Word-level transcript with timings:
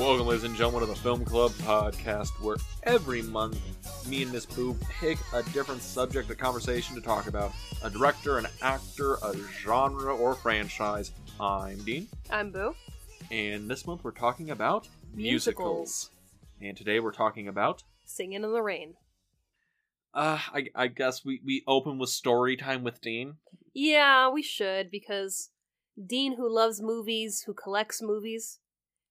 Welcome, 0.00 0.28
ladies 0.28 0.44
and 0.44 0.56
gentlemen, 0.56 0.80
to 0.80 0.86
the 0.86 0.98
Film 0.98 1.26
Club 1.26 1.50
podcast, 1.58 2.30
where 2.40 2.56
every 2.84 3.20
month 3.20 3.60
me 4.08 4.22
and 4.22 4.32
Miss 4.32 4.46
Boo 4.46 4.74
pick 4.98 5.18
a 5.34 5.42
different 5.52 5.82
subject 5.82 6.30
of 6.30 6.38
conversation 6.38 6.94
to 6.94 7.02
talk 7.02 7.26
about 7.26 7.52
a 7.84 7.90
director, 7.90 8.38
an 8.38 8.46
actor, 8.62 9.16
a 9.22 9.36
genre, 9.60 10.16
or 10.16 10.34
franchise. 10.34 11.12
I'm 11.38 11.76
Dean, 11.84 12.08
I'm 12.30 12.50
Boo. 12.50 12.74
and 13.30 13.70
this 13.70 13.86
month 13.86 14.02
we're 14.02 14.12
talking 14.12 14.50
about 14.50 14.88
Musicals. 15.14 16.08
And 16.62 16.74
today 16.78 16.98
we're 16.98 17.12
talking 17.12 17.46
about, 17.46 17.82
Singing 18.06 18.42
in 18.42 18.52
the 18.52 18.62
Rain. 18.62 18.94
uh, 20.14 20.38
I, 20.54 20.68
I 20.74 20.86
guess 20.86 21.26
we, 21.26 21.42
we 21.44 21.62
open 21.66 21.98
with 21.98 22.08
story 22.08 22.56
time 22.56 22.82
with 22.82 23.02
Dean. 23.02 23.34
Yeah, 23.74 24.30
we 24.30 24.42
should, 24.42 24.90
because 24.90 25.50
Dean, 26.02 26.38
who 26.38 26.50
loves 26.50 26.80
movies, 26.80 27.42
who 27.46 27.52
collects 27.52 28.00
movies, 28.00 28.59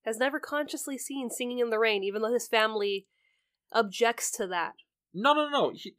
has 0.04 0.18
never 0.18 0.40
consciously 0.40 0.98
seen 0.98 1.30
Singing 1.30 1.58
in 1.58 1.70
the 1.70 1.78
Rain, 1.78 2.02
even 2.02 2.22
though 2.22 2.32
his 2.32 2.48
family 2.48 3.06
objects 3.72 4.30
to 4.32 4.46
that. 4.48 4.74
No, 5.12 5.34
no, 5.34 5.48
no. 5.48 5.70
He, 5.74 5.96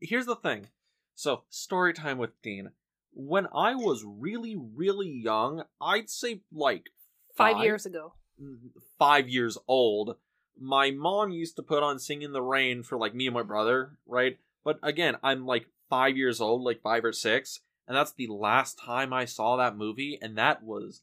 here's 0.00 0.26
the 0.26 0.36
thing. 0.36 0.68
So, 1.14 1.42
story 1.48 1.92
time 1.92 2.18
with 2.18 2.40
Dean. 2.42 2.70
When 3.12 3.46
I 3.54 3.74
was 3.74 4.04
really, 4.04 4.56
really 4.56 5.08
young, 5.08 5.64
I'd 5.80 6.10
say 6.10 6.40
like 6.52 6.90
Five, 7.36 7.58
years 7.58 7.84
ago. 7.84 8.14
Mm-hmm, 8.40 8.78
five 8.98 9.28
years 9.28 9.58
old, 9.66 10.16
my 10.58 10.90
mom 10.90 11.30
used 11.30 11.56
to 11.56 11.62
put 11.62 11.82
on 11.82 11.98
Singing 11.98 12.26
in 12.26 12.32
the 12.32 12.42
Rain 12.42 12.82
for 12.82 12.96
like 12.96 13.14
me 13.14 13.26
and 13.26 13.34
my 13.34 13.42
brother, 13.42 13.98
right? 14.06 14.38
But 14.64 14.78
again, 14.82 15.16
I'm 15.22 15.46
like 15.46 15.66
five 15.88 16.16
years 16.16 16.40
old, 16.40 16.62
like 16.62 16.80
five 16.80 17.04
or 17.04 17.12
six, 17.12 17.60
and 17.86 17.96
that's 17.96 18.12
the 18.12 18.28
last 18.28 18.78
time 18.78 19.12
I 19.12 19.24
saw 19.24 19.56
that 19.56 19.76
movie, 19.76 20.18
and 20.20 20.38
that 20.38 20.62
was 20.62 21.02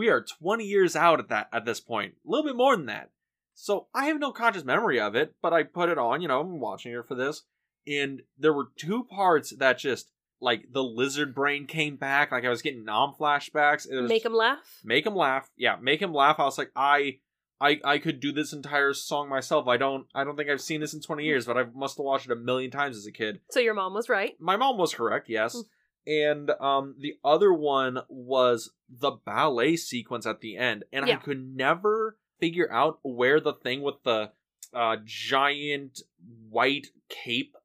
we 0.00 0.08
are 0.08 0.24
20 0.40 0.64
years 0.64 0.96
out 0.96 1.20
at 1.20 1.28
that 1.28 1.48
at 1.52 1.64
this 1.64 1.80
point. 1.80 2.14
A 2.26 2.30
little 2.30 2.44
bit 2.46 2.56
more 2.56 2.76
than 2.76 2.86
that. 2.86 3.10
So 3.54 3.88
I 3.94 4.06
have 4.06 4.18
no 4.18 4.32
conscious 4.32 4.64
memory 4.64 4.98
of 4.98 5.14
it, 5.14 5.34
but 5.42 5.52
I 5.52 5.62
put 5.64 5.90
it 5.90 5.98
on, 5.98 6.22
you 6.22 6.28
know, 6.28 6.40
I'm 6.40 6.60
watching 6.60 6.92
it 6.92 7.06
for 7.06 7.14
this, 7.14 7.42
and 7.86 8.22
there 8.38 8.54
were 8.54 8.68
two 8.76 9.04
parts 9.04 9.54
that 9.58 9.78
just 9.78 10.10
like 10.40 10.64
the 10.72 10.82
lizard 10.82 11.34
brain 11.34 11.66
came 11.66 11.96
back, 11.96 12.32
like 12.32 12.46
I 12.46 12.48
was 12.48 12.62
getting 12.62 12.84
nom 12.84 13.12
flashbacks. 13.20 13.86
It 13.90 14.00
was 14.00 14.08
Make 14.08 14.24
him 14.24 14.32
laugh? 14.32 14.80
make 14.82 15.04
him 15.04 15.14
laugh 15.14 15.50
yeah 15.58 15.76
make 15.80 16.00
him 16.00 16.14
laugh 16.14 16.36
i 16.40 16.44
was 16.44 16.56
like 16.56 16.70
i 16.74 17.18
i 17.60 17.78
i 17.84 17.98
could 17.98 18.18
do 18.20 18.32
this 18.32 18.54
entire 18.54 18.94
song 18.94 19.28
myself 19.28 19.68
i 19.68 19.76
don't 19.76 20.06
i 20.14 20.24
don't 20.24 20.36
think 20.36 20.48
i've 20.48 20.60
seen 20.62 20.80
this 20.80 20.94
in 20.94 21.02
20 21.02 21.22
years 21.24 21.44
but 21.44 21.58
i 21.58 21.64
must 21.74 21.98
have 21.98 22.04
watched 22.04 22.24
it 22.24 22.32
a 22.32 22.36
million 22.36 22.70
times 22.70 22.96
as 22.96 23.04
a 23.06 23.12
kid 23.12 23.40
So 23.50 23.60
your 23.60 23.74
mom 23.74 23.92
was 23.92 24.08
right. 24.08 24.32
my 24.40 24.56
mom 24.56 24.78
was 24.78 24.94
correct 24.94 25.28
yes 25.28 25.52
Hmm. 25.52 25.60
And 26.06 26.50
um 26.60 26.94
the 26.98 27.14
other 27.24 27.52
one 27.52 27.98
was 28.08 28.70
the 28.88 29.10
ballet 29.10 29.76
sequence 29.76 30.26
at 30.26 30.40
the 30.40 30.56
end 30.56 30.84
and 30.92 31.04
i 31.04 31.14
could 31.16 31.54
never 31.56 32.16
figure 32.38 32.70
out 32.72 32.98
where 33.02 33.38
the 33.40 33.52
thing 33.52 33.82
with 33.82 33.96
the 34.04 34.30
uh 34.72 34.96
giant 35.04 36.00
white 36.48 36.88
cape 37.08 37.56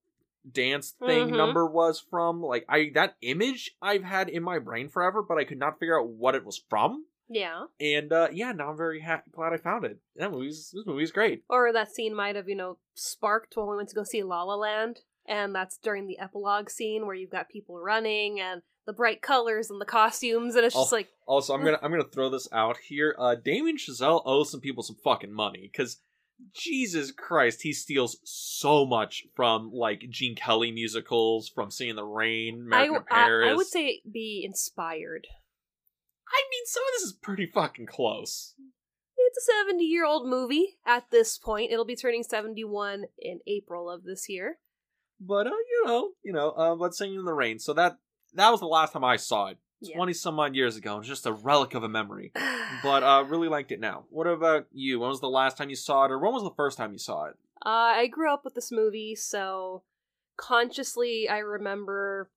dance 0.49 0.91
thing 0.91 1.29
Mhm. 1.29 1.37
number 1.37 1.65
was 1.65 1.99
from 1.99 2.41
like 2.41 2.65
i 2.69 2.91
that 2.93 3.15
image 3.21 3.75
i've 3.81 4.03
had 4.03 4.29
in 4.29 4.43
my 4.43 4.59
brain 4.59 4.89
forever 4.89 5.21
but 5.23 5.37
i 5.37 5.43
could 5.43 5.57
not 5.59 5.79
figure 5.79 5.99
out 5.99 6.07
what 6.09 6.35
it 6.35 6.45
was 6.45 6.61
from 6.69 7.05
Yeah. 7.27 7.65
and 7.79 8.13
uh, 8.13 8.27
yeah, 8.31 8.51
now 8.51 8.69
I'm 8.69 8.77
very 8.77 9.01
ha- 9.01 9.23
glad 9.31 9.51
I 9.53 9.57
found 9.57 9.83
it. 9.85 9.97
That 10.15 10.29
movie's 10.31 10.69
this 10.71 10.85
movie's 10.85 11.11
great. 11.11 11.43
Or 11.49 11.73
that 11.73 11.89
scene 11.91 12.13
might 12.13 12.35
have, 12.35 12.47
you 12.47 12.53
know, 12.55 12.77
sparked 12.93 13.57
when 13.57 13.65
we 13.67 13.75
went 13.75 13.89
to 13.89 13.95
go 13.95 14.03
see 14.03 14.21
La 14.21 14.43
La 14.43 14.53
Land. 14.55 14.99
And 15.27 15.55
that's 15.55 15.77
during 15.77 16.07
the 16.07 16.19
epilogue 16.19 16.69
scene 16.69 17.05
where 17.05 17.15
you've 17.15 17.31
got 17.31 17.49
people 17.49 17.79
running 17.79 18.39
and 18.39 18.61
the 18.85 18.93
bright 18.93 19.21
colors 19.21 19.71
and 19.71 19.81
the 19.81 19.85
costumes, 19.85 20.55
and 20.55 20.63
it's 20.63 20.75
just 20.75 20.93
Oh. 20.93 20.95
like, 20.95 21.09
Also, 21.25 21.55
I'm 21.55 21.63
gonna 21.63 21.79
I'm 21.81 21.89
gonna 21.89 22.03
throw 22.03 22.29
this 22.29 22.47
out 22.51 22.77
here. 22.77 23.15
Uh, 23.17 23.33
Damien 23.35 23.77
Chazelle 23.77 24.21
owes 24.25 24.51
some 24.51 24.61
people 24.61 24.83
some 24.83 24.97
fucking 25.03 25.33
money 25.33 25.69
because 25.71 25.99
Jesus 26.53 27.11
Christ, 27.11 27.61
he 27.63 27.73
steals 27.73 28.19
so 28.23 28.85
much 28.85 29.23
from 29.35 29.71
like 29.71 30.05
Gene 30.09 30.35
Kelly 30.35 30.71
musicals, 30.71 31.49
from 31.49 31.71
Seeing 31.71 31.95
the 31.95 32.03
Rain, 32.03 32.69
I, 32.71 32.83
American 32.85 33.07
I, 33.09 33.23
Paris. 33.25 33.49
I 33.49 33.55
would 33.55 33.67
say 33.67 34.01
be 34.11 34.43
inspired. 34.45 35.27
I 36.27 36.43
mean, 36.51 36.65
some 36.65 36.83
of 36.83 36.89
this 36.93 37.03
is 37.03 37.13
pretty 37.13 37.45
fucking 37.47 37.85
close. 37.87 38.53
It's 39.17 39.47
a 39.47 39.51
70 39.65 39.83
year 39.83 40.05
old 40.05 40.27
movie 40.27 40.77
at 40.85 41.09
this 41.09 41.37
point. 41.37 41.71
It'll 41.71 41.85
be 41.85 41.95
turning 41.95 42.23
71 42.23 43.05
in 43.17 43.39
April 43.47 43.89
of 43.89 44.03
this 44.03 44.29
year. 44.29 44.59
But 45.19 45.47
uh, 45.47 45.51
you 45.51 45.83
know, 45.85 46.09
you 46.23 46.33
know, 46.33 46.49
uh, 46.51 46.75
but 46.75 46.93
Singing 46.95 47.19
in 47.19 47.25
the 47.25 47.33
Rain. 47.33 47.59
So 47.59 47.73
that 47.73 47.97
that 48.33 48.49
was 48.49 48.59
the 48.59 48.67
last 48.67 48.93
time 48.93 49.03
I 49.03 49.15
saw 49.15 49.47
it, 49.47 49.57
Yeah. 49.81 49.95
twenty 49.95 50.13
some 50.13 50.39
odd 50.39 50.55
years 50.55 50.75
ago. 50.75 50.99
It's 50.99 51.07
just 51.07 51.25
a 51.25 51.31
relic 51.33 51.73
of 51.73 51.83
a 51.83 51.89
memory. 51.89 52.31
but 52.83 53.03
uh 53.03 53.23
really 53.27 53.47
liked 53.47 53.71
it 53.71 53.79
now. 53.79 54.05
What 54.09 54.27
about 54.27 54.65
you? 54.71 54.99
When 54.99 55.09
was 55.09 55.21
the 55.21 55.29
last 55.29 55.57
time 55.57 55.69
you 55.69 55.75
saw 55.75 56.05
it, 56.05 56.11
or 56.11 56.19
when 56.19 56.33
was 56.33 56.43
the 56.43 56.53
first 56.55 56.77
time 56.77 56.91
you 56.91 56.99
saw 56.99 57.25
it? 57.25 57.35
Uh, 57.65 57.69
I 58.03 58.07
grew 58.07 58.31
up 58.31 58.43
with 58.43 58.53
this 58.53 58.71
movie, 58.71 59.15
so 59.15 59.83
consciously 60.37 61.27
I 61.29 61.39
remember, 61.39 62.29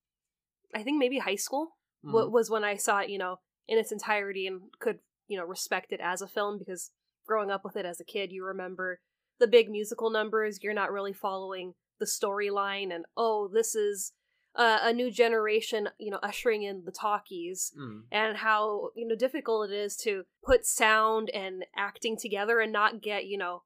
I 0.75 0.83
think 0.83 0.99
maybe 0.99 1.19
high 1.19 1.35
school 1.37 1.77
Mhm. 2.05 2.31
was 2.31 2.49
when 2.49 2.65
I 2.65 2.77
saw 2.77 3.01
it, 3.01 3.11
you 3.11 3.19
know, 3.19 3.41
in 3.67 3.77
its 3.77 3.93
entirety 3.93 4.47
and 4.47 4.71
could, 4.79 5.01
you 5.27 5.37
know, 5.37 5.45
respect 5.45 5.93
it 5.93 6.01
as 6.01 6.23
a 6.23 6.29
film 6.29 6.59
because 6.59 6.93
growing 7.27 7.51
up 7.51 7.65
with 7.65 7.77
it 7.77 7.85
as 7.85 8.01
a 8.01 8.05
kid, 8.05 8.31
you 8.33 8.45
remember 8.45 9.01
the 9.39 9.47
big 9.49 9.69
musical 9.69 10.09
numbers. 10.11 10.63
You're 10.63 10.73
not 10.75 10.93
really 10.93 11.13
following 11.13 11.75
the 11.99 12.07
storyline, 12.07 12.95
and 12.95 13.05
oh, 13.17 13.49
this 13.53 13.75
is 13.75 14.13
uh, 14.55 14.79
a 14.83 14.93
new 14.93 15.11
generation, 15.11 15.89
you 15.99 16.11
know, 16.11 16.19
ushering 16.23 16.63
in 16.63 16.83
the 16.85 16.93
talkies. 16.93 17.73
Mm. 17.79 18.03
and 18.11 18.37
how 18.39 18.91
you 18.97 19.07
know 19.07 19.15
difficult 19.15 19.71
it 19.71 19.75
is 19.75 19.97
to 19.97 20.25
put 20.45 20.65
sound 20.67 21.31
and 21.31 21.65
acting 21.77 22.17
together 22.17 22.61
and 22.61 22.73
not 22.73 23.03
get 23.03 23.27
you 23.27 23.37
know 23.39 23.63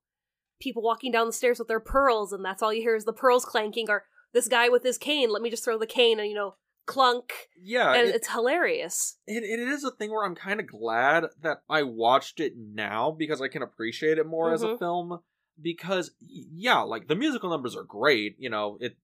people 0.60 0.82
walking 0.82 1.10
down 1.12 1.26
the 1.26 1.32
stairs 1.32 1.58
with 1.58 1.68
their 1.68 1.80
pearls 1.80 2.32
and 2.32 2.44
that's 2.44 2.62
all 2.62 2.72
you 2.72 2.82
hear 2.82 2.94
is 2.96 3.04
the 3.04 3.12
pearls 3.12 3.44
clanking 3.44 3.86
or 3.88 4.04
this 4.32 4.48
guy 4.48 4.68
with 4.68 4.82
his 4.82 4.98
cane 4.98 5.30
let 5.30 5.42
me 5.42 5.50
just 5.50 5.64
throw 5.64 5.78
the 5.78 5.86
cane 5.86 6.18
and 6.20 6.28
you 6.28 6.34
know 6.34 6.54
clunk 6.86 7.32
Yeah, 7.60 7.92
and 7.94 8.08
it, 8.08 8.14
it's 8.16 8.28
hilarious 8.32 9.16
it, 9.26 9.42
it 9.44 9.60
is 9.60 9.84
a 9.84 9.90
thing 9.90 10.10
where 10.10 10.24
I'm 10.24 10.34
kind 10.34 10.58
of 10.60 10.66
glad 10.66 11.26
that 11.42 11.58
I 11.68 11.82
watched 11.84 12.40
it 12.40 12.54
now 12.56 13.10
because 13.16 13.40
I 13.40 13.48
can 13.48 13.62
appreciate 13.62 14.18
it 14.18 14.26
more 14.26 14.52
as 14.52 14.62
a 14.62 14.68
Mhm. 14.68 14.78
film. 14.78 15.20
Because 15.62 16.10
yeah, 16.20 16.80
like 16.80 17.08
the 17.08 17.14
musical 17.16 17.50
numbers 17.50 17.76
are 17.76 17.84
great. 17.84 18.36
You 18.38 18.50
know, 18.50 18.78
it 18.80 18.96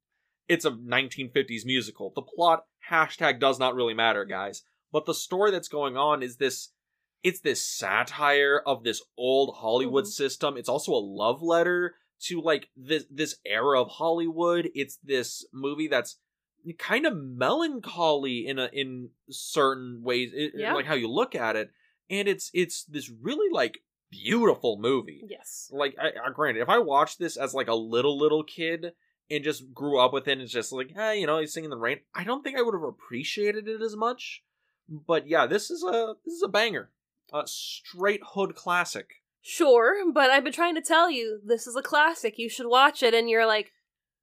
it's 0.49 0.65
a 0.65 0.71
1950s 0.71 1.65
musical. 1.65 2.13
The 2.15 2.23
plot 2.23 2.65
hashtag 2.91 3.39
does 3.41 3.59
not 3.59 3.75
really 3.75 3.95
matter, 3.95 4.25
guys. 4.25 4.63
But 4.93 5.05
the 5.07 5.15
story 5.15 5.51
that's 5.51 5.69
going 5.69 5.97
on 5.97 6.23
is 6.23 6.37
this. 6.37 6.71
It's 7.23 7.41
this 7.41 7.65
satire 7.67 8.63
of 8.65 8.85
this 8.85 9.03
old 9.17 9.57
Hollywood 9.59 10.05
Mhm. 10.05 10.09
system. 10.09 10.57
It's 10.57 10.69
also 10.69 10.93
a 10.93 11.03
love 11.03 11.43
letter 11.43 11.97
to 12.27 12.41
like 12.41 12.71
this 12.77 13.05
this 13.11 13.37
era 13.45 13.81
of 13.83 13.89
Hollywood. 13.91 14.71
It's 14.75 14.97
this 15.03 15.45
movie 15.53 15.89
that's 15.89 16.19
kind 16.79 17.07
of 17.07 17.17
melancholy 17.17 18.47
in 18.47 18.59
a 18.59 18.69
in 18.73 19.11
certain 19.31 20.03
ways, 20.03 20.33
i- 20.37 20.51
Yeah. 20.55 20.75
like 20.75 20.87
how 20.87 20.95
you 20.95 21.09
look 21.09 21.35
at 21.35 21.57
it, 21.57 21.71
and 22.09 22.29
it's 22.29 22.51
it's 22.55 22.85
this 22.85 23.11
really 23.11 23.53
like 23.53 23.83
beautiful 24.11 24.79
movie. 24.79 25.23
yes 25.29 25.71
Like, 25.73 25.97
I, 26.01 26.09
I 26.27 26.31
granted, 26.33 26.63
if 26.63 26.69
I 26.69 26.79
watched 26.79 27.19
this 27.19 27.37
as 27.37 27.55
like 27.55 27.69
a 27.69 27.75
little 27.75 28.19
little 28.19 28.43
kid 28.45 28.93
and 29.31 29.45
just 29.45 29.75
grew 29.75 29.99
up 29.99 30.13
with 30.13 30.27
it, 30.29 30.33
and 30.33 30.43
it's 30.43 30.53
just 30.53 30.73
like, 30.73 30.93
hey, 30.95 31.21
you 31.21 31.27
know, 31.27 31.39
he's 31.39 31.53
singing 31.53 31.71
the 31.71 31.77
rain. 31.77 32.01
I 32.15 32.25
don't 32.25 32.43
think 32.43 32.59
I 32.59 32.63
would 32.63 32.75
have 32.75 32.83
appreciated 32.83 33.69
it 33.69 33.83
as 33.83 33.95
much. 33.97 34.43
But 34.89 35.27
yeah, 35.29 35.47
this 35.47 35.71
is 35.71 35.83
a 35.85 36.15
this 36.25 36.35
is 36.35 36.43
a 36.43 36.49
banger, 36.49 36.91
a 37.33 37.43
straight 37.47 38.21
hood 38.35 38.55
classic. 38.55 39.23
sure 39.41 40.11
but 40.13 40.31
i've 40.31 40.43
been 40.45 40.53
trying 40.53 40.75
to 40.75 40.83
tell 40.83 41.09
you 41.11 41.41
this 41.45 41.67
is 41.67 41.77
a 41.77 41.83
classic 41.83 42.39
you 42.39 42.49
should 42.49 42.67
watch 42.67 43.03
it 43.05 43.15
and 43.15 43.31
you're 43.31 43.47
like 43.47 43.73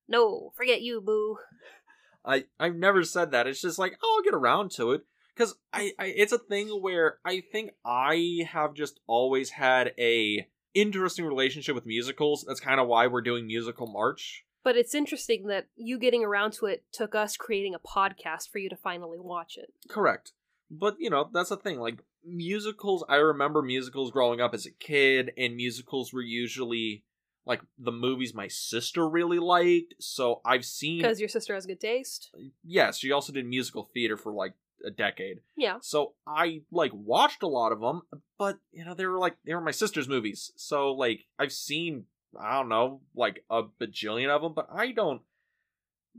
no 0.10 0.52
forget 0.56 0.82
you 0.82 1.00
boo 1.02 1.38
I 2.26 2.46
I've 2.60 2.76
never 2.76 3.04
said 3.04 3.32
that. 3.32 3.48
It's 3.48 3.62
just 3.62 3.80
like, 3.80 3.98
oh, 4.04 4.16
I'll 4.18 4.24
get 4.24 4.34
around 4.34 4.72
to 4.72 4.92
it 4.92 5.02
because 5.36 5.56
I, 5.74 5.94
I 6.00 6.06
it's 6.08 6.32
a 6.32 6.38
thing 6.40 6.70
where 6.70 7.20
I 7.26 7.42
think 7.52 7.72
I 7.86 8.46
have 8.52 8.74
just 8.74 9.00
always 9.08 9.52
had 9.52 9.94
a 9.98 10.48
interesting 10.74 11.26
relationship 11.26 11.76
with 11.76 11.86
musicals. 11.86 12.46
That's 12.48 12.60
kind 12.60 12.80
of 12.80 12.88
why 12.88 13.08
we're 13.08 13.22
doing 13.22 13.48
musical 13.48 13.88
March. 13.88 14.46
but 14.64 14.76
it's 14.76 14.96
interesting 14.96 15.48
that 15.48 15.68
you 15.76 15.98
getting 16.00 16.24
around 16.24 16.52
to 16.54 16.66
it 16.66 16.84
took 16.92 17.16
us 17.16 17.38
creating 17.38 17.76
a 17.76 17.80
podcast 17.80 18.50
for 18.50 18.58
you 18.60 18.70
to 18.70 18.76
finally 18.76 19.20
watch 19.20 19.58
it 19.58 19.72
Correct. 19.90 20.34
But 20.72 20.96
you 21.00 21.10
know, 21.10 21.30
that's 21.32 21.50
the 21.50 21.58
thing. 21.58 21.80
Like 21.80 22.00
musicals, 22.24 23.04
I 23.08 23.18
remember 23.18 23.62
musicals 23.62 24.12
growing 24.12 24.42
up 24.42 24.54
as 24.54 24.66
a 24.66 24.72
kid, 24.72 25.32
and 25.38 25.56
musicals 25.56 26.12
were 26.12 26.22
usually 26.24 27.04
like 27.46 27.62
the 27.78 27.92
movies 27.92 28.34
my 28.34 28.48
sister 28.48 29.08
really 29.08 29.38
liked. 29.38 29.94
So 30.00 30.42
I've 30.44 30.66
seen. 30.66 30.98
because 30.98 31.20
your 31.20 31.30
sister 31.30 31.54
has 31.54 31.68
good 31.68 31.80
taste 31.80 32.32
Yes, 32.64 32.98
she 32.98 33.12
also 33.12 33.32
did 33.32 33.46
musical 33.46 33.84
theater 33.94 34.18
for 34.18 34.34
like 34.34 34.54
a 34.86 34.92
decade. 34.92 35.40
yeah 35.56 35.78
So 35.82 36.14
I 36.28 36.62
like 36.72 36.92
watched 36.94 37.44
a 37.44 37.48
lot 37.48 37.72
of 37.72 37.80
them, 37.80 38.02
but 38.38 38.58
you 38.72 38.86
know 38.86 38.94
they 38.94 39.06
were 39.06 39.20
like 39.20 39.36
they 39.46 39.54
were 39.54 39.62
my 39.62 39.72
sister's 39.72 40.10
movies. 40.10 40.52
So 40.56 40.92
like 40.92 41.26
I've 41.38 41.54
seen 41.54 42.06
I 42.40 42.54
don't 42.58 42.70
know 42.70 43.02
like 43.16 43.44
a 43.50 43.64
bajillion 43.64 44.30
of 44.30 44.42
them, 44.42 44.54
but 44.54 44.68
I 44.74 44.92
don't 44.92 45.22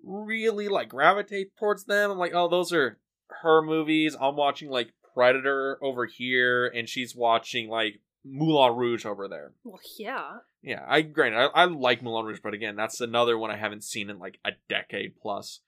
really 0.03 0.69
like 0.69 0.89
gravitate 0.89 1.57
towards 1.59 1.85
them. 1.85 2.11
I'm 2.11 2.19
like, 2.19 2.35
oh, 2.35 2.49
those 2.49 2.73
are 2.73 2.99
her 3.43 3.63
movies. 3.63 4.17
I'm 4.21 4.37
watching 4.37 4.71
like 4.71 4.93
Predator 5.15 5.79
over 5.83 6.07
here, 6.07 6.67
and 6.67 6.89
she's 6.89 7.15
watching 7.17 7.69
like 7.69 8.01
Moulin 8.25 8.77
Rouge 8.77 9.07
over 9.07 9.29
there. 9.29 9.53
Well, 9.65 9.81
yeah. 9.99 10.39
Yeah, 10.63 10.85
I 10.87 11.03
granted 11.03 11.39
I, 11.39 11.63
I 11.63 11.65
like 11.67 12.03
Moulin 12.03 12.27
Rouge, 12.27 12.41
but 12.43 12.55
again, 12.55 12.77
that's 12.77 13.01
another 13.01 13.39
one 13.39 13.51
I 13.51 13.57
haven't 13.57 13.85
seen 13.85 14.11
in 14.11 14.19
like 14.19 14.39
a 14.45 14.53
decade 14.69 15.17
plus. 15.21 15.61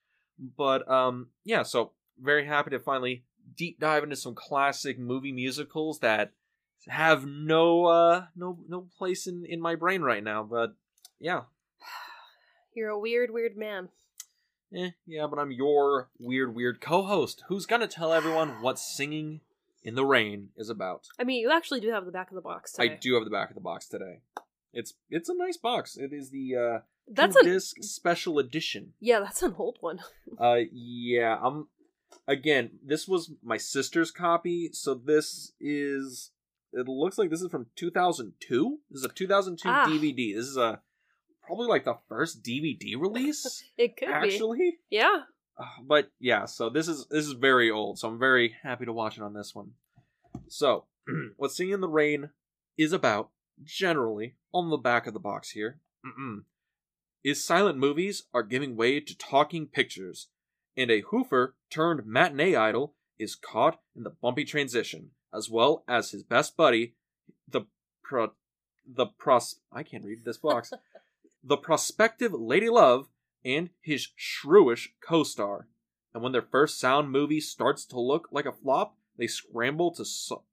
But 0.56 0.88
um, 0.90 1.28
yeah, 1.44 1.62
so 1.62 1.92
very 2.20 2.46
happy 2.46 2.70
to 2.70 2.78
finally 2.78 3.24
deep 3.56 3.80
dive 3.80 4.02
into 4.04 4.16
some 4.16 4.34
classic 4.34 4.98
movie 4.98 5.32
musicals 5.32 6.00
that 6.00 6.32
have 6.86 7.26
no 7.26 7.86
uh 7.86 8.24
no 8.36 8.58
no 8.68 8.88
place 8.98 9.26
in 9.26 9.44
in 9.44 9.60
my 9.60 9.74
brain 9.74 10.02
right 10.02 10.22
now. 10.22 10.42
But 10.42 10.74
yeah, 11.18 11.42
You're 12.74 12.90
a 12.90 12.98
weird, 12.98 13.30
weird 13.32 13.56
man. 13.56 13.88
eh, 14.74 14.90
yeah, 15.06 15.26
but 15.26 15.38
I'm 15.38 15.50
your 15.50 16.08
weird 16.18 16.54
weird 16.54 16.80
co-host 16.80 17.44
who's 17.48 17.66
gonna 17.66 17.88
tell 17.88 18.12
everyone 18.12 18.62
what 18.62 18.78
singing 18.96 19.40
in 19.82 19.94
the 19.94 20.04
rain 20.04 20.50
is 20.56 20.68
about. 20.68 21.06
I 21.18 21.24
mean, 21.24 21.40
you 21.40 21.50
actually 21.50 21.80
do 21.80 21.90
have 21.90 22.04
the 22.04 22.12
back 22.12 22.30
of 22.30 22.34
the 22.34 22.40
box 22.40 22.72
today. 22.72 22.92
I 22.92 22.96
do 22.96 23.14
have 23.14 23.24
the 23.24 23.30
back 23.30 23.48
of 23.48 23.54
the 23.54 23.60
box 23.60 23.88
today. 23.88 24.20
It's 24.72 24.94
it's 25.10 25.28
a 25.28 25.34
nice 25.36 25.56
box. 25.56 25.96
It 25.96 26.12
is 26.12 26.30
the 26.30 26.54
uh 26.56 26.78
That's 27.10 27.36
a 27.36 27.42
disc 27.42 27.76
special 27.80 28.38
edition. 28.38 28.92
yeah. 29.00 29.20
That's 29.20 29.42
an 29.42 29.54
old 29.58 29.78
one. 29.80 30.00
Uh 30.38 30.58
yeah, 30.72 31.36
I'm 31.42 31.66
again, 32.28 32.70
this 32.84 33.08
was 33.08 33.32
my 33.42 33.56
sister's 33.56 34.12
copy, 34.12 34.70
so 34.72 34.94
this 34.94 35.52
is 35.60 36.30
it 36.72 36.86
looks 36.86 37.18
like 37.18 37.30
this 37.30 37.40
is 37.42 37.50
from 37.50 37.66
2002. 37.74 38.78
This 38.90 38.98
is 39.00 39.04
a 39.04 39.08
2002 39.08 39.68
Ah. 39.68 39.86
DVD. 39.88 40.34
This 40.36 40.46
is 40.46 40.56
a 40.56 40.80
probably 41.42 41.66
like 41.66 41.84
the 41.84 41.96
first 42.08 42.42
DVD 42.44 42.94
release 43.00 43.64
It 43.78 43.96
could 43.96 44.08
be. 44.08 44.12
actually. 44.12 44.78
Yeah. 44.90 45.22
Uh, 45.58 45.64
but 45.82 46.12
yeah, 46.20 46.44
so 46.44 46.68
this 46.70 46.86
is 46.86 47.06
this 47.10 47.26
is 47.26 47.32
very 47.32 47.70
old, 47.70 47.98
so 47.98 48.08
I'm 48.08 48.18
very 48.18 48.54
happy 48.62 48.84
to 48.84 48.92
watch 48.92 49.16
it 49.16 49.22
on 49.24 49.32
this 49.32 49.54
one. 49.54 49.72
So, 50.46 50.84
what 51.36 51.50
Singing 51.50 51.74
in 51.74 51.80
the 51.80 51.88
Rain 51.88 52.30
is 52.76 52.92
about, 52.92 53.30
generally, 53.64 54.36
on 54.54 54.70
the 54.70 54.76
back 54.76 55.06
of 55.08 55.14
the 55.14 55.18
box 55.20 55.50
here, 55.50 55.80
mm-mm, 56.06 56.44
is 57.24 57.42
silent 57.44 57.76
movies 57.76 58.24
are 58.32 58.44
giving 58.44 58.76
way 58.76 59.00
to 59.00 59.18
talking 59.18 59.66
pictures, 59.66 60.28
and 60.78 60.90
a 60.92 61.02
hoofer 61.02 61.54
turned 61.68 62.06
matinee 62.06 62.54
idol 62.54 62.94
is 63.18 63.34
caught 63.34 63.80
in 63.96 64.04
the 64.04 64.10
bumpy 64.10 64.44
transition, 64.44 65.10
as 65.34 65.50
well 65.50 65.84
as 65.88 66.12
his 66.12 66.22
best 66.22 66.56
buddy, 66.56 66.94
the 67.48 67.62
pro, 68.02 68.30
the 68.86 69.06
pros. 69.06 69.56
I 69.72 69.82
can't 69.82 70.04
read 70.04 70.24
this 70.24 70.36
box. 70.38 70.72
the 71.44 71.56
prospective 71.56 72.32
Lady 72.32 72.68
Love 72.68 73.08
and 73.44 73.70
his 73.80 74.08
shrewish 74.16 74.88
co-star. 75.06 75.66
And 76.14 76.22
when 76.22 76.32
their 76.32 76.42
first 76.42 76.78
sound 76.78 77.10
movie 77.10 77.40
starts 77.40 77.84
to 77.86 78.00
look 78.00 78.28
like 78.30 78.46
a 78.46 78.52
flop, 78.52 78.96
they 79.18 79.26
scramble 79.26 79.92
to 79.96 80.04
so- 80.04 80.44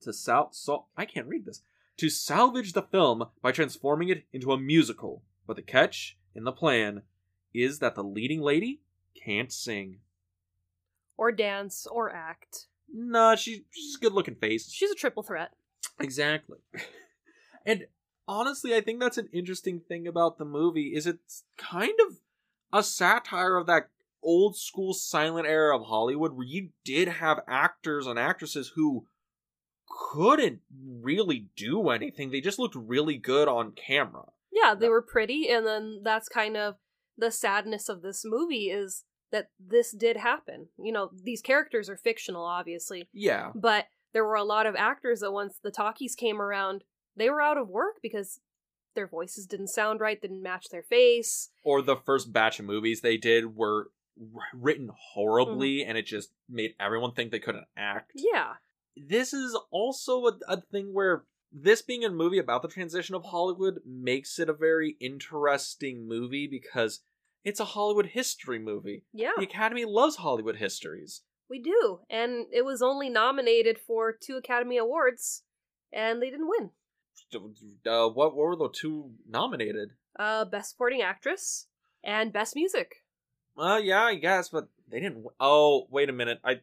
to 0.00 0.12
sal- 0.12 0.52
so- 0.52 0.86
I 0.96 1.04
can't 1.04 1.28
read 1.28 1.46
this 1.46 1.62
to 1.98 2.10
salvage 2.10 2.72
the 2.72 2.82
film 2.82 3.26
by 3.42 3.52
transforming 3.52 4.08
it 4.08 4.24
into 4.32 4.52
a 4.52 4.58
musical. 4.58 5.22
But 5.46 5.54
the 5.54 5.62
catch 5.62 6.18
in 6.34 6.42
the 6.42 6.52
plan 6.52 7.02
is 7.54 7.78
that 7.78 7.94
the 7.94 8.02
leading 8.02 8.40
lady 8.40 8.80
can't 9.24 9.52
sing. 9.52 9.98
Or 11.16 11.32
dance 11.32 11.86
or 11.90 12.12
act. 12.12 12.66
Nah, 12.92 13.36
she, 13.36 13.64
she's 13.70 13.96
a 13.96 14.00
good-looking 14.00 14.34
face. 14.36 14.70
She's 14.70 14.90
a 14.90 14.94
triple 14.94 15.22
threat. 15.22 15.52
Exactly. 16.00 16.58
and 17.66 17.86
honestly, 18.26 18.74
I 18.74 18.80
think 18.80 19.00
that's 19.00 19.18
an 19.18 19.28
interesting 19.32 19.80
thing 19.80 20.06
about 20.06 20.38
the 20.38 20.44
movie 20.44 20.94
is 20.94 21.06
it's 21.06 21.44
kind 21.56 21.94
of 22.06 22.18
a 22.72 22.82
satire 22.82 23.56
of 23.56 23.66
that 23.66 23.88
old 24.22 24.56
school 24.56 24.94
silent 24.94 25.46
era 25.46 25.76
of 25.76 25.86
Hollywood 25.86 26.32
where 26.32 26.46
you 26.46 26.68
did 26.84 27.08
have 27.08 27.40
actors 27.48 28.06
and 28.06 28.18
actresses 28.18 28.72
who 28.74 29.06
couldn't 29.88 30.60
really 31.00 31.46
do 31.56 31.88
anything. 31.90 32.30
They 32.30 32.40
just 32.40 32.58
looked 32.58 32.74
really 32.74 33.16
good 33.16 33.48
on 33.48 33.72
camera. 33.72 34.24
Yeah, 34.52 34.74
they 34.74 34.88
were 34.88 35.02
pretty, 35.02 35.48
and 35.48 35.66
then 35.66 36.00
that's 36.02 36.28
kind 36.28 36.56
of 36.56 36.76
the 37.22 37.30
sadness 37.30 37.88
of 37.88 38.02
this 38.02 38.24
movie 38.24 38.68
is 38.68 39.04
that 39.30 39.50
this 39.60 39.92
did 39.92 40.16
happen. 40.16 40.66
You 40.76 40.90
know, 40.90 41.10
these 41.14 41.40
characters 41.40 41.88
are 41.88 41.96
fictional, 41.96 42.44
obviously, 42.44 43.08
Yeah. 43.12 43.52
but 43.54 43.86
there 44.12 44.24
were 44.24 44.34
a 44.34 44.42
lot 44.42 44.66
of 44.66 44.74
actors 44.74 45.20
that 45.20 45.30
once 45.30 45.56
the 45.62 45.70
talkies 45.70 46.16
came 46.16 46.42
around, 46.42 46.82
they 47.14 47.30
were 47.30 47.40
out 47.40 47.58
of 47.58 47.68
work 47.68 47.98
because 48.02 48.40
their 48.96 49.06
voices 49.06 49.46
didn't 49.46 49.68
sound 49.68 50.00
right, 50.00 50.20
didn't 50.20 50.42
match 50.42 50.66
their 50.70 50.82
face. 50.82 51.50
Or 51.62 51.80
the 51.80 51.96
first 51.96 52.32
batch 52.32 52.58
of 52.58 52.66
movies 52.66 53.00
they 53.02 53.16
did 53.16 53.54
were 53.56 53.92
written 54.52 54.90
horribly 55.14 55.78
mm-hmm. 55.78 55.90
and 55.90 55.98
it 55.98 56.06
just 56.06 56.32
made 56.48 56.74
everyone 56.80 57.12
think 57.12 57.30
they 57.30 57.38
couldn't 57.38 57.68
act. 57.76 58.10
Yeah. 58.16 58.54
this 58.96 59.32
is 59.32 59.56
also 59.70 60.26
a, 60.26 60.38
a 60.48 60.60
thing 60.60 60.92
where 60.92 61.24
this 61.52 61.82
being 61.82 62.04
a 62.04 62.10
movie 62.10 62.38
about 62.38 62.62
the 62.62 62.68
transition 62.68 63.14
of 63.14 63.24
Hollywood 63.26 63.80
makes 63.86 64.38
it 64.38 64.48
a 64.48 64.54
very 64.54 64.96
interesting 65.00 66.08
movie 66.08 66.46
because 66.46 67.00
it's 67.44 67.60
a 67.60 67.64
Hollywood 67.64 68.06
history 68.06 68.58
movie. 68.58 69.04
Yeah, 69.12 69.32
The 69.36 69.44
Academy 69.44 69.84
loves 69.84 70.16
Hollywood 70.16 70.56
histories. 70.56 71.22
we 71.48 71.60
do. 71.60 72.00
And 72.08 72.46
it 72.52 72.64
was 72.64 72.80
only 72.82 73.08
nominated 73.10 73.78
for 73.78 74.12
two 74.12 74.36
Academy 74.36 74.78
Awards, 74.78 75.42
and 75.92 76.20
they 76.22 76.30
didn't 76.30 76.48
win. 76.48 76.70
Uh, 77.86 78.08
what, 78.08 78.34
were 78.34 78.56
the 78.56 78.68
two 78.68 79.10
nominated? 79.28 79.90
Uh, 80.18 80.44
Best 80.44 80.70
Supporting 80.72 81.02
Actress 81.02 81.66
and 82.04 82.32
Best 82.32 82.54
Music. 82.54 82.96
Uh, 83.56 83.80
yeah, 83.82 84.02
I 84.04 84.14
guess, 84.16 84.48
but 84.48 84.68
they 84.88 84.98
didn't. 85.00 85.16
w- 85.24 85.30
Oh, 85.40 85.86
wait 85.90 86.08
a 86.08 86.12
minute. 86.12 86.38
I 86.44 86.60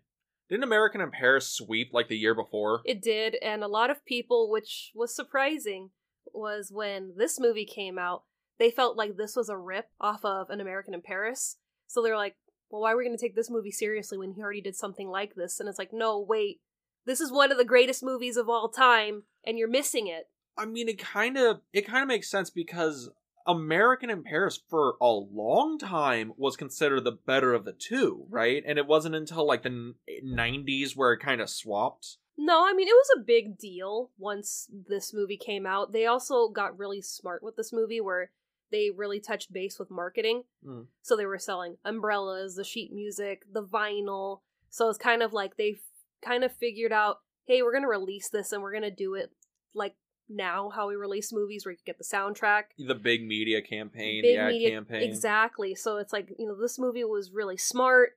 didn't 0.49 0.63
American 0.63 1.01
in 1.01 1.11
Paris 1.11 1.47
sweep 1.47 1.91
like 1.93 2.07
the 2.07 2.17
year 2.17 2.33
before. 2.35 2.81
It 2.85 3.01
did, 3.01 3.35
and 3.43 3.63
a 3.63 3.67
lot 3.67 3.89
of 3.89 4.05
people, 4.05 4.49
which 4.49 4.91
was 4.95 5.15
surprising, 5.15 5.91
was 6.33 6.71
when 6.71 7.13
this 7.17 7.39
movie 7.39 7.65
came 7.65 7.97
out, 7.99 8.23
they 8.59 8.69
felt 8.69 8.97
like 8.97 9.17
this 9.17 9.35
was 9.35 9.49
a 9.49 9.57
rip 9.57 9.87
off 9.99 10.23
of 10.23 10.49
An 10.49 10.61
American 10.61 10.93
in 10.93 11.01
Paris. 11.01 11.57
So 11.87 12.01
they're 12.03 12.17
like, 12.17 12.35
well, 12.69 12.81
why 12.81 12.91
are 12.91 12.97
we 12.97 13.05
going 13.05 13.17
to 13.17 13.21
take 13.21 13.35
this 13.35 13.49
movie 13.49 13.71
seriously 13.71 14.17
when 14.17 14.33
he 14.33 14.41
already 14.41 14.61
did 14.61 14.75
something 14.75 15.09
like 15.09 15.35
this? 15.35 15.59
And 15.59 15.67
it's 15.67 15.79
like, 15.79 15.93
no, 15.93 16.19
wait. 16.19 16.59
This 17.05 17.21
is 17.21 17.31
one 17.31 17.51
of 17.51 17.57
the 17.57 17.65
greatest 17.65 18.03
movies 18.03 18.37
of 18.37 18.49
all 18.49 18.69
time, 18.69 19.23
and 19.43 19.57
you're 19.57 19.69
missing 19.69 20.07
it. 20.07 20.27
I 20.57 20.65
mean, 20.65 20.89
it 20.89 20.99
kind 20.99 21.37
of 21.37 21.61
it 21.73 21.87
kind 21.87 22.03
of 22.03 22.07
makes 22.07 22.29
sense 22.29 22.49
because 22.49 23.09
American 23.47 24.09
in 24.09 24.23
Paris 24.23 24.61
for 24.69 24.95
a 25.01 25.07
long 25.07 25.79
time 25.79 26.33
was 26.37 26.57
considered 26.57 27.05
the 27.05 27.17
better 27.25 27.53
of 27.53 27.65
the 27.65 27.71
two, 27.71 28.25
right? 28.29 28.61
And 28.67 28.77
it 28.77 28.85
wasn't 28.85 29.15
until 29.15 29.47
like 29.47 29.63
the 29.63 29.95
90s 30.23 30.95
where 30.95 31.13
it 31.13 31.19
kind 31.19 31.41
of 31.41 31.49
swapped. 31.49 32.17
No, 32.37 32.65
I 32.65 32.73
mean, 32.73 32.87
it 32.87 32.91
was 32.91 33.09
a 33.17 33.23
big 33.25 33.57
deal 33.57 34.11
once 34.17 34.69
this 34.87 35.13
movie 35.13 35.37
came 35.37 35.65
out. 35.65 35.93
They 35.93 36.05
also 36.05 36.49
got 36.49 36.77
really 36.77 37.01
smart 37.01 37.41
with 37.41 37.55
this 37.55 37.73
movie 37.73 38.01
where 38.01 38.31
they 38.71 38.89
really 38.95 39.19
touched 39.19 39.51
base 39.53 39.79
with 39.79 39.89
marketing. 39.91 40.43
Mm. 40.65 40.85
So 41.01 41.15
they 41.15 41.25
were 41.25 41.39
selling 41.39 41.77
umbrellas, 41.83 42.55
the 42.55 42.63
sheet 42.63 42.91
music, 42.93 43.43
the 43.51 43.63
vinyl. 43.63 44.41
So 44.69 44.89
it's 44.89 44.97
kind 44.97 45.23
of 45.23 45.33
like 45.33 45.57
they 45.57 45.71
f- 45.71 45.79
kind 46.23 46.43
of 46.43 46.51
figured 46.55 46.91
out, 46.91 47.17
hey, 47.45 47.61
we're 47.61 47.71
going 47.71 47.83
to 47.83 47.89
release 47.89 48.29
this 48.29 48.51
and 48.51 48.61
we're 48.61 48.71
going 48.71 48.83
to 48.83 48.91
do 48.91 49.15
it 49.15 49.31
like 49.73 49.95
now 50.29 50.69
how 50.69 50.87
we 50.87 50.95
release 50.95 51.33
movies 51.33 51.65
where 51.65 51.71
you 51.71 51.77
get 51.85 51.97
the 51.97 52.03
soundtrack. 52.03 52.63
The 52.77 52.93
big 52.95 53.25
media 53.25 53.61
campaign, 53.61 54.21
Big 54.21 54.35
the 54.35 54.41
ad 54.41 54.51
media- 54.51 54.69
campaign. 54.69 55.03
Exactly. 55.03 55.73
So 55.75 55.97
it's 55.97 56.13
like, 56.13 56.29
you 56.37 56.47
know, 56.47 56.55
this 56.59 56.77
movie 56.77 57.03
was 57.03 57.31
really 57.31 57.57
smart, 57.57 58.11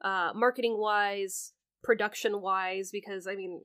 uh, 0.00 0.32
marketing 0.34 0.78
wise, 0.78 1.52
production 1.82 2.40
wise, 2.40 2.90
because 2.90 3.26
I 3.26 3.34
mean, 3.34 3.62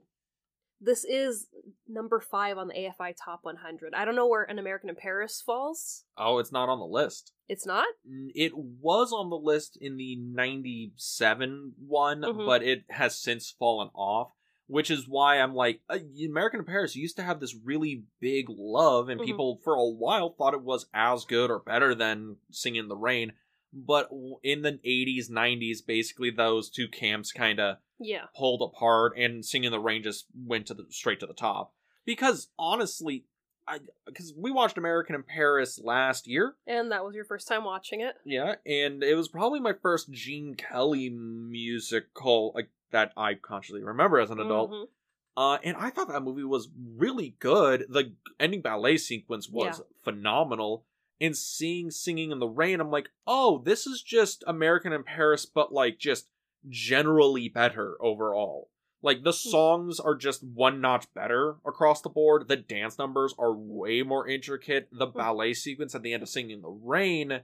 this 0.80 1.04
is 1.06 1.48
number 1.88 2.20
five 2.20 2.58
on 2.58 2.68
the 2.68 2.74
AFI 2.74 3.14
Top 3.24 3.40
100. 3.44 3.94
I 3.96 4.06
don't 4.06 4.16
know 4.16 4.28
where 4.28 4.44
An 4.44 4.60
American 4.60 4.90
in 4.90 4.96
Paris 4.96 5.42
falls. 5.46 6.04
Oh, 6.18 6.38
it's 6.40 6.52
not 6.52 6.70
on 6.70 6.80
the 6.80 6.86
list. 6.86 7.34
It's 7.48 7.66
not? 7.66 7.88
It 8.36 8.52
was 8.56 9.12
on 9.12 9.30
the 9.30 9.38
list 9.38 9.78
in 9.80 9.98
the 9.98 10.16
97 10.18 11.74
one, 11.80 12.22
Mhm. 12.22 12.46
but 12.46 12.64
it 12.64 12.84
has 12.90 13.18
since 13.18 13.52
fallen 13.52 13.90
off, 13.96 14.32
which 14.68 14.92
is 14.92 15.08
why 15.08 15.40
I'm 15.40 15.56
like, 15.56 15.82
uh, 15.90 16.00
American 16.26 16.60
in 16.62 16.66
Paris 16.66 16.96
used 16.96 17.16
to 17.18 17.24
have 17.24 17.40
this 17.40 17.56
really 17.56 18.04
big 18.20 18.46
love, 18.50 19.10
and 19.10 19.20
Mhm. 19.22 19.26
people 19.26 19.60
for 19.64 19.74
a 19.76 19.86
while 19.90 20.30
thought 20.34 20.54
it 20.54 20.62
was 20.64 20.88
as 20.94 21.26
good 21.26 21.50
or 21.50 21.60
better 21.60 21.96
than 21.96 22.38
Singing 22.52 22.82
in 22.84 22.88
the 22.88 22.98
Rain. 22.98 23.34
But 23.74 24.10
in 24.44 24.62
the 24.62 24.80
80s, 24.84 25.30
90s, 25.30 25.86
basically 25.86 26.30
those 26.32 26.70
two 26.70 26.88
camps 26.88 27.32
kind 27.32 27.60
of 27.60 27.78
Yeah. 28.00 28.26
pulled 28.36 28.62
apart, 28.62 29.18
and 29.18 29.46
Singing 29.46 29.66
in 29.68 29.72
the 29.72 29.80
Rain 29.80 30.04
just 30.04 30.26
went 30.36 30.68
to 30.68 30.74
the 30.74 30.86
straight 30.90 31.20
to 31.20 31.26
the 31.28 31.34
top. 31.34 31.74
Because 32.06 32.50
honestly, 32.58 33.26
I 33.68 33.80
because 34.06 34.34
we 34.34 34.50
watched 34.50 34.78
American 34.78 35.14
in 35.16 35.24
Paris 35.24 35.78
last 35.84 36.26
year, 36.26 36.56
And 36.66 36.90
that 36.94 37.04
was 37.04 37.14
your 37.16 37.26
first 37.26 37.50
time 37.50 37.66
watching 37.66 38.00
it. 38.00 38.16
yeah, 38.26 38.56
and 38.66 39.04
it 39.04 39.16
was 39.16 39.28
probably 39.28 39.60
my 39.60 39.74
first 39.74 40.10
Gene 40.12 40.56
Kelly 40.56 41.10
musical 41.10 42.52
like 42.56 42.70
that 42.92 43.12
I 43.18 43.34
consciously 43.34 43.84
remember 43.84 44.20
as 44.20 44.30
an 44.30 44.40
adult. 44.40 44.72
Mhm. 44.72 44.88
Uh, 45.36 45.58
and 45.64 45.76
I 45.78 45.90
thought 45.90 46.08
that 46.08 46.24
movie 46.24 46.46
was 46.46 46.70
really 46.96 47.36
good. 47.40 47.86
The 47.90 48.16
ending 48.40 48.62
ballet 48.62 48.98
sequence 48.98 49.50
was 49.50 49.80
Yeah. 49.80 49.86
phenomenal. 50.04 50.86
And 51.20 51.36
seeing 51.36 51.90
Singing 51.90 52.32
in 52.32 52.40
the 52.40 52.48
Rain, 52.48 52.80
I'm 52.80 52.92
like, 52.92 53.10
oh, 53.26 53.62
this 53.66 53.88
is 53.88 54.02
just 54.04 54.44
American 54.46 54.94
in 54.94 55.04
Paris, 55.04 55.46
but 55.46 55.74
like 55.74 55.98
just 55.98 56.28
generally 56.70 57.50
better 57.50 57.98
overall. 58.00 58.70
Like 59.02 59.24
the 59.24 59.32
Hmm. 59.32 59.50
songs 59.50 60.00
are 60.00 60.16
just 60.16 60.44
one 60.44 60.82
notch 60.82 61.12
better 61.14 61.58
across 61.66 62.02
the 62.02 62.10
board. 62.10 62.48
The 62.48 62.56
dance 62.56 62.98
numbers 62.98 63.34
are 63.40 63.54
way 63.54 64.04
more 64.04 64.28
intricate. 64.28 64.90
The 64.92 65.08
Hmm. 65.08 65.18
ballet 65.18 65.54
sequence 65.54 65.96
at 65.96 66.02
the 66.04 66.14
end 66.14 66.24
of 66.24 66.30
Singing 66.30 66.58
in 66.58 66.62
the 66.62 66.70
Rain 66.70 67.42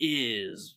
is 0.00 0.76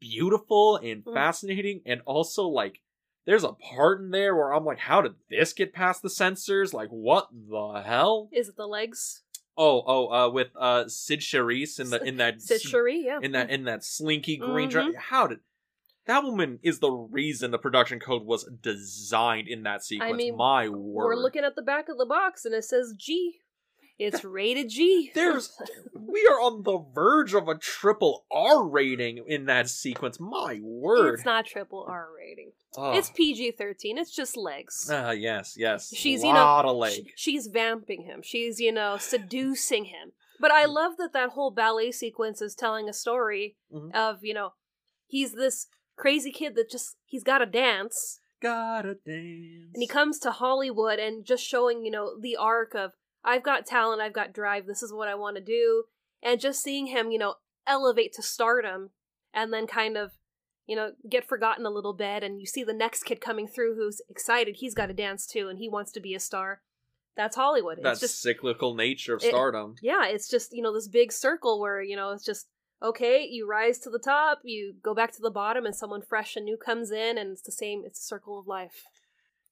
beautiful 0.00 0.76
and 0.76 1.02
Hmm. 1.04 1.14
fascinating 1.14 1.82
and 1.86 2.02
also 2.04 2.46
like 2.46 2.80
there's 3.24 3.42
a 3.44 3.52
part 3.54 4.00
in 4.00 4.10
there 4.12 4.36
where 4.36 4.52
I'm 4.52 4.64
like, 4.64 4.78
how 4.78 5.00
did 5.00 5.14
this 5.28 5.52
get 5.52 5.72
past 5.72 6.00
the 6.00 6.08
censors? 6.10 6.72
Like, 6.72 6.90
what 6.90 7.28
the 7.32 7.82
hell? 7.84 8.28
Is 8.30 8.48
it 8.48 8.56
the 8.56 8.68
legs? 8.68 9.24
Oh, 9.58 9.82
oh, 9.86 10.08
uh, 10.08 10.30
with 10.30 10.48
uh 10.54 10.86
Cyd 10.88 11.20
Charisse 11.20 11.80
in 11.80 11.90
the 11.90 12.02
in 12.02 12.16
that 12.18 12.42
Sid 12.48 12.60
Cherie, 12.60 13.04
yeah. 13.06 13.18
in 13.22 13.32
that 13.32 13.50
in 13.50 13.64
that 13.64 13.84
slinky 13.84 14.36
green 14.36 14.68
Mhm. 14.68 14.72
dress. 14.72 14.94
How 14.98 15.26
did 15.26 15.40
that 16.04 16.22
woman 16.24 16.58
is 16.62 16.78
the 16.80 16.90
reason 16.90 17.50
the 17.50 17.58
production 17.58 17.98
code 17.98 18.24
was 18.24 18.48
designed 18.60 19.48
in 19.48 19.62
that 19.64 19.82
sequence? 19.82 20.12
I 20.12 20.16
mean, 20.16 20.36
My 20.36 20.68
word, 20.68 21.04
We're 21.06 21.16
looking 21.16 21.42
at 21.44 21.56
the 21.56 21.62
back 21.62 21.88
of 21.88 21.96
the 21.98 22.06
box 22.06 22.44
and 22.44 22.54
it 22.54 22.64
says 22.64 22.94
G. 22.96 23.38
It's 23.98 24.24
rated 24.24 24.68
G. 24.68 25.10
There's 25.14 25.56
we 25.94 26.26
are 26.30 26.40
on 26.40 26.62
the 26.64 26.84
verge 26.94 27.34
of 27.34 27.48
a 27.48 27.54
triple 27.56 28.24
R 28.30 28.62
rating 28.66 29.24
in 29.26 29.46
that 29.46 29.68
sequence. 29.70 30.20
My 30.20 30.58
word, 30.62 31.14
It's 31.14 31.24
not 31.24 31.46
triple 31.46 31.84
R 31.88 32.08
rating. 32.16 32.52
Ugh. 32.76 32.96
It's 32.96 33.10
PG 33.10 33.52
thirteen. 33.52 33.96
It's 33.98 34.14
just 34.14 34.36
legs. 34.36 34.90
Ah, 34.92 35.12
yes, 35.12 35.54
yes. 35.56 35.92
She's, 35.94 36.22
you 36.22 36.32
know, 36.32 36.44
of 36.58 36.66
sh- 36.66 36.96
leg. 36.96 37.12
she's 37.16 37.46
vamping 37.46 38.02
him. 38.02 38.20
She's 38.22 38.60
you 38.60 38.72
know 38.72 38.96
seducing 38.98 39.86
him. 39.86 40.12
But 40.38 40.50
I 40.50 40.66
love 40.66 40.98
that 40.98 41.14
that 41.14 41.30
whole 41.30 41.50
ballet 41.50 41.90
sequence 41.92 42.42
is 42.42 42.54
telling 42.54 42.88
a 42.90 42.92
story 42.92 43.56
Mhm. 43.72 43.94
of 43.94 44.18
you 44.22 44.34
know 44.34 44.52
he's 45.06 45.32
this 45.32 45.68
crazy 45.96 46.30
kid 46.32 46.54
that 46.56 46.68
just 46.70 46.96
he's 47.06 47.22
got 47.24 47.38
to 47.38 47.46
dance 47.46 48.20
Gotta 48.42 48.96
dance. 49.06 49.70
and 49.72 49.80
he 49.82 49.86
comes 49.86 50.18
to 50.18 50.30
Hollywood 50.32 50.98
and 50.98 51.24
just 51.24 51.42
showing 51.42 51.86
you 51.86 51.90
know 51.90 52.20
the 52.20 52.36
arc 52.36 52.74
of 52.74 52.92
I've 53.26 53.42
got 53.42 53.66
talent, 53.66 54.00
I've 54.00 54.12
got 54.12 54.32
drive, 54.32 54.66
this 54.66 54.82
is 54.82 54.92
what 54.92 55.08
I 55.08 55.16
want 55.16 55.36
to 55.36 55.42
do, 55.42 55.84
and 56.22 56.40
just 56.40 56.62
seeing 56.62 56.86
him 56.86 57.10
you 57.10 57.18
know 57.18 57.34
elevate 57.66 58.12
to 58.14 58.22
stardom 58.22 58.90
and 59.34 59.52
then 59.52 59.66
kind 59.66 59.96
of 59.96 60.12
you 60.66 60.76
know 60.76 60.92
get 61.08 61.24
forgotten 61.24 61.66
a 61.66 61.70
little 61.70 61.92
bit 61.92 62.22
and 62.22 62.40
you 62.40 62.46
see 62.46 62.62
the 62.64 62.72
next 62.72 63.02
kid 63.04 63.20
coming 63.20 63.46
through 63.46 63.74
who's 63.74 64.00
excited 64.08 64.56
he's 64.58 64.74
got 64.74 64.86
to 64.86 64.94
dance 64.94 65.26
too 65.26 65.48
and 65.48 65.58
he 65.58 65.68
wants 65.68 65.92
to 65.92 66.00
be 66.00 66.14
a 66.14 66.20
star. 66.20 66.62
That's 67.16 67.36
hollywood. 67.36 67.78
That's 67.82 68.02
it's 68.02 68.12
just 68.12 68.22
cyclical 68.22 68.74
nature 68.74 69.14
of 69.14 69.22
it- 69.22 69.28
stardom. 69.28 69.76
yeah 69.82 70.06
it's 70.06 70.28
just 70.28 70.52
you 70.52 70.62
know 70.62 70.72
this 70.72 70.88
big 70.88 71.12
circle 71.12 71.60
where 71.60 71.82
you 71.82 71.96
know 71.96 72.10
it's 72.10 72.24
just 72.24 72.46
okay 72.82 73.26
you 73.26 73.48
rise 73.48 73.78
to 73.78 73.88
the 73.88 73.98
top 73.98 74.40
you 74.44 74.74
go 74.82 74.94
back 74.94 75.10
to 75.12 75.22
the 75.22 75.30
bottom 75.30 75.64
and 75.64 75.74
someone 75.74 76.02
fresh 76.02 76.36
and 76.36 76.44
new 76.44 76.58
comes 76.58 76.90
in 76.90 77.16
and 77.16 77.30
it's 77.32 77.42
the 77.42 77.52
same 77.52 77.82
it's 77.86 78.00
a 78.00 78.02
circle 78.02 78.38
of 78.38 78.46
life. 78.46 78.84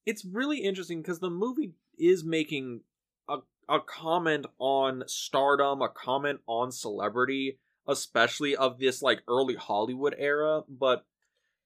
It's 0.04 0.25
really 0.25 0.59
interesting 0.59 1.00
because 1.00 1.21
the 1.21 1.31
movie 1.31 1.73
is 1.99 2.23
making 2.23 2.83
a, 3.28 3.38
a 3.68 3.80
comment 3.80 4.47
on 4.59 5.04
stardom, 5.06 5.83
a 5.83 5.88
comment 5.88 6.40
on 6.47 6.73
celebrity, 6.73 7.59
especially 7.87 8.56
of 8.56 8.78
this 8.78 9.02
like 9.02 9.23
early 9.28 9.54
Hollywood 9.54 10.14
era. 10.18 10.62
But 10.68 11.04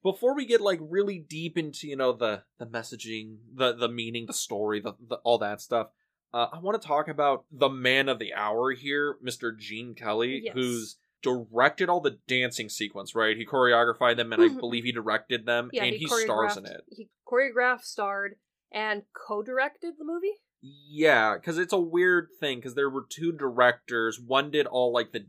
before 0.03 0.35
we 0.35 0.47
get 0.47 0.61
like 0.61 0.81
really 0.83 1.19
deep 1.19 1.59
into 1.59 1.89
you 1.89 1.97
know 1.97 2.13
the 2.13 2.43
the 2.59 2.67
messaging, 2.67 3.37
the 3.55 3.75
the 3.75 3.89
meaning, 3.89 4.27
the 4.27 4.33
story, 4.33 4.81
the, 4.81 4.95
the 5.09 5.17
all 5.25 5.39
that 5.39 5.61
stuff, 5.61 5.89
uh, 6.33 6.47
I 6.53 6.59
want 6.59 6.81
to 6.81 6.87
talk 6.87 7.09
about 7.09 7.45
the 7.51 7.69
man 7.69 8.09
of 8.09 8.19
the 8.19 8.35
hour 8.35 8.73
here, 8.73 9.17
Mr. 9.25 9.57
Gene 9.57 9.95
Kelly, 9.95 10.43
Yes. 10.45 10.55
who's 10.55 10.97
directed 11.23 11.89
all 11.89 12.01
the 12.01 12.19
dancing 12.29 12.69
sequence. 12.69 13.15
Right, 13.15 13.37
he 13.37 13.45
choreographed 13.45 14.17
them, 14.17 14.33
and 14.33 14.43
I 14.43 14.49
Mhm. 14.49 14.61
believe 14.61 14.85
he 14.85 14.93
directed 14.93 15.47
them, 15.47 15.71
yeah 15.73 15.85
and 15.85 15.95
he, 15.95 16.05
he 16.05 16.07
stars 16.07 16.57
in 16.57 16.65
it. 16.67 16.83
he 16.89 17.09
choreographed 17.27 17.83
starred 17.85 18.37
and 18.71 19.03
co-directed 19.13 19.95
the 19.99 20.05
movie 20.05 20.35
Yeah, 20.61 21.35
because 21.35 21.59
it's 21.59 21.73
a 21.73 21.79
weird 21.79 22.29
thing. 22.41 22.59
Because 22.59 22.75
there 22.75 22.91
were 22.91 23.07
two 23.09 23.33
directors. 23.33 24.21
One 24.21 24.51
did 24.51 24.67
all 24.67 24.93
like 24.93 25.13
the 25.13 25.27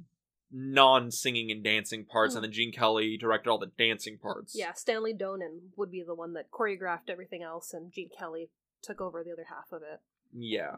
non-singing 0.51 1.51
and 1.51 1.63
dancing 1.63 2.05
parts, 2.05 2.33
and 2.36 2.43
then 2.43 2.51
Gene 2.51 2.71
Kelly 2.71 3.17
directed 3.17 3.50
all 3.50 3.59
the 3.59 3.71
dancing 3.77 4.17
parts. 4.17 4.55
yeah 4.57 4.74
stanley 4.74 5.13
donen 5.13 5.59
would 5.77 5.91
be 5.91 6.01
the 6.01 6.15
one 6.15 6.33
that 6.33 6.50
choreographed 6.50 7.07
everything 7.09 7.43
else 7.43 7.71
and 7.71 7.91
gene 7.91 8.09
kelly 8.17 8.50
took 8.81 9.00
over 9.00 9.24
the 9.24 9.31
other 9.31 9.45
half 9.50 9.71
of 9.71 9.83
it 9.83 10.00
yeah. 10.36 10.77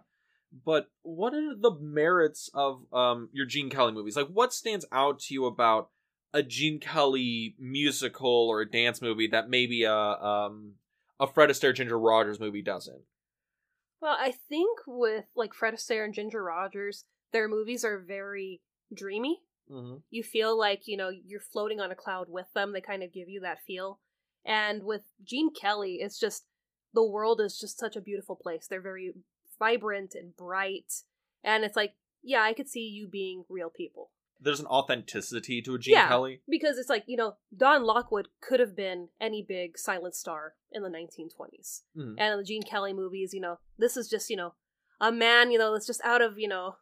But 0.65 0.87
what 1.01 1.33
are 1.33 1.55
the 1.55 1.75
merits 1.79 2.49
of 2.53 2.81
um 2.93 3.29
your 3.31 3.45
Gene 3.45 3.69
Kelly 3.69 3.91
movies? 3.93 4.15
Like, 4.15 4.27
what 4.27 4.53
stands 4.53 4.85
out 4.91 5.19
to 5.21 5.33
you 5.33 5.45
about 5.45 5.89
a 6.33 6.43
Gene 6.43 6.79
Kelly 6.79 7.55
musical 7.59 8.47
or 8.49 8.61
a 8.61 8.69
dance 8.69 9.01
movie 9.01 9.27
that 9.27 9.49
maybe 9.49 9.83
a 9.83 9.93
um 9.93 10.73
a 11.19 11.27
Fred 11.27 11.49
Astaire 11.49 11.75
Ginger 11.75 11.97
Rogers 11.99 12.39
movie 12.39 12.61
doesn't? 12.61 13.01
Well, 14.01 14.17
I 14.19 14.33
think 14.49 14.79
with 14.87 15.25
like 15.35 15.53
Fred 15.53 15.75
Astaire 15.75 16.03
and 16.03 16.13
Ginger 16.13 16.43
Rogers, 16.43 17.05
their 17.31 17.47
movies 17.47 17.85
are 17.85 17.99
very 17.99 18.61
dreamy. 18.93 19.41
Mm-hmm. 19.71 19.97
You 20.09 20.23
feel 20.23 20.57
like, 20.57 20.81
you 20.85 20.97
know, 20.97 21.09
you're 21.09 21.39
floating 21.39 21.79
on 21.79 21.91
a 21.91 21.95
cloud 21.95 22.27
with 22.27 22.47
them. 22.53 22.73
They 22.73 22.81
kind 22.81 23.03
of 23.03 23.13
give 23.13 23.29
you 23.29 23.39
that 23.41 23.59
feel. 23.65 23.99
And 24.43 24.83
with 24.83 25.03
Gene 25.23 25.51
Kelly, 25.53 25.99
it's 26.01 26.19
just 26.19 26.45
the 26.93 27.05
world 27.05 27.39
is 27.39 27.57
just 27.59 27.79
such 27.79 27.95
a 27.95 28.01
beautiful 28.01 28.35
place. 28.35 28.67
They're 28.67 28.81
very 28.81 29.13
vibrant 29.59 30.13
and 30.15 30.35
bright. 30.35 30.91
And 31.43 31.63
it's 31.63 31.75
like, 31.75 31.93
yeah, 32.23 32.41
I 32.41 32.53
could 32.53 32.69
see 32.69 32.81
you 32.81 33.07
being 33.07 33.45
real 33.49 33.69
people. 33.69 34.09
There's 34.41 34.59
an 34.59 34.65
authenticity 34.65 35.61
to 35.61 35.75
a 35.75 35.79
Gene 35.79 35.93
Yeah. 35.93 36.07
Kelly. 36.07 36.41
Because 36.49 36.77
it's 36.77 36.89
like, 36.89 37.03
you 37.07 37.15
know, 37.15 37.35
Don 37.55 37.83
Lockwood 37.83 38.27
could 38.41 38.59
have 38.59 38.75
been 38.75 39.09
any 39.19 39.43
big 39.47 39.77
silent 39.77 40.15
star 40.15 40.55
in 40.71 40.81
the 40.81 40.89
1920s. 40.89 41.83
Mhm. 41.95 42.15
And 42.17 42.39
the 42.39 42.43
Gene 42.43 42.63
Kelly 42.63 42.93
movies, 42.93 43.33
you 43.33 43.39
know, 43.41 43.59
this 43.77 43.95
is 43.95 44.09
just, 44.09 44.29
you 44.29 44.35
know, 44.35 44.55
a 44.99 45.11
man, 45.11 45.51
you 45.51 45.59
know, 45.59 45.71
that's 45.73 45.87
just 45.87 46.01
out 46.03 46.21
of, 46.21 46.39
you 46.39 46.47
know, 46.47 46.77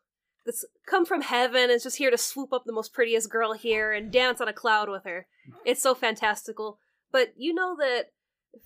that's 0.46 0.64
come 0.86 1.06
from 1.06 1.22
heaven, 1.22 1.70
is 1.70 1.84
just 1.84 1.98
here 1.98 2.10
to 2.12 2.18
swoop 2.18 2.54
up 2.54 2.64
the 2.66 2.72
most 2.74 2.94
prettiest 2.94 3.30
girl 3.30 3.54
here 3.54 3.92
and 3.92 4.12
dance 4.12 4.40
on 4.40 4.48
a 4.48 4.54
cloud 4.54 4.90
with 4.90 5.04
her. 5.04 5.28
It's 5.66 5.82
so 5.82 5.94
fantastical. 5.94 6.80
But 7.12 7.34
you 7.38 7.54
know 7.54 7.76
that 7.78 8.12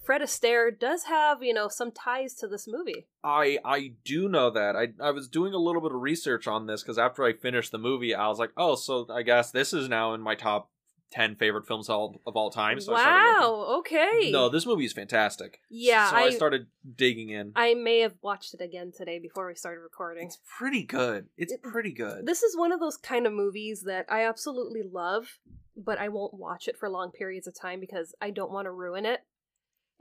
Fred 0.04 0.22
Astaire 0.22 0.78
does 0.78 1.04
have, 1.06 1.42
you 1.44 1.54
know, 1.54 1.68
some 1.68 1.92
ties 1.92 2.34
to 2.36 2.48
this 2.48 2.68
movie. 2.68 3.08
I 3.24 3.60
I 3.64 3.94
do 4.04 4.28
know 4.28 4.50
that. 4.50 4.76
I 4.76 4.90
I 5.02 5.12
was 5.12 5.28
doing 5.28 5.54
a 5.54 5.58
little 5.58 5.82
bit 5.82 5.92
of 5.94 6.02
research 6.02 6.48
on 6.48 6.68
this 6.68 6.82
because 6.84 6.98
after 6.98 7.24
I 7.24 7.34
finished 7.34 7.72
the 7.72 7.78
movie, 7.78 8.14
I 8.14 8.28
was 8.28 8.40
like, 8.40 8.52
oh, 8.58 8.76
so 8.76 9.08
I 9.10 9.24
guess 9.24 9.52
this 9.52 9.74
is 9.74 9.88
now 9.90 10.14
in 10.14 10.22
my 10.22 10.36
top 10.36 10.70
ten 11.12 11.36
favorite 11.36 11.68
films 11.68 11.90
all, 11.90 12.20
of 12.26 12.36
all 12.36 12.50
time. 12.50 12.80
So 12.82 12.94
wow, 12.94 13.76
okay. 13.80 14.32
No, 14.32 14.50
this 14.50 14.66
movie 14.66 14.86
is 14.86 14.94
fantastic. 14.94 15.60
Yeah, 15.70 16.10
so 16.10 16.16
I, 16.16 16.22
I- 16.22 16.30
started 16.32 16.68
digging 16.96 17.30
in. 17.30 17.52
I 17.56 17.76
may 17.76 18.00
have 18.00 18.16
watched 18.22 18.54
it 18.54 18.62
again 18.62 18.92
today 18.96 19.20
before 19.20 19.48
we 19.48 19.56
started 19.56 19.82
recording. 19.82 20.26
It's 20.26 20.40
pretty 20.58 20.84
good. 20.84 21.28
It's 21.38 21.54
It- 21.54 21.62
pretty 21.62 21.92
good. 21.94 22.26
This 22.26 22.42
is 22.42 22.58
one 22.58 22.72
of 22.72 22.80
those 22.80 22.98
kind 22.98 23.28
of 23.28 23.34
movies 23.34 23.84
that 23.84 24.06
I 24.10 24.26
absolutely 24.26 24.82
love, 24.82 25.40
but 25.78 26.00
I 26.00 26.10
won't 26.10 26.34
watch 26.34 26.68
it 26.68 26.78
for 26.78 26.90
long 26.90 27.12
periods 27.12 27.48
of 27.48 27.54
time 27.54 27.80
because 27.80 28.16
I 28.20 28.32
don't 28.32 28.52
want 28.52 28.66
to 28.66 28.72
ruin 28.72 29.06
it. 29.06 29.22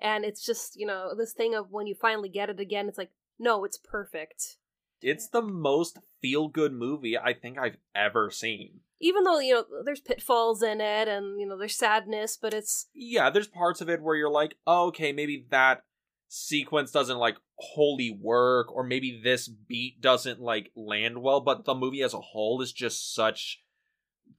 And 0.03 0.25
it's 0.25 0.45
just, 0.45 0.79
you 0.79 0.87
know, 0.87 1.13
this 1.17 1.33
thing 1.33 1.55
of 1.55 1.71
when 1.71 1.87
you 1.87 1.95
finally 1.95 2.29
get 2.29 2.51
it 2.51 2.59
again, 2.61 2.89
it's 2.89 2.99
like, 2.99 3.13
no, 3.39 3.65
it's 3.65 3.79
perfect. 3.79 4.57
It's 5.01 5.29
the 5.29 5.43
most 5.43 5.99
feel 6.21 6.49
good 6.49 6.73
movie 6.73 7.17
I 7.17 7.33
think 7.35 7.57
I've 7.59 7.77
ever 7.95 8.31
seen. 8.31 8.81
Even 9.01 9.25
though, 9.25 9.39
you 9.39 9.55
know, 9.55 9.65
there's 9.85 10.01
pitfalls 10.01 10.63
in 10.63 10.81
it 10.81 11.09
and, 11.09 11.41
you 11.41 11.47
know, 11.47 11.57
there's 11.57 11.77
sadness, 11.77 12.37
but 12.41 12.53
it's, 12.53 12.89
Yeah, 12.95 13.31
there's 13.31 13.49
parts 13.49 13.81
of 13.81 13.89
it 13.89 14.03
where 14.03 14.17
you're 14.17 14.31
like, 14.31 14.57
oh, 14.67 14.89
okay, 14.89 15.13
maybe 15.13 15.47
that 15.51 15.83
sequence 16.29 16.91
doesn't 16.91 17.19
like 17.19 17.37
wholly 17.59 18.11
work, 18.11 18.73
or 18.75 18.85
maybe 18.85 19.21
this 19.23 19.49
beat 19.49 20.01
doesn't 20.01 20.41
like 20.41 20.71
land 20.75 21.23
well, 21.23 21.41
but 21.41 21.65
the 21.65 21.75
movie 21.75 22.03
as 22.03 22.15
a 22.15 22.21
whole 22.21 22.61
is 22.61 22.73
just 22.73 23.15
such 23.15 23.61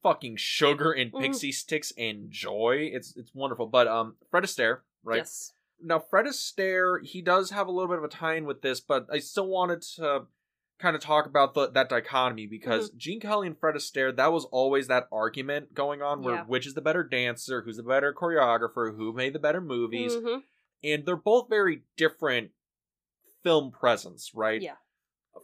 fucking 0.01 0.35
sugar 0.37 0.91
and 0.91 1.11
Mhm. 1.11 1.19
pixie 1.21 1.51
sticks 1.51 1.93
and 1.97 2.31
joy. 2.31 2.89
It's 2.93 3.15
it's 3.15 3.33
wonderful. 3.33 3.67
But 3.67 3.87
um 3.87 4.15
Fred 4.31 4.43
Astaire, 4.43 4.81
right? 5.03 5.17
yes. 5.17 5.53
Now 5.81 5.99
Fred 5.99 6.25
Astaire, 6.25 7.03
he 7.03 7.21
does 7.21 7.49
have 7.51 7.67
a 7.67 7.71
little 7.71 7.89
bit 7.89 7.97
of 7.97 8.03
a 8.03 8.07
tie-in 8.07 8.45
with 8.45 8.61
this, 8.61 8.79
but 8.79 9.07
I 9.11 9.19
still 9.19 9.47
wanted 9.47 9.81
to 9.97 10.27
kind 10.79 10.95
of 10.95 11.01
talk 11.01 11.25
about 11.25 11.53
the, 11.53 11.69
that 11.71 11.89
dichotomy 11.89 12.47
because 12.47 12.89
Mm-hmm. 12.89 12.97
Gene 12.97 13.19
Kelly 13.19 13.47
and 13.47 13.57
Fred 13.57 13.75
Astaire, 13.75 14.15
that 14.15 14.31
was 14.31 14.45
always 14.45 14.87
that 14.87 15.07
argument 15.11 15.73
going 15.73 16.01
on 16.01 16.23
where 16.23 16.35
Yeah. 16.35 16.43
which 16.45 16.65
is 16.67 16.73
the 16.73 16.81
better 16.81 17.03
dancer, 17.03 17.61
who's 17.61 17.77
the 17.77 17.83
better 17.83 18.13
choreographer, 18.13 18.95
who 18.95 19.13
made 19.13 19.33
the 19.33 19.39
better 19.39 19.61
movies, 19.61 20.13
Mhm. 20.15 20.43
and 20.83 21.05
they're 21.05 21.15
both 21.15 21.49
very 21.49 21.83
different 21.97 22.51
film 23.43 23.71
presence, 23.71 24.31
right? 24.33 24.61
Yeah. 24.61 24.75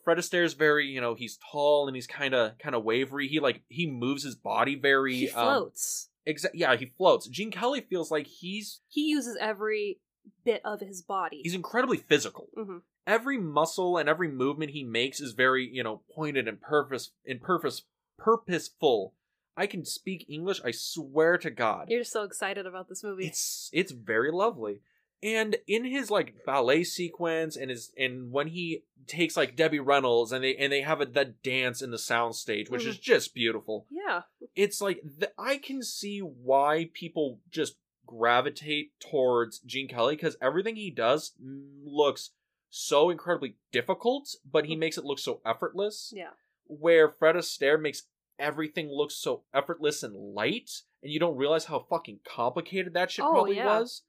Fred 0.04 0.18
Astaire's 0.20 0.54
very, 0.54 0.86
you 0.88 1.02
know, 1.02 1.16
he's 1.16 1.38
tall 1.52 1.88
and 1.88 1.96
he's 1.96 2.08
kind 2.08 2.34
of 2.34 2.58
kind 2.60 2.76
of 2.76 2.84
wavery. 2.84 3.28
He 3.28 3.40
like 3.40 3.64
he 3.70 3.90
moves 3.90 4.24
his 4.24 4.36
body 4.36 4.76
very 4.76 5.16
He 5.16 5.30
um, 5.32 5.34
floats. 5.62 6.10
Exa- 6.30 6.54
yeah, 6.54 6.76
he 6.76 6.86
floats. 6.98 7.28
Gene 7.28 7.52
Kelly 7.52 7.82
feels 7.82 8.12
like 8.12 8.28
he's 8.28 8.82
he 8.88 9.02
uses 9.10 9.38
every 9.42 10.00
bit 10.46 10.62
of 10.64 10.80
his 10.80 11.02
body. 11.02 11.42
he's 11.44 11.54
incredibly 11.56 11.98
physical. 11.98 12.48
hmm 12.56 12.78
every 13.08 13.38
muscle 13.40 13.98
and 13.98 14.08
every 14.08 14.28
movement 14.28 14.70
he 14.72 14.84
makes 14.84 15.20
is 15.20 15.32
very 15.34 15.68
you 15.68 15.82
know 15.84 16.02
pointed 16.14 16.48
and 16.48 16.62
purpose 16.62 17.10
and 17.26 17.42
purpose 17.42 17.82
purposeful 18.20 19.16
i 19.58 19.66
can 19.66 19.84
speak 19.84 20.26
english 20.30 20.62
i 20.64 20.70
swear 20.72 21.38
to 21.38 21.50
god 21.50 21.88
You're 21.90 22.02
just 22.02 22.12
so 22.14 22.24
excited 22.24 22.68
about 22.68 22.88
this 22.88 23.04
movie. 23.04 23.26
it's 23.26 23.70
it's 23.74 23.92
very 23.92 24.32
lovely 24.32 24.82
And 25.22 25.58
in 25.68 25.84
his 25.86 26.10
like 26.10 26.46
ballet 26.46 26.84
sequence 26.84 27.58
and 27.58 27.70
his 27.70 27.92
and 27.98 28.32
when 28.32 28.48
he 28.48 28.84
takes 29.08 29.36
like 29.36 29.56
Debbie 29.56 29.80
Reynolds 29.80 30.32
and 30.32 30.44
they 30.44 30.56
and 30.56 30.72
they 30.72 30.82
have 30.82 31.02
a 31.02 31.06
that 31.06 31.44
dance 31.44 31.82
in 31.82 31.92
the 31.92 31.98
soundstage, 31.98 32.70
which 32.70 32.86
is 32.86 32.98
just 32.98 33.34
beautiful. 33.34 33.86
Yeah. 33.92 34.22
It's 34.56 34.80
like 34.82 35.02
th- 35.20 35.32
I 35.38 35.58
can 35.58 35.84
see 35.84 36.20
why 36.20 36.90
people 36.94 37.40
just 37.52 37.76
gravitate 38.06 38.92
towards 39.00 39.60
Gene 39.60 39.88
Kelly 39.88 40.16
because 40.16 40.38
everything 40.42 40.76
he 40.76 40.90
does 40.90 41.34
mm, 41.44 41.64
looks 41.84 42.32
so 42.70 43.10
incredibly 43.10 43.56
difficult, 43.72 44.36
but 44.50 44.66
he 44.66 44.76
makes 44.76 44.98
it 44.98 45.06
look 45.06 45.20
so 45.20 45.42
effortless. 45.46 46.14
Yeah. 46.16 46.32
Where 46.66 47.10
Fred 47.10 47.36
Astaire 47.36 47.82
makes 47.82 48.04
everything 48.38 48.90
look 48.90 49.12
so 49.12 49.44
effortless 49.54 50.02
and 50.04 50.16
light, 50.16 50.70
and 51.04 51.12
you 51.12 51.20
don't 51.20 51.36
realize 51.36 51.66
how 51.66 51.86
fucking 51.90 52.20
complicated 52.28 52.94
that 52.94 53.12
shit 53.12 53.26
Oh, 53.26 53.32
probably 53.32 53.58
yeah. 53.58 53.80
was. 53.80 54.04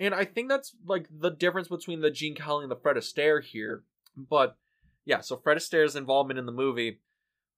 And 0.00 0.14
I 0.14 0.24
think 0.24 0.48
that's 0.48 0.74
like 0.84 1.06
the 1.10 1.30
difference 1.30 1.68
between 1.68 2.00
the 2.00 2.10
Gene 2.10 2.34
Kelly 2.34 2.64
and 2.64 2.70
the 2.70 2.76
Fred 2.76 2.96
Astaire 2.96 3.44
here. 3.44 3.84
But 4.16 4.56
yeah, 5.04 5.20
so 5.20 5.36
Fred 5.36 5.58
Astaire's 5.58 5.94
involvement 5.94 6.38
in 6.38 6.46
the 6.46 6.52
movie. 6.52 7.00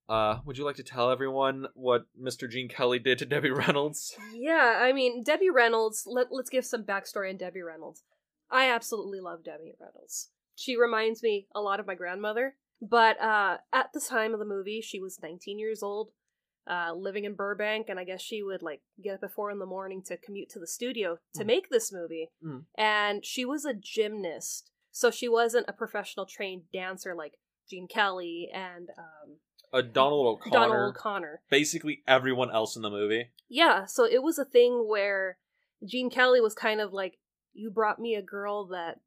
Uh, 0.09 0.39
would 0.45 0.57
you 0.57 0.65
like 0.65 0.75
to 0.75 0.83
tell 0.83 1.09
everyone 1.09 1.67
what 1.73 2.05
Mr. 2.21 2.49
Gene 2.49 2.67
Kelly 2.67 2.99
did 2.99 3.17
to 3.19 3.25
Debbie 3.25 3.51
Reynolds? 3.51 4.15
Yeah, 4.33 4.81
I 4.83 4.91
mean 4.91 5.23
Debbie 5.23 5.49
Reynolds. 5.49 6.03
Let 6.05 6.27
Let's 6.31 6.49
give 6.49 6.65
some 6.65 6.83
backstory 6.83 7.29
on 7.29 7.37
Debbie 7.37 7.61
Reynolds. 7.61 8.03
I 8.51 8.69
absolutely 8.69 9.21
love 9.21 9.43
Debbie 9.43 9.73
Reynolds. 9.79 10.29
She 10.55 10.77
reminds 10.77 11.23
me 11.23 11.47
a 11.55 11.61
lot 11.61 11.79
of 11.79 11.87
my 11.87 11.95
grandmother. 11.95 12.55
But 12.81 13.19
uh, 13.21 13.57
at 13.71 13.93
the 13.93 14.01
time 14.01 14.33
of 14.33 14.39
the 14.39 14.45
movie, 14.45 14.81
she 14.81 14.99
was 14.99 15.17
19 15.23 15.57
years 15.57 15.81
old, 15.81 16.09
uh, 16.69 16.93
living 16.95 17.25
in 17.25 17.33
Burbank, 17.35 17.87
and 17.89 17.99
I 17.99 18.03
guess 18.05 18.21
she 18.21 18.41
would 18.43 18.61
like 18.61 18.81
get 19.03 19.15
up 19.15 19.23
at 19.23 19.33
four 19.33 19.51
in 19.51 19.59
the 19.59 19.65
morning 19.65 20.01
to 20.07 20.17
commute 20.17 20.49
to 20.51 20.59
the 20.59 20.67
studio 20.67 21.17
to 21.35 21.43
Mm. 21.43 21.47
make 21.47 21.69
this 21.69 21.91
movie. 21.91 22.29
Mm. 22.43 22.65
And 22.77 23.25
she 23.25 23.43
was 23.45 23.65
a 23.65 23.73
gymnast, 23.73 24.71
so 24.91 25.11
she 25.11 25.27
wasn't 25.27 25.65
a 25.69 25.73
professional 25.73 26.25
trained 26.25 26.63
dancer 26.71 27.13
like 27.15 27.33
Gene 27.69 27.87
Kelly 27.87 28.49
and 28.53 28.89
um, 28.97 29.37
Uh, 29.73 29.81
Donald 29.81 30.25
O'Connor. 30.27 30.51
Donald 30.53 30.95
O'Connor. 30.95 31.41
basically 31.49 32.03
everyone 32.07 32.51
else 32.51 32.75
in 32.75 32.81
the 32.81 32.89
movie. 32.89 33.31
Yeah, 33.49 33.85
so 33.85 34.05
it 34.05 34.21
was 34.23 34.37
a 34.39 34.45
thing 34.45 34.87
where 34.87 35.37
Gene 35.85 36.09
Kelly 36.09 36.39
was 36.41 36.53
kind 36.53 36.79
of 36.79 36.93
like, 36.93 37.17
You 37.53 37.69
brought 37.71 37.99
me 37.99 38.15
a 38.15 38.21
girl 38.21 38.65
that 38.67 38.99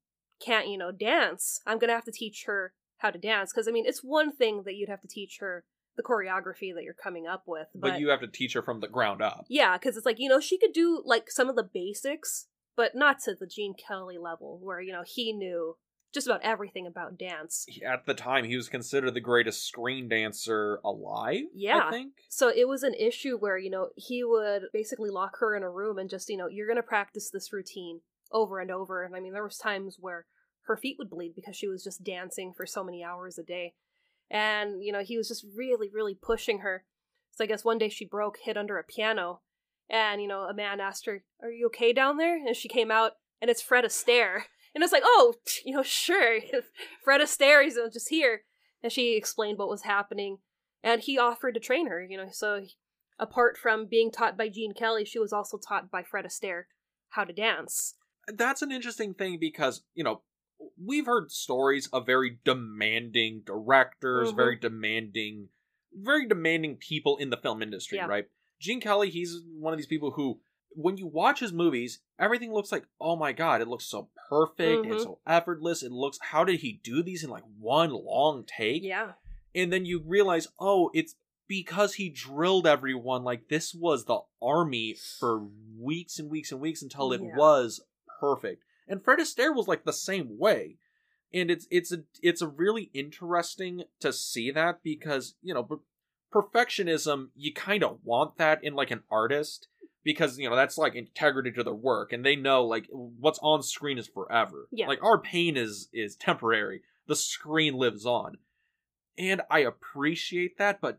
can't, 0.45 0.69
you 0.69 0.77
know, 0.79 0.93
dance. 0.93 1.61
I'm 1.67 1.79
gonna 1.79 1.95
have 1.95 2.05
to 2.05 2.13
teach 2.13 2.45
her 2.47 2.75
how 2.99 3.11
to 3.11 3.19
dance. 3.19 3.53
Because, 3.53 3.67
I 3.67 3.73
mean, 3.73 3.87
it's 3.87 4.05
one 4.05 4.31
thing 4.31 4.63
that 4.65 4.75
you'd 4.75 4.89
have 4.89 5.01
to 5.01 5.09
teach 5.09 5.39
her 5.41 5.65
the 5.97 6.03
choreography 6.03 6.75
that 6.75 6.83
you're 6.83 6.95
coming 6.95 7.27
up 7.27 7.45
with. 7.47 7.69
But, 7.75 7.93
But, 7.93 8.01
you 8.01 8.09
have 8.11 8.21
to 8.21 8.27
teach 8.29 8.53
her 8.55 8.63
from 8.63 8.81
the 8.81 8.89
ground 8.89 9.23
up. 9.23 9.47
yeah, 9.49 9.77
because 9.79 9.97
it's 9.97 10.07
like, 10.07 10.19
you 10.19 10.29
know, 10.29 10.41
she 10.41 10.59
could 10.59 10.73
do 10.73 11.03
like 11.05 11.31
some 11.31 11.49
of 11.49 11.57
the 11.57 11.69
basics, 11.73 12.47
but 12.77 12.95
not 12.95 13.19
to 13.21 13.35
the 13.35 13.47
Gene 13.47 13.75
Kelly 13.75 14.19
level 14.19 14.59
where, 14.63 14.81
you 14.81 14.93
know, 14.93 15.05
he 15.07 15.33
knew 15.33 15.77
just 16.13 16.27
about 16.27 16.43
everything 16.43 16.87
about 16.87 17.19
dance. 17.19 17.67
At 17.87 18.07
the 18.07 18.15
time, 18.15 18.45
he 18.45 18.57
was 18.57 18.69
considered 18.69 19.13
the 19.13 19.21
greatest 19.21 19.67
screen 19.67 20.09
dancer 20.09 20.81
alive. 20.85 21.45
Yeah. 21.55 21.89
I 21.89 21.91
think. 21.91 22.13
So 22.29 22.49
it 22.49 22.69
was 22.69 22.83
an 22.83 22.95
issue 22.95 23.37
where, 23.37 23.59
you 23.59 23.71
know, 23.71 23.89
he 23.97 24.25
would 24.25 24.65
basically 24.73 25.11
lock 25.11 25.39
her 25.41 25.55
in 25.55 25.63
a 25.63 25.71
room 25.71 25.99
and 25.99 26.09
just, 26.09 26.29
you 26.29 26.37
know, 26.37 26.49
you're 26.49 26.67
going 26.67 26.77
to 26.77 26.83
practice 26.83 27.31
this 27.31 27.53
routine 27.53 28.01
over 28.33 28.61
and 28.61 28.71
over. 28.71 29.05
And 29.05 29.15
I 29.15 29.21
mean, 29.21 29.33
there 29.33 29.45
was 29.45 29.59
times 29.59 29.97
where 30.01 30.27
her 30.67 30.77
feet 30.77 30.97
would 30.99 31.11
bleed 31.11 31.35
because 31.37 31.57
she 31.57 31.69
was 31.69 31.85
just 31.85 32.03
dancing 32.03 32.53
for 32.57 32.67
so 32.67 32.83
many 32.83 33.05
hours 33.05 33.39
a 33.39 33.43
day. 33.43 33.75
And, 34.31 34.83
you 34.83 34.93
know, 34.93 35.03
he 35.03 35.17
was 35.17 35.29
just 35.29 35.47
really, 35.55 35.91
really 35.93 36.15
pushing 36.15 36.61
her. 36.61 36.85
So 37.33 37.45
I 37.45 37.47
guess 37.47 37.65
one 37.65 37.79
day 37.79 37.89
she 37.89 38.05
broke, 38.05 38.39
hid 38.43 38.57
under 38.57 38.79
a 38.79 38.85
piano. 38.85 39.41
And, 39.89 40.21
you 40.21 40.29
know, 40.29 40.43
a 40.43 40.55
man 40.55 40.81
asked 40.81 41.07
her, 41.07 41.23
Are 41.43 41.51
you 41.51 41.67
okay 41.67 41.93
down 41.93 42.17
there? 42.17 42.37
And 42.37 42.57
she 42.57 42.69
came 42.69 42.91
out, 42.91 43.13
and 43.41 43.51
it's 43.51 43.63
Fred 43.63 43.85
Astaire. 43.85 44.43
And 44.75 44.85
it's 44.85 44.93
like, 44.93 45.05
Oh, 45.07 45.33
you 45.65 45.75
know, 45.75 45.83
sure. 45.83 46.39
Fred 47.03 47.23
Astaire, 47.23 47.65
he's 47.65 47.79
uh, 47.79 47.89
just 47.91 48.11
here. 48.11 48.43
And 48.83 48.93
she 48.93 49.17
explained 49.17 49.57
what 49.57 49.71
was 49.71 49.85
happening 49.85 50.37
and 50.87 51.03
he 51.03 51.19
offered 51.19 51.55
to 51.55 51.61
train 51.61 51.89
her 51.89 52.03
you 52.03 52.17
know 52.17 52.29
so 52.31 52.63
apart 53.19 53.59
from 53.59 53.87
being 53.87 54.11
taught 54.11 54.39
by 54.39 54.49
gene 54.49 54.73
kelly 54.73 55.05
she 55.05 55.19
was 55.19 55.33
also 55.33 55.59
taught 55.59 55.91
by 55.91 56.03
fred 56.03 56.25
astaire 56.25 56.65
how 57.11 57.25
to 57.25 57.33
dance 57.33 57.95
That's 58.29 58.63
an 58.63 58.73
interesting 58.73 59.15
thing 59.15 59.39
because 59.39 59.83
you 59.95 60.05
know 60.05 60.23
we've 60.83 61.07
heard 61.07 61.31
stories 61.31 61.89
of 61.93 62.07
very 62.07 62.39
demanding 62.45 63.43
directors, 63.45 64.33
Mhm. 64.33 64.37
very 64.37 64.57
demanding, 64.57 65.49
very 65.93 66.27
demanding 66.27 66.77
people 66.77 67.17
in 67.17 67.31
the 67.31 67.37
film 67.37 67.63
industry, 67.63 67.97
Yeah. 67.97 68.07
right? 68.07 68.27
Gene 68.61 68.81
Kelly, 68.81 69.11
he's 69.11 69.41
one 69.59 69.73
of 69.73 69.79
these 69.79 69.87
people 69.87 70.13
who, 70.13 70.41
when 70.71 70.97
you 70.97 71.07
watch 71.07 71.41
his 71.41 71.53
movies, 71.53 72.01
everything 72.19 72.53
looks 72.53 72.73
like, 72.73 72.87
oh 73.01 73.17
my 73.17 73.33
god, 73.33 73.61
it 73.63 73.69
looks 73.69 73.87
so 73.87 74.11
perfect 74.29 74.85
and 74.87 74.95
Mhm. 74.95 75.03
so 75.03 75.21
effortless. 75.27 75.83
It 75.83 75.93
looks, 75.93 76.19
how 76.21 76.45
did 76.45 76.61
he 76.61 76.73
do 76.83 77.03
these 77.03 77.23
in 77.25 77.31
like 77.31 77.45
one 77.59 77.91
long 77.93 78.45
take? 78.45 78.83
yeah 78.83 79.15
and 79.55 79.73
then 79.73 79.87
you 79.87 80.01
realize 80.01 80.49
oh 80.61 80.91
it's 80.93 81.15
because 81.49 81.95
he 81.95 82.11
drilled 82.11 82.67
everyone 82.67 83.25
like 83.25 83.49
this 83.49 83.73
was 83.73 84.05
the 84.05 84.19
army 84.43 84.93
for 85.19 85.49
weeks 85.79 86.19
and 86.19 86.29
weeks 86.29 86.53
and 86.53 86.61
weeks 86.61 86.83
until 86.83 87.11
it 87.13 87.23
Yeah. 87.23 87.35
was 87.37 87.81
perfect 88.21 88.65
and 88.89 89.03
fred 89.03 89.19
astaire 89.19 89.55
was 89.55 89.69
like 89.69 89.85
the 89.85 89.93
same 89.93 90.39
way. 90.39 90.77
And 91.33 91.51
it's 91.51 91.67
it's 91.71 91.93
a 91.93 92.05
it's 92.23 92.41
a 92.41 92.49
really 92.49 92.91
interesting 92.95 93.85
to 94.01 94.13
see 94.13 94.51
that 94.53 94.83
because 94.83 95.35
you 95.43 95.53
know 95.53 95.81
perfectionism 96.33 97.29
you 97.35 97.53
kind 97.53 97.83
of 97.83 97.99
want 98.05 98.37
that 98.39 98.63
in 98.63 98.75
like 98.75 98.91
an 98.91 99.03
artist 99.11 99.69
because 100.05 100.39
you 100.39 100.49
know 100.49 100.57
that's 100.57 100.79
like 100.79 100.95
integrity 100.95 101.51
to 101.51 101.65
their 101.65 101.75
work 101.75 102.13
and 102.13 102.25
they 102.25 102.37
know 102.37 102.65
like 102.65 102.87
what's 102.91 103.41
on 103.43 103.63
screen 103.63 103.99
is 103.99 104.07
forever. 104.07 104.69
Yeah. 104.71 104.87
like 104.87 105.03
our 105.03 105.19
pain 105.19 105.57
is 105.57 105.89
is 105.93 106.17
temporary. 106.17 106.83
The 107.07 107.17
screen 107.17 107.75
lives 107.75 108.07
on. 108.07 108.39
And 109.19 109.43
I 109.51 109.61
appreciate 109.61 110.59
that, 110.59 110.81
but 110.81 110.99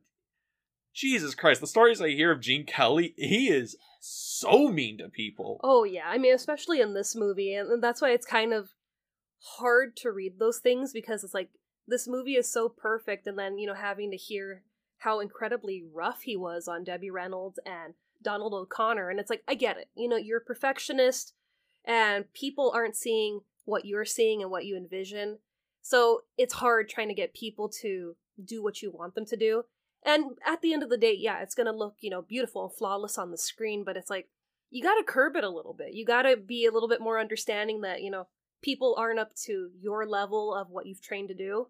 Jesus 0.97 1.35
Christ, 1.35 1.61
the 1.61 1.67
stories 1.67 2.01
I 2.01 2.09
hear 2.09 2.31
of 2.31 2.41
Gene 2.41 2.65
Kelly, 2.65 3.13
he 3.17 3.49
is 3.49 3.77
so 3.99 4.69
mean 4.69 4.97
to 4.97 5.09
people. 5.09 5.59
oh 5.63 5.83
yeah 5.83 6.05
i 6.07 6.17
mean 6.17 6.33
especially 6.33 6.79
in 6.79 6.93
this 6.93 7.15
movie 7.15 7.53
and 7.53 7.83
that's 7.83 8.01
why 8.01 8.11
it's 8.11 8.25
kind 8.25 8.53
of 8.53 8.69
hard 9.57 9.97
to 9.97 10.11
read 10.11 10.39
those 10.39 10.59
things 10.59 10.93
because 10.93 11.23
it's 11.23 11.33
like 11.33 11.49
this 11.87 12.07
movie 12.07 12.35
is 12.35 12.49
so 12.49 12.69
perfect 12.69 13.27
and 13.27 13.37
then 13.37 13.57
you 13.57 13.65
know 13.67 13.73
having 13.73 14.11
to 14.11 14.17
hear 14.17 14.61
how 14.99 15.19
incredibly 15.19 15.83
rough 15.93 16.21
he 16.21 16.37
was 16.37 16.67
on 16.67 16.83
debbie 16.83 17.09
reynolds 17.09 17.59
and 17.65 17.95
donald 18.21 18.53
o'connor 18.53 19.09
and 19.09 19.19
it's 19.19 19.29
like 19.29 19.43
i 19.47 19.55
get 19.55 19.77
it. 19.77 19.89
You 19.95 20.07
know 20.07 20.15
you're 20.15 20.39
a 20.39 20.41
perfectionist 20.41 21.33
and 21.83 22.31
people 22.33 22.71
aren't 22.73 22.95
seeing 22.95 23.41
what 23.65 23.85
you're 23.85 24.05
seeing 24.05 24.41
and 24.41 24.51
what 24.51 24.65
you 24.65 24.77
envision. 24.77 25.39
So 25.81 26.21
it's 26.37 26.53
hard 26.53 26.87
trying 26.87 27.07
to 27.07 27.13
get 27.13 27.33
people 27.33 27.69
to 27.81 28.15
do 28.43 28.61
what 28.61 28.81
you 28.81 28.91
want 28.91 29.15
them 29.15 29.25
to 29.25 29.35
do 29.35 29.63
and 30.07 30.31
at 30.45 30.61
the 30.63 30.73
end 30.73 30.81
of 30.81 30.89
the 30.89 30.97
day 30.97 31.13
yeah 31.15 31.41
it's 31.43 31.53
going 31.53 31.65
to 31.67 31.71
look 31.71 31.95
you 31.99 32.09
know 32.09 32.21
beautiful 32.23 32.63
and 32.65 32.73
flawless 32.73 33.17
on 33.17 33.29
the 33.29 33.37
screen 33.37 33.83
but 33.83 33.95
it's 33.97 34.09
like 34.09 34.27
you 34.71 34.81
got 34.81 34.95
to 34.95 35.03
curb 35.03 35.35
it 35.35 35.43
a 35.43 35.49
little 35.49 35.73
bit 35.73 35.93
you 35.93 36.03
got 36.05 36.23
to 36.23 36.35
be 36.35 36.65
a 36.65 36.71
little 36.71 36.89
bit 36.89 37.01
more 37.01 37.19
understanding 37.19 37.81
that 37.81 38.01
you 38.01 38.09
know 38.09 38.27
people 38.63 38.95
aren't 38.97 39.19
up 39.19 39.35
to 39.35 39.69
your 39.79 40.05
level 40.07 40.55
of 40.55 40.69
what 40.71 40.85
you've 40.87 41.01
trained 41.01 41.27
to 41.27 41.35
do 41.35 41.67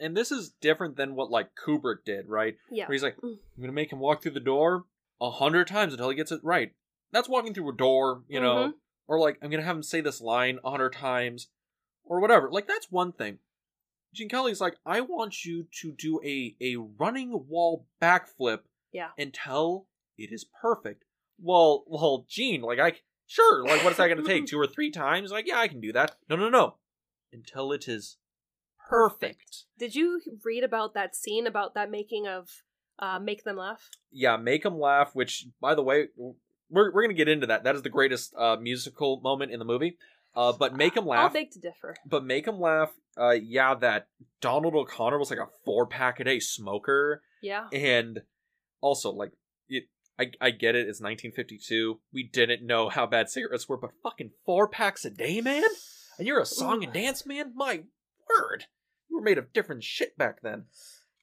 And 0.00 0.14
this 0.16 0.30
is 0.32 0.52
different 0.60 0.96
than 0.96 1.14
what 1.14 1.30
like 1.30 1.50
Kubrick 1.54 2.04
did, 2.04 2.28
right? 2.28 2.56
yeah 2.70 2.86
Where 2.86 2.92
he's 2.94 3.02
like, 3.02 3.16
Mm. 3.16 3.38
I'm 3.56 3.62
gonna 3.62 3.72
make 3.72 3.92
him 3.92 4.00
walk 4.00 4.20
through 4.22 4.32
the 4.32 4.40
door 4.40 4.84
a 5.20 5.30
hundred 5.30 5.66
times 5.68 5.92
until 5.94 6.10
he 6.10 6.16
gets 6.16 6.32
it 6.32 6.40
right. 6.42 6.72
That's 7.12 7.28
walking 7.28 7.54
through 7.54 7.70
a 7.70 7.76
door, 7.76 8.24
you 8.28 8.40
know, 8.40 8.56
Mhm. 8.68 8.72
or 9.06 9.18
like 9.20 9.38
I'm 9.40 9.50
gonna 9.50 9.62
have 9.62 9.76
him 9.76 9.82
say 9.84 10.00
this 10.00 10.20
line 10.20 10.58
a 10.64 10.70
hundred 10.70 10.92
times, 10.94 11.48
or 12.04 12.20
whatever. 12.20 12.50
Like 12.50 12.66
that's 12.66 12.90
one 12.90 13.12
thing. 13.12 13.38
Gene 14.14 14.28
Kelly's 14.28 14.60
like, 14.60 14.76
I 14.86 15.00
want 15.00 15.44
you 15.44 15.66
to 15.80 15.92
do 15.92 16.20
a 16.24 16.56
a 16.60 16.76
running 16.76 17.46
wall 17.48 17.86
backflip 18.00 18.60
yeah 18.92 19.08
until 19.18 19.86
it 20.16 20.30
is 20.32 20.46
perfect. 20.62 21.04
Well, 21.40 21.84
well, 21.86 22.24
Gene, 22.28 22.62
like 22.62 22.78
I 22.78 22.94
sure, 23.26 23.64
like 23.64 23.84
what's 23.84 23.96
that 23.96 24.06
going 24.08 24.22
to 24.22 24.28
take? 24.28 24.46
Two 24.48 24.58
or 24.58 24.66
three 24.66 24.90
times? 24.90 25.32
Like, 25.32 25.46
yeah, 25.48 25.58
I 25.58 25.68
can 25.68 25.80
do 25.80 25.92
that. 25.92 26.16
No, 26.28 26.36
no, 26.36 26.48
no, 26.48 26.76
until 27.32 27.72
it 27.72 27.88
is 27.88 28.16
perfect. 28.88 29.64
did 29.78 29.94
you 29.94 30.20
read 30.44 30.62
about 30.62 30.94
that 30.94 31.16
scene 31.16 31.46
about 31.46 31.74
that 31.74 31.90
making 31.90 32.26
of 32.28 32.62
uh 32.98 33.18
make 33.18 33.42
them 33.42 33.56
laugh 33.56 33.88
Yeah, 34.12 34.36
make 34.36 34.62
them 34.62 34.78
laugh. 34.78 35.14
Which, 35.14 35.46
by 35.60 35.74
the 35.74 35.82
way, 35.82 36.08
we're 36.16 36.92
we're 36.92 37.02
gonna 37.02 37.14
get 37.14 37.28
into 37.28 37.46
that. 37.48 37.64
That 37.64 37.74
is 37.74 37.82
the 37.82 37.88
greatest 37.88 38.34
uh, 38.36 38.56
musical 38.60 39.20
moment 39.20 39.50
in 39.52 39.58
the 39.58 39.64
movie. 39.64 39.96
Uh, 40.36 40.52
but 40.52 40.74
make 40.74 40.94
them 40.94 41.06
laugh. 41.06 41.26
i'll 41.26 41.30
beg 41.30 41.48
to 41.52 41.60
differ 41.60 41.94
but 42.04 42.24
make 42.24 42.44
them 42.44 42.60
laugh. 42.60 42.90
Uh, 43.18 43.30
yeah, 43.30 43.74
that 43.74 44.08
Donald 44.40 44.74
O'Connor 44.74 45.18
was 45.18 45.30
like 45.30 45.38
a 45.38 45.48
four 45.64 45.86
pack 45.86 46.20
a 46.20 46.24
day 46.24 46.40
smoker. 46.40 47.22
yeah. 47.42 47.68
And 47.72 48.22
also 48.80 49.10
like 49.10 49.32
it 49.68 49.84
I, 50.18 50.30
I 50.40 50.50
get 50.50 50.74
it 50.74 50.86
it's 50.88 51.00
1952 51.00 52.00
we 52.12 52.22
didn't 52.22 52.66
know 52.66 52.90
how 52.90 53.06
bad 53.06 53.30
cigarettes 53.30 53.66
were 53.66 53.78
but 53.78 53.92
fucking 54.02 54.32
four 54.44 54.68
packs 54.68 55.04
a 55.04 55.10
day 55.10 55.40
man? 55.40 55.62
And 56.18 56.26
you're 56.28 56.40
a 56.40 56.46
song 56.46 56.84
and 56.84 56.92
dance 56.92 57.24
man? 57.24 57.52
My 57.54 57.82
word. 58.28 58.66
You 59.08 59.16
were 59.16 59.22
made 59.22 59.38
of 59.38 59.52
different 59.52 59.82
shit 59.82 60.16
back 60.18 60.42
then. 60.42 60.64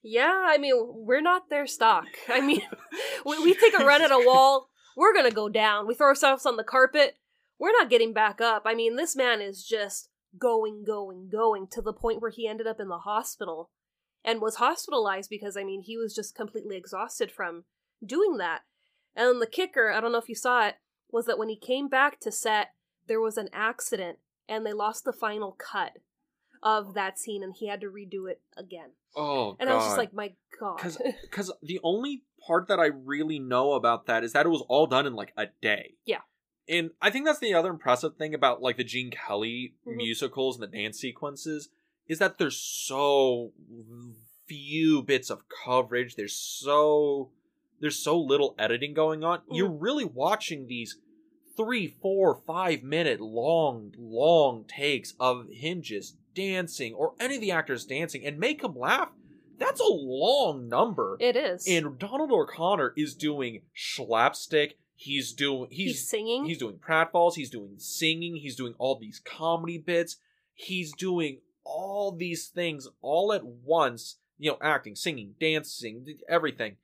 Yeah 0.04 0.46
i 0.48 0.58
mean 0.58 0.74
we're 0.76 1.22
not 1.22 1.50
their 1.50 1.68
stock. 1.68 2.08
I 2.28 2.42
mean 2.42 2.64
we, 3.26 3.44
we 3.44 3.54
take 3.54 3.80
a 3.80 3.86
run 3.86 4.02
at 4.02 4.12
a 4.12 4.24
wall 4.26 4.70
we're 4.98 5.14
gonna 5.14 5.32
go 5.32 5.50
down. 5.50 5.88
We 5.88 5.94
throw 5.94 6.08
ourselves 6.08 6.46
on 6.46 6.58
the 6.58 6.64
carpet 6.64 7.18
we're 7.62 7.72
not 7.74 7.92
getting 7.92 8.12
back 8.12 8.42
up. 8.42 8.64
I 8.66 8.74
mean, 8.74 8.96
this 8.96 9.16
man 9.16 9.40
is 9.40 9.64
just 9.64 10.10
going, 10.38 10.84
going, 10.86 11.30
going 11.30 11.68
to 11.68 11.82
the 11.82 11.94
point 11.94 12.22
where 12.22 12.32
he 12.32 12.48
ended 12.48 12.68
up 12.68 12.80
in 12.80 12.88
the 12.88 13.00
hospital 13.00 13.70
and 14.24 14.42
was 14.42 14.56
hospitalized 14.56 15.30
because, 15.30 15.58
I 15.58 15.64
mean, 15.64 15.82
he 15.82 15.98
was 15.98 16.14
just 16.14 16.36
completely 16.36 16.78
exhausted 16.78 17.32
from 17.32 17.66
doing 18.06 18.38
that. 18.38 18.62
And 19.16 19.42
the 19.42 19.48
kicker, 19.48 19.92
I 19.92 20.00
don't 20.00 20.12
know 20.12 20.18
if 20.18 20.30
you 20.30 20.36
saw 20.36 20.68
it, 20.68 20.76
was 21.12 21.26
that 21.26 21.38
when 21.38 21.50
he 21.50 21.58
came 21.58 21.88
back 21.88 22.20
to 22.22 22.32
set, 22.32 22.70
there 23.08 23.20
was 23.20 23.38
an 23.38 23.50
accident 23.52 24.20
and 24.48 24.66
they 24.66 24.74
lost 24.74 25.04
the 25.04 25.14
final 25.14 25.52
cut 25.52 25.98
of 26.64 26.94
that 26.94 27.18
scene 27.18 27.44
and 27.44 27.56
he 27.58 27.68
had 27.68 27.82
to 27.82 27.88
redo 27.88 28.30
it 28.30 28.42
again. 28.56 28.92
Oh, 29.16 29.58
And 29.60 29.70
I 29.70 29.76
was 29.76 29.86
just 29.86 29.98
like, 29.98 30.14
my 30.14 30.34
god. 30.60 30.80
because 31.24 31.52
the 31.62 31.80
only 31.84 32.24
part 32.48 32.68
that 32.68 32.80
I 32.80 32.88
really 32.88 33.40
know 33.40 33.74
about 33.74 34.06
that 34.06 34.24
is 34.24 34.34
that 34.34 34.46
it 34.46 34.50
was 34.50 34.64
all 34.70 34.88
done 34.88 35.06
in 35.06 35.14
like 35.14 35.34
a 35.36 35.48
day. 35.62 35.96
Yeah. 36.06 36.22
And 36.72 36.92
I 37.02 37.10
think 37.12 37.26
that's 37.26 37.40
the 37.40 37.54
other 37.54 37.70
impressive 37.70 38.16
thing 38.16 38.34
about 38.34 38.62
like 38.62 38.78
the 38.78 38.84
Gene 38.84 39.12
Kelly 39.12 39.76
Mhm. 39.86 39.98
musicals 39.98 40.56
and 40.60 40.64
the 40.64 40.78
dance 40.78 40.98
sequences 41.00 41.70
is 42.08 42.18
that 42.20 42.38
there's 42.40 42.58
so 42.58 43.52
few 44.48 45.02
bits 45.04 45.30
of 45.30 45.44
coverage. 45.64 46.16
There's 46.16 46.36
so 46.36 47.32
there's 47.80 47.98
so 47.98 48.20
little 48.20 48.54
editing 48.60 48.94
going 48.94 49.24
on. 49.24 49.42
You're 49.52 49.72
really 49.72 50.06
watching 50.06 50.68
these 50.68 50.98
three, 51.58 51.88
four, 51.88 52.36
five 52.36 52.84
minute 52.84 53.20
long, 53.20 53.94
long 53.98 54.66
takes 54.66 55.14
of 55.20 55.48
him 55.50 55.82
just 55.82 56.16
dancing 56.36 56.94
or 56.94 57.16
any 57.20 57.36
of 57.36 57.42
the 57.42 57.52
actors 57.52 57.86
dancing 57.86 58.24
and 58.26 58.38
make 58.40 58.64
him 58.64 58.78
laugh. 58.78 59.10
That's 59.58 59.82
a 59.82 59.86
long 59.92 60.68
number. 60.70 61.18
it 61.20 61.36
is. 61.36 61.68
And 61.68 61.98
Donald 62.00 62.32
O'Connor 62.32 62.94
is 62.96 63.14
doing 63.16 63.64
slapstick. 63.76 64.78
He's 65.04 65.34
doing 65.34 65.68
he's, 65.72 65.94
he's 65.94 66.08
singing. 66.08 66.46
he's 66.46 66.60
doing 66.60 66.76
pratfalls. 66.76 67.34
He's 67.34 67.50
doing 67.50 67.74
singing. 67.80 68.36
He's 68.36 68.56
doing 68.56 68.76
all 68.78 69.00
these 69.00 69.20
comedy 69.20 69.80
bits. 69.80 70.18
He's 70.54 70.94
doing 70.94 71.40
all 71.64 72.12
these 72.12 72.46
things 72.50 72.88
all 73.02 73.34
at 73.34 73.44
once. 73.44 74.18
You 74.38 74.52
know, 74.52 74.58
acting, 74.62 74.96
singing, 74.96 75.34
dancing, 75.40 76.06
everything, 76.30 76.76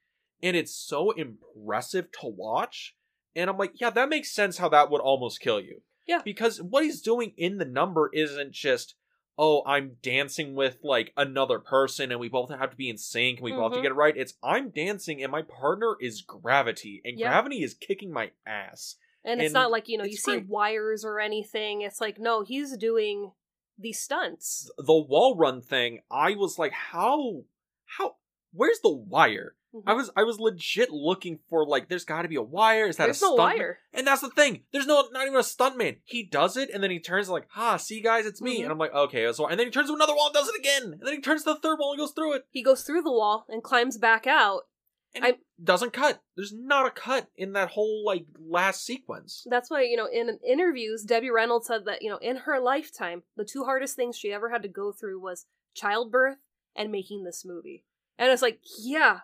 and 0.42 0.58
it's 0.58 0.74
so 0.74 1.12
impressive 1.12 2.12
to 2.22 2.28
watch. 2.28 2.96
And 3.36 3.52
I'm 3.52 3.58
like, 3.60 3.80
yeah, 3.80 3.92
that 3.92 4.10
makes 4.10 4.32
sense. 4.32 4.58
How 4.58 4.70
that 4.70 4.90
would 4.90 5.02
almost 5.02 5.40
kill 5.40 5.62
you. 5.62 5.82
Yeah. 6.08 6.22
because 6.26 6.60
what 6.60 6.84
he's 6.84 7.02
doing 7.02 7.34
in 7.38 7.60
the 7.60 7.66
number 7.66 8.10
isn't 8.14 8.52
just 8.52 8.96
oh, 9.38 9.62
I'm 9.66 9.98
dancing 10.02 10.56
with 10.56 10.80
like 10.84 11.14
another 11.16 11.60
person 11.60 12.12
and 12.12 12.20
we 12.20 12.30
both 12.30 12.50
have 12.50 12.72
to 12.72 12.76
be 12.78 12.90
in 12.90 12.98
sync 12.98 13.38
and 13.38 13.44
we 13.46 13.52
both 13.52 13.66
have 13.66 13.74
to 13.74 13.80
Mhm. 13.80 13.82
get 13.84 13.92
it 13.92 13.96
right. 13.96 14.18
It's 14.18 14.34
I'm 14.42 14.70
dancing 14.70 15.22
and 15.22 15.32
my 15.32 15.42
partner 15.44 15.96
is 16.02 16.22
gravity 16.22 17.02
and 17.06 17.20
Yeah. 17.20 17.28
gravity 17.30 17.62
is 17.64 17.74
kicking 17.74 18.12
my 18.12 18.32
ass. 18.46 18.96
and 19.24 19.42
it's 19.42 19.54
not 19.54 19.72
like, 19.72 19.90
you 19.90 19.98
know, 19.98 20.06
you 20.06 20.12
it's 20.12 20.24
see 20.24 20.32
great. 20.38 20.48
wires 20.48 21.04
or 21.04 21.20
anything. 21.20 21.82
It's 21.82 22.00
like, 22.00 22.18
no, 22.18 22.44
he's 22.44 22.78
doing 22.78 23.34
these 23.78 24.00
stunts. 24.00 24.72
The 24.78 24.94
wall 24.94 25.36
run 25.36 25.62
thing, 25.62 26.00
I 26.10 26.36
was 26.36 26.58
like, 26.58 26.72
how 26.72 27.44
how 27.86 28.16
where's 28.54 28.80
the 28.80 28.94
wire? 28.94 29.57
Mhm. 29.76 29.84
I 29.86 29.94
was 29.94 30.10
I 30.16 30.24
was 30.24 30.40
legit 30.40 30.90
looking 30.92 31.40
for 31.50 31.66
like 31.66 31.90
there's 31.90 32.06
gotta 32.06 32.28
be 32.28 32.36
a 32.36 32.42
wire. 32.42 32.86
Is 32.88 32.98
that 32.98 33.06
There's 33.06 33.22
a 33.22 33.26
no 33.26 33.34
stuntman? 33.36 33.38
wire. 33.38 33.80
And 33.94 34.08
that's 34.08 34.22
the 34.22 34.30
thing. 34.30 34.64
There's 34.72 34.88
no 34.88 35.08
not 35.12 35.24
even 35.28 35.36
a 35.36 35.40
stuntman. 35.44 35.98
He 36.06 36.24
does 36.24 36.56
it 36.58 36.70
and 36.74 36.82
then 36.82 36.92
he 36.92 37.00
turns 37.00 37.30
like, 37.30 37.48
ha, 37.50 37.78
see 37.78 38.02
guys, 38.02 38.26
it's 38.26 38.42
me. 38.42 38.60
Mhm. 38.60 38.64
And 38.64 38.72
I'm 38.72 38.78
like, 38.78 38.94
okay, 38.94 39.32
so 39.34 39.46
and 39.48 39.60
then 39.60 39.68
he 39.68 39.72
turns 39.72 39.90
to 39.90 39.96
another 39.96 40.16
wall 40.16 40.28
and 40.28 40.34
does 40.34 40.48
it 40.48 40.58
again. 40.60 40.84
And 40.94 41.02
then 41.02 41.14
he 41.16 41.22
turns 41.22 41.44
to 41.44 41.54
the 41.54 41.60
third 41.60 41.78
wall 41.80 41.92
and 41.92 42.00
goes 42.00 42.12
through 42.14 42.34
it. 42.36 42.46
He 42.50 42.64
goes 42.64 42.84
through 42.84 43.02
the 43.02 43.12
wall 43.12 43.46
and 43.50 43.62
climbs 43.62 43.98
back 43.98 44.26
out. 44.26 44.68
And 45.16 45.26
I- 45.26 45.38
doesn't 45.64 45.94
cut. 45.94 46.22
There's 46.36 46.54
not 46.54 46.86
a 46.86 46.92
cut 46.92 47.28
in 47.36 47.54
that 47.54 47.70
whole 47.72 48.04
like 48.06 48.26
last 48.40 48.86
sequence. 48.86 49.46
That's 49.50 49.70
why, 49.72 49.82
you 49.82 49.98
know, 49.98 50.06
in 50.06 50.38
interviews, 50.48 51.04
Debbie 51.04 51.32
Reynolds 51.32 51.68
said 51.68 51.86
that, 51.86 52.02
you 52.04 52.10
know, 52.12 52.18
in 52.18 52.38
her 52.38 52.60
lifetime, 52.60 53.24
the 53.36 53.46
two 53.46 53.64
hardest 53.64 53.96
things 53.96 54.18
she 54.18 54.32
ever 54.32 54.50
had 54.50 54.62
to 54.64 54.68
go 54.70 54.92
through 54.92 55.20
was 55.20 55.46
childbirth 55.74 56.38
and 56.76 56.92
making 56.92 57.24
this 57.24 57.44
movie. 57.46 57.86
And 58.20 58.32
it's 58.32 58.42
like, 58.42 58.60
yeah, 58.80 59.22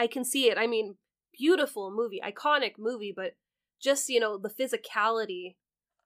I 0.00 0.06
can 0.06 0.24
see 0.24 0.48
it. 0.48 0.56
I 0.56 0.66
mean, 0.66 0.96
beautiful 1.36 1.92
movie, 1.94 2.20
iconic 2.24 2.78
movie, 2.78 3.12
but 3.14 3.34
just, 3.80 4.08
you 4.08 4.18
know, 4.18 4.38
the 4.38 4.48
physicality 4.48 5.56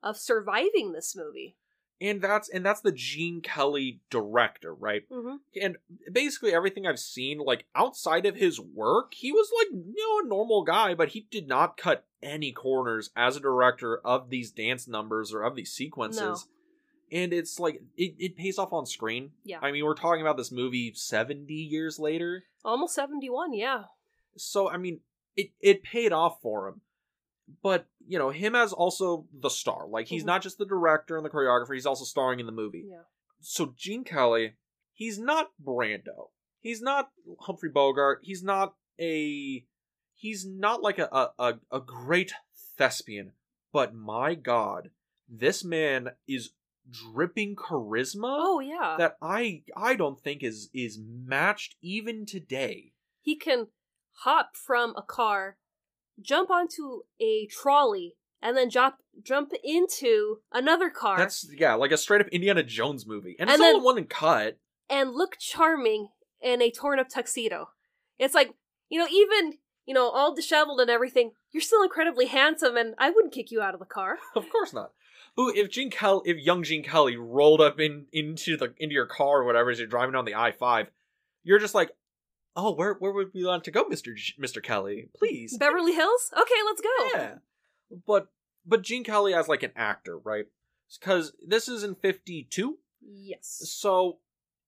of 0.02 0.16
surviving 0.16 0.92
this 0.92 1.14
movie. 1.16 1.56
And 2.00 2.20
that's 2.20 2.48
and 2.48 2.66
that's 2.66 2.80
the 2.80 2.90
Gene 2.90 3.40
Kelly 3.40 4.00
director, 4.10 4.74
right? 4.74 5.08
Mm-hmm. 5.08 5.36
and 5.62 5.76
basically 6.10 6.52
everything 6.52 6.86
I've 6.86 6.98
seen, 6.98 7.38
like 7.38 7.66
outside 7.76 8.26
of 8.26 8.34
his 8.34 8.60
work, 8.60 9.14
he 9.14 9.30
was 9.30 9.48
like 9.56 9.68
you 9.70 9.94
know 9.96 10.26
a 10.26 10.28
normal 10.28 10.64
guy, 10.64 10.94
but 10.94 11.10
he 11.10 11.28
did 11.30 11.46
not 11.46 11.76
cut 11.76 12.04
any 12.20 12.50
corners 12.50 13.10
as 13.16 13.36
a 13.36 13.40
director 13.40 13.98
of 14.04 14.28
these 14.28 14.50
dance 14.50 14.88
numbers 14.88 15.32
or 15.32 15.42
of 15.42 15.54
these 15.54 15.72
sequences. 15.72 16.48
And 17.12 17.32
it's 17.32 17.60
like 17.60 17.80
it, 17.96 18.16
it 18.18 18.36
pays 18.36 18.58
off 18.58 18.72
on 18.72 18.86
screen. 18.86 19.30
Yeah. 19.44 19.60
I 19.62 19.70
mean, 19.70 19.84
we're 19.84 19.94
talking 19.94 20.20
about 20.20 20.36
this 20.36 20.50
movie 20.50 20.92
seventy 20.96 21.54
years 21.54 22.00
later, 22.00 22.42
Almost 22.64 22.94
71, 22.94 23.52
yeah. 23.52 23.84
so 24.36 24.68
I 24.70 24.76
mean, 24.78 25.00
it 25.36 25.50
it 25.60 25.82
paid 25.82 26.12
off 26.12 26.40
for 26.40 26.68
him. 26.68 26.80
But 27.62 27.86
you 28.06 28.18
know, 28.18 28.30
him 28.30 28.54
as 28.54 28.72
also 28.72 29.26
the 29.38 29.50
star. 29.50 29.86
Like 29.86 30.06
he's 30.08 30.22
Mhm. 30.22 30.26
not 30.26 30.42
just 30.42 30.56
the 30.58 30.64
director 30.66 31.16
and 31.16 31.24
the 31.26 31.30
choreographer; 31.30 31.74
he's 31.74 31.86
also 31.86 32.04
starring 32.04 32.40
in 32.40 32.46
the 32.46 32.52
movie 32.52 32.86
Yeah. 32.88 33.02
so 33.40 33.74
Gene 33.76 34.04
Kelly, 34.04 34.54
he's 34.94 35.18
not 35.18 35.52
Brando. 35.62 36.30
He's 36.60 36.80
not 36.80 37.10
Humphrey 37.40 37.68
Bogart. 37.68 38.20
He's 38.22 38.42
not 38.42 38.76
a 38.98 39.66
he's 40.14 40.46
not 40.46 40.80
like 40.80 40.98
a, 40.98 41.32
a, 41.38 41.54
a 41.70 41.80
great 41.80 42.32
thespian. 42.78 43.32
But 43.72 43.94
my 43.94 44.34
god, 44.34 44.90
this 45.28 45.62
man 45.64 46.12
is 46.26 46.52
dripping 46.90 47.56
charisma 47.56 48.36
Oh, 48.40 48.60
yeah. 48.60 48.96
that 48.98 49.16
I 49.22 49.62
I 49.76 49.94
don't 49.94 50.20
think 50.20 50.42
is 50.42 50.70
is 50.74 50.98
matched 51.00 51.76
even 51.80 52.26
today. 52.26 52.92
he 53.20 53.36
can 53.36 53.68
hop 54.24 54.50
from 54.56 54.94
a 54.96 55.02
car, 55.02 55.56
jump 56.20 56.50
onto 56.50 57.00
a 57.20 57.46
trolley, 57.46 58.16
and 58.42 58.56
then 58.56 58.70
jump 58.70 58.96
jump 59.22 59.52
into 59.64 60.38
another 60.52 60.90
car 60.90 61.16
That's 61.18 61.48
yeah, 61.56 61.74
like 61.74 61.90
a 61.92 61.96
straight 61.96 62.20
up 62.20 62.28
Indiana 62.28 62.62
Jones 62.62 63.06
movie. 63.06 63.36
And, 63.38 63.48
And 63.48 63.54
it's 63.54 63.60
all 63.62 63.68
then- 63.72 63.76
in 63.78 63.84
one 63.84 64.04
cut. 64.04 64.58
and 64.90 65.12
look 65.12 65.36
charming 65.38 66.08
in 66.42 66.60
a 66.60 66.70
torn 66.70 66.98
up 66.98 67.08
tuxedo. 67.08 67.70
It's 68.18 68.34
like, 68.34 68.52
you 68.90 68.98
know, 68.98 69.08
even, 69.10 69.54
you 69.86 69.94
know, 69.94 70.08
all 70.10 70.34
disheveled 70.34 70.80
and 70.80 70.90
everything, 70.90 71.32
you're 71.52 71.60
still 71.62 71.82
incredibly 71.82 72.26
handsome 72.26 72.76
and 72.76 72.94
I 72.98 73.10
wouldn't 73.10 73.32
kick 73.32 73.50
you 73.50 73.60
out 73.62 73.72
of 73.74 73.80
the 73.80 73.86
car. 73.86 74.18
Of 74.36 74.50
course 74.50 74.72
not. 74.74 74.90
Who 75.36 75.52
if 75.54 75.70
Gene 75.70 75.90
Kelly 75.90 76.22
if 76.30 76.38
young 76.38 76.62
Gene 76.62 76.82
Kelly 76.84 77.16
rolled 77.16 77.60
up 77.60 77.80
in 77.80 78.06
into 78.12 78.56
the 78.56 78.72
into 78.78 78.94
your 78.94 79.06
car 79.06 79.40
or 79.40 79.44
whatever 79.44 79.70
as 79.70 79.78
you're 79.78 79.88
driving 79.88 80.14
on 80.14 80.24
the 80.24 80.34
I 80.34 80.52
five, 80.52 80.88
you're 81.42 81.58
just 81.58 81.74
like, 81.74 81.90
oh, 82.56 82.72
where 82.72 82.94
where 82.94 83.12
would 83.12 83.32
we 83.34 83.44
want 83.44 83.64
to 83.64 83.70
go, 83.70 83.86
Mister 83.88 84.16
Mister 84.38 84.60
Kelly? 84.60 85.08
Please, 85.16 85.56
Beverly 85.58 85.92
Hills? 85.94 86.30
Okay, 86.32 86.54
let's 86.64 86.80
go. 86.80 87.08
yeah. 87.14 87.34
But 88.06 88.28
but 88.64 88.82
Gene 88.82 89.04
Kelly 89.04 89.34
as 89.34 89.48
like 89.48 89.62
an 89.62 89.72
actor, 89.76 90.18
right? 90.18 90.46
Because 91.00 91.32
this 91.46 91.68
is 91.68 91.82
in 91.82 91.94
fifty 91.96 92.46
two, 92.48 92.78
Yes. 93.00 93.62
so 93.66 94.18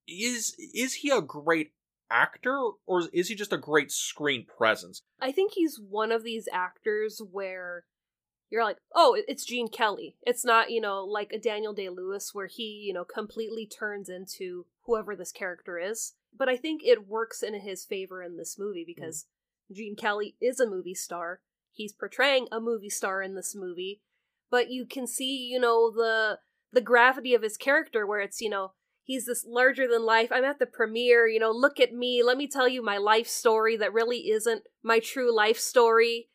is 0.08 0.54
is 0.74 0.94
he 0.94 1.10
a 1.10 1.20
great 1.20 1.72
actor 2.10 2.70
or 2.86 3.04
is 3.12 3.28
he 3.28 3.34
just 3.34 3.52
a 3.52 3.58
great 3.58 3.90
screen 3.92 4.46
presence? 4.46 5.02
I 5.20 5.32
think 5.32 5.52
he's 5.54 5.78
one 5.80 6.12
of 6.12 6.24
these 6.24 6.48
actors 6.52 7.20
where 7.30 7.84
you're 8.50 8.64
like, 8.64 8.78
oh, 8.94 9.16
it's 9.26 9.44
Gene 9.44 9.68
Kelly. 9.68 10.16
It's 10.22 10.44
not, 10.44 10.70
you 10.70 10.80
know, 10.80 11.04
like 11.04 11.32
a 11.32 11.38
Daniel 11.38 11.72
Day 11.72 11.88
Lewis 11.88 12.30
where 12.32 12.46
he, 12.46 12.82
you 12.86 12.92
know, 12.92 13.04
completely 13.04 13.66
turns 13.66 14.08
into 14.08 14.66
whoever 14.84 15.16
this 15.16 15.32
character 15.32 15.78
is. 15.78 16.14
But 16.36 16.48
I 16.48 16.56
think 16.56 16.82
it 16.84 17.08
works 17.08 17.42
in 17.42 17.54
his 17.54 17.84
favor 17.84 18.22
in 18.22 18.36
this 18.36 18.56
movie 18.58 18.82
mm-hmm. 18.82 19.00
because 19.00 19.26
Gene 19.72 19.96
Kelly 19.96 20.36
is 20.40 20.60
a 20.60 20.68
movie 20.68 20.94
star. 20.94 21.40
He's 21.72 21.92
portraying 21.92 22.46
a 22.52 22.60
movie 22.60 22.90
star 22.90 23.20
in 23.20 23.34
this 23.34 23.54
movie, 23.54 24.00
but 24.50 24.70
you 24.70 24.86
can 24.86 25.06
see, 25.06 25.48
you 25.50 25.60
know, 25.60 25.90
the 25.90 26.38
the 26.72 26.80
gravity 26.80 27.34
of 27.34 27.42
his 27.42 27.56
character 27.56 28.06
where 28.06 28.20
it's, 28.20 28.40
you 28.40 28.50
know, 28.50 28.72
he's 29.02 29.26
this 29.26 29.44
larger 29.46 29.86
than 29.88 30.04
life. 30.04 30.30
I'm 30.32 30.44
at 30.44 30.58
the 30.58 30.66
premiere, 30.66 31.26
you 31.26 31.38
know, 31.38 31.50
look 31.50 31.80
at 31.80 31.92
me. 31.92 32.22
Let 32.22 32.36
me 32.36 32.46
tell 32.46 32.68
you 32.68 32.82
my 32.82 32.98
life 32.98 33.28
story 33.28 33.76
that 33.76 33.92
really 33.92 34.30
isn't 34.30 34.64
my 34.82 34.98
true 34.98 35.34
life 35.34 35.58
story. 35.58 36.28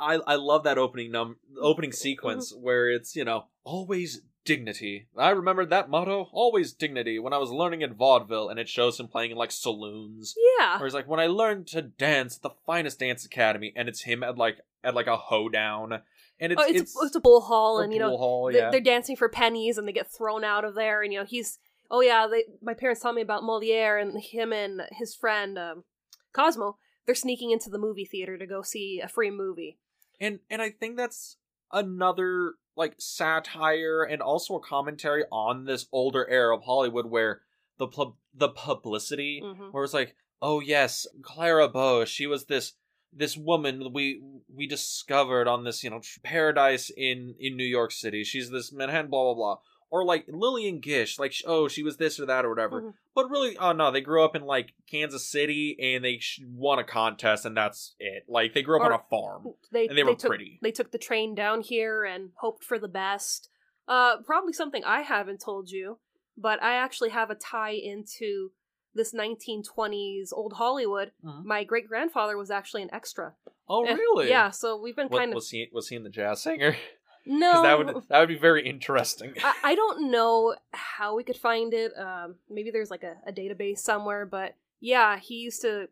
I 0.00 0.14
I 0.26 0.36
love 0.36 0.64
that 0.64 0.78
opening 0.78 1.12
num 1.12 1.36
opening 1.60 1.90
Mm-hmm. 1.90 1.96
sequence 1.96 2.54
where 2.54 2.90
it's 2.90 3.16
you 3.16 3.24
know 3.24 3.46
always 3.64 4.22
dignity. 4.44 5.08
I 5.16 5.30
remember 5.30 5.66
that 5.66 5.90
motto, 5.90 6.28
always 6.32 6.72
dignity, 6.72 7.18
when 7.18 7.34
I 7.34 7.38
was 7.38 7.50
learning 7.50 7.82
in 7.82 7.92
vaudeville, 7.92 8.48
and 8.48 8.58
it 8.58 8.68
shows 8.68 8.98
him 8.98 9.06
playing 9.06 9.30
in 9.30 9.36
like 9.36 9.52
saloons. 9.52 10.34
Yeah. 10.58 10.78
Where 10.78 10.86
he's 10.86 10.94
like, 10.94 11.06
when 11.06 11.20
I 11.20 11.26
learned 11.26 11.66
to 11.68 11.82
dance 11.82 12.36
at 12.36 12.42
the 12.42 12.56
finest 12.64 12.98
dance 12.98 13.26
academy, 13.26 13.74
and 13.76 13.88
it's 13.88 14.02
him 14.02 14.22
at 14.22 14.38
like 14.38 14.58
at 14.82 14.94
like 14.94 15.06
a 15.06 15.18
hoedown, 15.18 15.92
and 16.40 16.52
it's 16.52 16.62
oh, 16.62 16.64
it's, 16.66 16.80
it's, 16.80 16.96
a, 16.96 17.06
it's 17.06 17.16
a 17.16 17.20
bull 17.20 17.42
hall, 17.42 17.80
and 17.80 17.92
you 17.92 17.98
know 17.98 18.16
hall, 18.16 18.50
they're, 18.50 18.62
yeah. 18.62 18.70
they're 18.70 18.80
dancing 18.80 19.16
for 19.16 19.28
pennies, 19.28 19.76
and 19.76 19.86
they 19.86 19.92
get 19.92 20.10
thrown 20.10 20.44
out 20.44 20.64
of 20.64 20.74
there. 20.74 21.02
And 21.02 21.12
you 21.12 21.18
know 21.18 21.26
he's 21.26 21.58
oh 21.90 22.00
yeah, 22.00 22.26
they, 22.26 22.44
my 22.62 22.74
parents 22.74 23.02
taught 23.02 23.14
me 23.14 23.22
about 23.22 23.42
Moliere, 23.42 23.98
and 23.98 24.18
him 24.18 24.52
and 24.52 24.82
his 24.92 25.14
friend 25.14 25.58
um, 25.58 25.84
Cosmo. 26.32 26.78
They're 27.04 27.14
sneaking 27.14 27.50
into 27.50 27.70
the 27.70 27.78
movie 27.78 28.04
theater 28.04 28.36
to 28.36 28.46
go 28.46 28.60
see 28.60 29.00
a 29.02 29.08
free 29.08 29.30
movie. 29.30 29.78
And 30.20 30.40
and 30.50 30.60
I 30.62 30.70
think 30.70 30.96
that's 30.96 31.36
another 31.72 32.54
like 32.76 32.94
satire 32.98 34.02
and 34.04 34.22
also 34.22 34.56
a 34.56 34.60
commentary 34.60 35.24
on 35.30 35.64
this 35.64 35.86
older 35.92 36.28
era 36.28 36.56
of 36.56 36.62
Hollywood 36.64 37.06
where 37.06 37.40
the 37.78 37.86
pub- 37.88 38.16
the 38.34 38.48
publicity 38.48 39.40
Mhm. 39.42 39.72
where 39.72 39.84
it's 39.84 39.94
like, 39.94 40.14
oh 40.40 40.60
yes, 40.60 41.06
Clara 41.22 41.68
Bow, 41.68 42.04
she 42.04 42.26
was 42.26 42.46
this 42.46 42.74
this 43.12 43.36
woman 43.36 43.92
we 43.92 44.20
we 44.54 44.66
discovered 44.66 45.48
on 45.48 45.64
this 45.64 45.82
you 45.82 45.90
know 45.90 46.00
paradise 46.22 46.90
in 46.96 47.34
in 47.38 47.56
New 47.56 47.64
York 47.64 47.90
City. 47.92 48.22
She's 48.24 48.50
this 48.50 48.72
Manhattan, 48.72 49.10
blah 49.10 49.24
blah 49.24 49.34
blah. 49.34 49.58
Or 49.90 50.04
like 50.04 50.26
Lillian 50.28 50.80
Gish, 50.80 51.18
like 51.18 51.32
oh 51.46 51.66
she 51.68 51.82
was 51.82 51.96
this 51.96 52.20
or 52.20 52.26
that 52.26 52.44
or 52.44 52.50
whatever. 52.50 52.82
Mhm. 52.82 52.94
But 53.14 53.30
really, 53.30 53.56
oh 53.56 53.72
no, 53.72 53.90
they 53.90 54.02
grew 54.02 54.22
up 54.22 54.36
in 54.36 54.42
like 54.42 54.74
Kansas 54.90 55.30
City 55.30 55.76
and 55.80 56.04
they 56.04 56.20
won 56.46 56.78
a 56.78 56.84
contest 56.84 57.46
and 57.46 57.56
that's 57.56 57.94
it. 57.98 58.24
Like 58.28 58.52
they 58.52 58.62
grew 58.62 58.78
up 58.78 58.84
on 58.84 58.92
a 58.92 59.02
farm 59.10 59.46
They 59.72 59.88
and 59.88 59.96
they 59.96 60.04
were 60.04 60.14
took, 60.14 60.28
pretty. 60.28 60.58
They 60.62 60.72
took 60.72 60.92
the 60.92 60.98
train 60.98 61.34
down 61.34 61.62
here 61.62 62.04
and 62.04 62.30
hoped 62.36 62.64
for 62.64 62.78
the 62.78 62.88
best. 62.88 63.48
Uh, 63.86 64.18
probably 64.26 64.52
something 64.52 64.84
I 64.84 65.00
haven't 65.00 65.40
told 65.40 65.70
you, 65.70 65.98
but 66.36 66.62
I 66.62 66.74
actually 66.74 67.08
have 67.10 67.30
a 67.30 67.34
tie 67.34 67.70
into 67.72 68.52
this 68.94 69.14
1920s 69.14 70.32
old 70.32 70.54
Hollywood. 70.54 71.12
Mhm. 71.24 71.44
My 71.44 71.64
great 71.64 71.88
grandfather 71.88 72.36
was 72.36 72.50
actually 72.50 72.82
an 72.82 72.92
extra. 72.92 73.34
Oh 73.68 73.84
Eh, 73.84 73.94
really? 73.94 74.28
Yeah, 74.28 74.50
so 74.50 74.76
we've 74.76 74.96
been 74.96 75.08
What, 75.08 75.18
kind 75.18 75.30
of 75.32 75.36
was 75.36 75.50
he 75.50 75.68
was 75.72 75.88
he 75.88 75.96
in 75.96 76.02
the 76.02 76.10
jazz 76.10 76.42
singer? 76.42 76.76
no. 77.28 77.62
That 77.62 77.78
would 77.78 78.02
that 78.08 78.18
would 78.20 78.28
be 78.28 78.38
very 78.38 78.66
interesting. 78.68 79.34
I, 79.44 79.54
I 79.62 79.74
don't 79.80 80.10
know 80.10 80.54
how 80.72 81.14
we 81.16 81.22
could 81.24 81.36
find 81.36 81.72
it. 81.74 81.92
Um, 81.96 82.36
maybe 82.50 82.70
there's 82.70 82.90
like 82.90 83.04
a, 83.04 83.16
a 83.26 83.32
database 83.32 83.78
somewhere, 83.78 84.26
but 84.26 84.54
yeah, 84.80 85.18
he 85.18 85.36
used 85.36 85.62
to, 85.62 85.88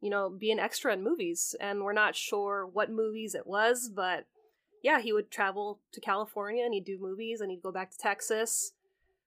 you 0.00 0.10
know, 0.10 0.30
be 0.30 0.50
an 0.50 0.58
extra 0.58 0.92
in 0.92 1.02
movies, 1.02 1.54
and 1.60 1.82
we're 1.82 1.92
not 1.92 2.14
sure 2.16 2.66
what 2.66 2.90
movies 2.90 3.34
it 3.34 3.46
was, 3.46 3.90
but 3.94 4.26
yeah, 4.82 5.00
he 5.00 5.12
would 5.12 5.30
travel 5.30 5.78
to 5.92 6.00
California 6.00 6.64
and 6.64 6.72
he'd 6.72 6.84
do 6.86 6.98
movies, 6.98 7.40
and 7.40 7.50
he'd 7.50 7.62
go 7.62 7.72
back 7.72 7.90
to 7.90 7.98
Texas. 7.98 8.72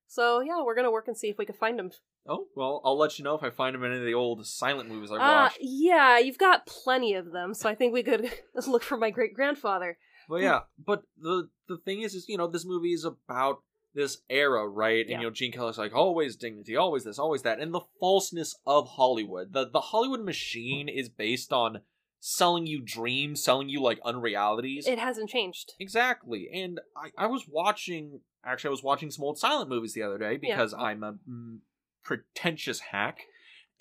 So 0.08 0.40
yeah, 0.42 0.62
we're 0.64 0.76
gonna 0.76 0.92
work 0.92 1.08
and 1.08 1.18
see 1.18 1.30
if 1.30 1.38
we 1.38 1.46
can 1.46 1.56
find 1.56 1.80
him. 1.80 1.92
oh 2.28 2.46
well, 2.56 2.82
I'll 2.86 2.98
let 2.98 3.18
you 3.20 3.24
know 3.26 3.36
if 3.36 3.44
I 3.44 3.50
find 3.50 3.76
him 3.76 3.84
in 3.84 3.92
any 3.92 4.00
of 4.00 4.06
the 4.06 4.14
old 4.14 4.46
silent 4.46 4.90
movies 4.90 5.12
I 5.12 5.16
Uh, 5.16 5.20
watched. 5.44 5.58
yeah, 5.60 6.18
you've 6.20 6.38
got 6.38 6.66
plenty 6.66 7.14
of 7.16 7.32
them, 7.32 7.54
so 7.54 7.68
I 7.70 7.76
think 7.76 7.94
we 7.94 8.04
could 8.04 8.32
look 8.68 8.84
for 8.84 8.98
my 8.98 9.10
great 9.10 9.34
grandfather. 9.34 9.98
But 10.30 10.42
yeah, 10.42 10.62
but 10.84 11.04
the 11.20 11.50
the 11.68 11.78
thing 11.78 12.02
is, 12.02 12.14
is 12.14 12.28
you 12.28 12.38
know, 12.38 12.48
this 12.48 12.66
movie 12.66 12.94
is 12.94 13.06
about 13.06 13.60
this 13.94 14.18
era, 14.30 14.68
right? 14.68 15.06
Yeah. 15.08 15.14
And 15.16 15.22
you 15.22 15.28
know, 15.28 15.34
Gene 15.34 15.52
Kelly's 15.52 15.78
like 15.78 15.94
always 15.94 16.36
dignity, 16.36 16.76
always 16.76 17.04
this, 17.04 17.20
always 17.20 17.44
that, 17.44 17.60
and 17.60 17.74
the 17.74 17.82
falseness 18.00 18.56
of 18.66 18.90
Hollywood. 18.90 19.54
The 19.54 19.70
the 19.70 19.82
Hollywood 19.82 20.24
machine 20.24 20.90
is 20.90 21.10
based 21.10 21.54
on 21.54 21.82
selling 22.20 22.66
you 22.66 22.82
dreams, 22.82 23.44
selling 23.44 23.70
you 23.70 23.82
like 23.82 24.00
unrealities. 24.06 24.88
It 24.88 24.98
hasn't 25.00 25.30
changed. 25.30 25.74
Exactly. 25.80 26.50
And 26.54 26.80
I, 26.96 27.12
I 27.18 27.28
was 27.28 27.46
watching 27.50 28.22
actually 28.46 28.70
I 28.70 28.72
was 28.72 28.84
watching 28.84 29.12
some 29.12 29.26
old 29.26 29.38
silent 29.38 29.70
movies 29.70 29.94
the 29.94 30.04
other 30.04 30.18
day 30.18 30.40
Yeah. 30.42 30.56
because 30.56 30.74
I'm 30.74 31.04
a 31.04 31.14
mm, 31.30 31.60
pretentious 32.04 32.80
hack. 32.80 33.20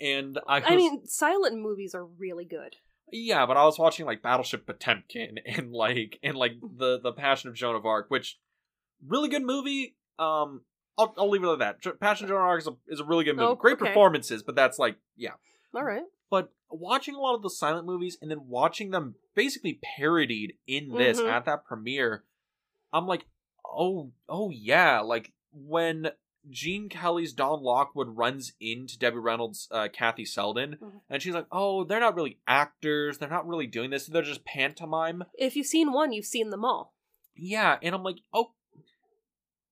And 0.00 0.40
I 0.48 0.58
was 0.58 0.68
I 0.68 0.76
mean, 0.76 1.06
silent 1.06 1.60
movies 1.60 1.94
are 1.94 2.04
really 2.04 2.44
good. 2.44 2.76
Yeah, 3.12 3.46
but 3.46 3.56
I 3.56 3.64
was 3.64 3.78
watching 3.78 4.06
like 4.06 4.22
Battleship 4.22 4.66
Potemkin 4.66 5.38
and 5.46 5.72
like 5.72 6.18
and 6.22 6.36
like 6.36 6.52
the 6.60 6.98
the 7.00 7.12
Passion 7.12 7.48
of 7.50 7.54
Joan 7.54 7.76
of 7.76 7.86
Arc, 7.86 8.10
which 8.10 8.38
really 9.06 9.28
good 9.28 9.42
movie. 9.44 9.96
Um 10.18 10.62
I'll, 10.98 11.14
I'll 11.16 11.30
leave 11.30 11.42
it 11.42 11.48
at 11.48 11.58
that. 11.60 12.00
Passion 12.00 12.24
of 12.26 12.28
Joan 12.30 12.40
of 12.40 12.46
Arc 12.46 12.60
is 12.60 12.66
a, 12.66 12.72
is 12.88 13.00
a 13.00 13.04
really 13.04 13.24
good 13.24 13.36
movie. 13.36 13.46
Oh, 13.48 13.54
Great 13.54 13.80
okay. 13.80 13.86
performances, 13.86 14.42
but 14.42 14.54
that's 14.54 14.78
like 14.78 14.96
yeah. 15.16 15.32
All 15.74 15.84
right. 15.84 16.02
But 16.30 16.50
watching 16.70 17.14
a 17.14 17.20
lot 17.20 17.34
of 17.34 17.42
the 17.42 17.50
silent 17.50 17.86
movies 17.86 18.16
and 18.20 18.30
then 18.30 18.46
watching 18.48 18.90
them 18.90 19.14
basically 19.34 19.78
parodied 19.96 20.54
in 20.66 20.90
this 20.94 21.20
Mhm. 21.20 21.30
at 21.30 21.44
that 21.44 21.64
premiere, 21.64 22.24
I'm 22.92 23.06
like, 23.06 23.26
oh, 23.66 24.12
oh 24.28 24.50
yeah, 24.50 25.00
like 25.00 25.32
when 25.52 26.10
Gene 26.50 26.88
Kelly's 26.88 27.32
Don 27.32 27.62
Lockwood 27.62 28.16
runs 28.16 28.52
into 28.60 28.98
Debbie 28.98 29.18
Reynolds' 29.18 29.68
uh, 29.70 29.88
Kathy 29.92 30.24
Selden, 30.24 30.76
Mhm. 30.82 31.00
and 31.08 31.22
she's 31.22 31.34
like, 31.34 31.46
oh, 31.52 31.84
they're 31.84 32.00
not 32.00 32.16
really 32.16 32.40
actors, 32.48 33.18
they're 33.18 33.28
not 33.28 33.46
really 33.46 33.66
doing 33.66 33.90
this, 33.90 34.06
they're 34.06 34.22
just 34.22 34.44
pantomime. 34.44 35.24
If 35.34 35.54
you've 35.56 35.66
seen 35.66 35.92
one, 35.92 36.12
you've 36.12 36.26
seen 36.26 36.50
them 36.50 36.64
all. 36.64 36.94
Yeah, 37.36 37.78
and 37.82 37.94
I'm 37.94 38.02
like, 38.02 38.18
oh, 38.32 38.52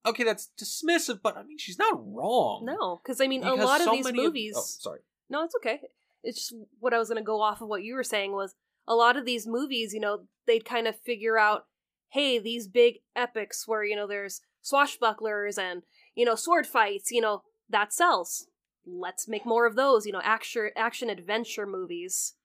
okay, 0.05 0.23
that's 0.23 0.49
dismissive, 0.57 1.21
but 1.21 1.37
I 1.37 1.43
mean, 1.43 1.57
she's 1.57 1.77
not 1.77 1.93
wrong. 2.01 2.65
No, 2.65 3.01
because 3.03 3.21
I 3.21 3.27
mean, 3.27 3.43
a 3.43 3.51
Because 3.51 3.65
lot 3.65 3.81
of 3.81 3.91
these 3.91 4.13
movies. 4.13 4.53
oh, 4.57 4.61
sorry. 4.63 4.99
No, 5.29 5.43
it's 5.43 5.55
okay. 5.55 5.81
It's 6.23 6.37
just 6.49 6.53
what 6.79 6.93
I 6.93 6.97
was 6.99 7.09
going 7.09 7.21
to 7.21 7.25
go 7.25 7.41
off 7.41 7.61
of 7.61 7.67
what 7.67 7.83
you 7.83 7.95
were 7.95 8.03
saying 8.03 8.31
was 8.33 8.55
a 8.87 8.95
lot 8.95 9.17
of 9.17 9.25
these 9.25 9.47
movies, 9.47 9.93
you 9.93 9.99
know, 9.99 10.27
they'd 10.47 10.65
kind 10.65 10.87
of 10.87 10.99
figure 10.99 11.37
out, 11.37 11.65
hey, 12.09 12.39
these 12.39 12.67
big 12.67 12.99
epics 13.15 13.67
where, 13.67 13.83
you 13.83 13.95
know, 13.95 14.07
there's 14.07 14.41
swashbucklers 14.63 15.57
and, 15.57 15.83
you 16.21 16.25
know, 16.25 16.35
sword 16.35 16.67
fights, 16.67 17.11
you 17.11 17.19
know, 17.19 17.41
that 17.67 17.91
sells. 17.91 18.45
Let's 18.85 19.27
make 19.27 19.43
more 19.43 19.65
of 19.65 19.75
those, 19.75 20.05
you 20.05 20.11
know, 20.11 20.21
action 20.23 20.69
action 20.77 21.09
adventure 21.09 21.65
movies. 21.65 22.35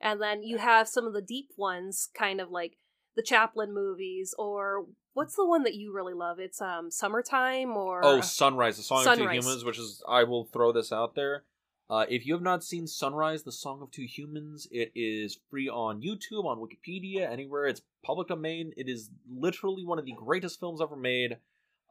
And 0.00 0.20
then 0.20 0.42
you 0.42 0.58
have 0.58 0.88
some 0.88 1.06
of 1.06 1.12
the 1.12 1.22
deep 1.22 1.50
ones, 1.56 2.08
kind 2.12 2.40
of 2.40 2.50
like 2.50 2.72
the 3.14 3.22
Chaplin 3.22 3.72
movies 3.72 4.34
or 4.36 4.86
what's 5.12 5.36
the 5.36 5.46
one 5.46 5.62
that 5.62 5.74
you 5.74 5.94
really 5.94 6.12
love? 6.12 6.40
It's 6.40 6.60
um 6.60 6.90
Summertime 6.90 7.76
or 7.76 8.04
Oh, 8.04 8.20
Sunrise, 8.20 8.78
the 8.78 8.82
Song 8.82 9.06
of 9.06 9.16
Two 9.16 9.28
Humans, 9.28 9.64
which 9.64 9.78
is 9.78 10.02
I 10.08 10.24
will 10.24 10.46
throw 10.46 10.72
this 10.72 10.90
out 10.90 11.14
there. 11.14 11.44
Uh, 11.88 12.06
if 12.08 12.26
you 12.26 12.34
have 12.34 12.42
not 12.42 12.64
seen 12.64 12.88
Sunrise, 12.88 13.44
the 13.44 13.52
Song 13.52 13.80
of 13.80 13.92
Two 13.92 14.06
Humans, 14.06 14.66
it 14.72 14.90
is 14.96 15.38
free 15.48 15.68
on 15.68 16.02
YouTube, 16.02 16.46
on 16.46 16.58
Wikipedia, 16.58 17.30
anywhere. 17.30 17.66
It's 17.66 17.82
public 18.04 18.26
domain. 18.26 18.72
It 18.76 18.88
is 18.88 19.10
literally 19.28 19.84
one 19.84 20.00
of 20.00 20.04
the 20.04 20.14
greatest 20.16 20.58
films 20.58 20.80
ever 20.80 20.96
made. 20.96 21.36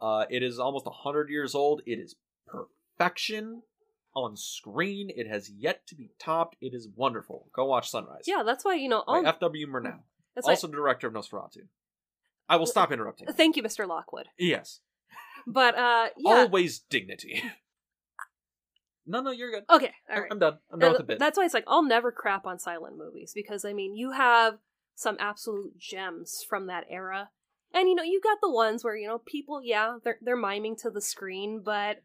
Uh, 0.01 0.25
it 0.29 0.43
is 0.43 0.59
almost 0.59 0.88
hundred 0.88 1.29
years 1.29 1.53
old. 1.55 1.81
It 1.85 1.99
is 1.99 2.15
perfection 2.47 3.63
on 4.15 4.35
screen. 4.38 5.09
It 5.15 5.27
has 5.27 5.49
yet 5.49 5.85
to 5.88 5.95
be 5.95 6.12
topped. 6.19 6.55
It 6.62 6.73
is 6.73 6.88
wonderful. 6.95 7.49
Go 7.53 7.65
watch 7.65 7.89
Sunrise. 7.89 8.23
Yeah, 8.25 8.43
that's 8.45 8.63
why, 8.65 8.75
you 8.75 8.89
know, 8.89 9.03
by 9.05 9.21
F.W. 9.25 9.67
Murnau, 9.67 9.99
that's 10.35 10.47
why- 10.47 10.53
also 10.53 10.67
the 10.67 10.73
director 10.73 11.07
of 11.07 11.13
Nosferatu. 11.13 11.67
I 12.47 12.55
will 12.55 12.65
stop 12.65 12.91
interrupting. 12.91 13.27
thank 13.27 13.55
you, 13.57 13.62
Mr. 13.63 13.88
Lockwood. 13.88 14.25
Yes, 14.39 14.79
But 15.45 15.77
uh 15.77 16.09
yeah. 16.17 16.31
always 16.31 16.79
dignity. 16.79 17.43
no, 19.05 19.21
no, 19.21 19.29
you're 19.31 19.51
good. 19.51 19.65
Okay, 19.69 19.91
all 20.09 20.17
I'm- 20.31 20.39
done. 20.39 20.57
I'm 20.71 20.79
done 20.79 20.91
with 20.91 20.97
the 20.99 21.03
bit. 21.03 21.19
That's 21.19 21.38
why 21.38 21.45
it's 21.45 21.53
like 21.53 21.65
I'll 21.67 21.83
never 21.83 22.12
crap 22.12 22.45
on 22.47 22.57
silent 22.57 22.97
movies 22.97 23.33
because 23.35 23.65
I 23.65 23.73
mean 23.73 23.95
you 23.95 24.12
have 24.12 24.57
some 24.95 25.15
absolute 25.19 25.77
gems 25.77 26.43
from 26.47 26.65
that 26.67 26.85
era. 26.89 27.29
And 27.73 27.88
you 27.88 27.95
know, 27.95 28.03
you 28.03 28.19
got 28.23 28.39
the 28.41 28.51
ones 28.51 28.84
where, 28.84 28.95
you 28.95 29.08
know, 29.08 29.19
people, 29.19 29.62
yeah, 29.63 29.97
they're 30.03 30.17
they're 30.21 30.36
miming 30.36 30.75
to 30.77 30.89
the 30.89 31.01
screen, 31.01 31.62
but 31.63 32.03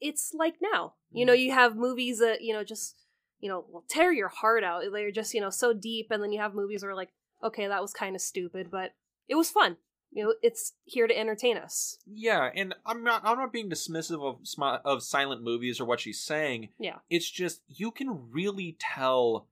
it's 0.00 0.32
like 0.34 0.56
now. 0.60 0.94
You 1.12 1.20
Mm-hmm. 1.20 1.26
know, 1.26 1.32
you 1.32 1.52
have 1.52 1.74
movies 1.76 2.18
that, 2.20 2.40
you 2.42 2.52
know, 2.52 2.62
just 2.64 2.96
you 3.40 3.48
know, 3.48 3.64
will 3.70 3.84
tear 3.88 4.12
your 4.12 4.28
heart 4.28 4.62
out. 4.62 4.82
They're 4.92 5.10
just, 5.10 5.32
you 5.32 5.40
know, 5.40 5.48
so 5.50 5.72
deep 5.72 6.08
and 6.10 6.22
then 6.22 6.30
you 6.32 6.40
have 6.40 6.54
movies 6.54 6.82
where 6.82 6.94
like, 6.94 7.08
okay, 7.42 7.66
that 7.66 7.80
was 7.80 7.92
kind 7.92 8.14
of 8.14 8.20
stupid, 8.20 8.70
but 8.70 8.92
it 9.28 9.34
was 9.34 9.50
fun. 9.50 9.78
You 10.12 10.24
know, 10.24 10.34
it's 10.42 10.72
here 10.84 11.06
to 11.06 11.16
entertain 11.18 11.56
us. 11.56 11.98
Yeah, 12.04 12.50
and 12.54 12.74
I'm 12.84 13.04
not. 13.04 13.22
I'm 13.24 13.38
not 13.38 13.52
being 13.52 13.70
dismissive 13.70 14.20
of 14.22 14.40
of 14.84 15.02
silent 15.04 15.42
movies 15.42 15.80
or 15.80 15.84
what 15.84 16.00
she's 16.00 16.20
saying. 16.20 16.70
Yeah. 16.80 16.96
It's 17.08 17.30
just 17.30 17.62
you 17.68 17.92
can 17.92 18.30
really 18.32 18.76
tell 18.80 19.46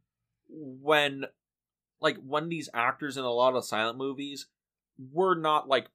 when, 0.49 1.27
like, 2.01 2.17
when 2.27 2.49
these 2.49 2.69
actors 2.75 3.17
in 3.17 3.23
a 3.25 3.31
lot 3.31 3.55
of 3.55 3.65
silent 3.65 3.99
movies 3.99 4.47
were 5.13 5.35
not 5.35 5.69
like 5.69 5.87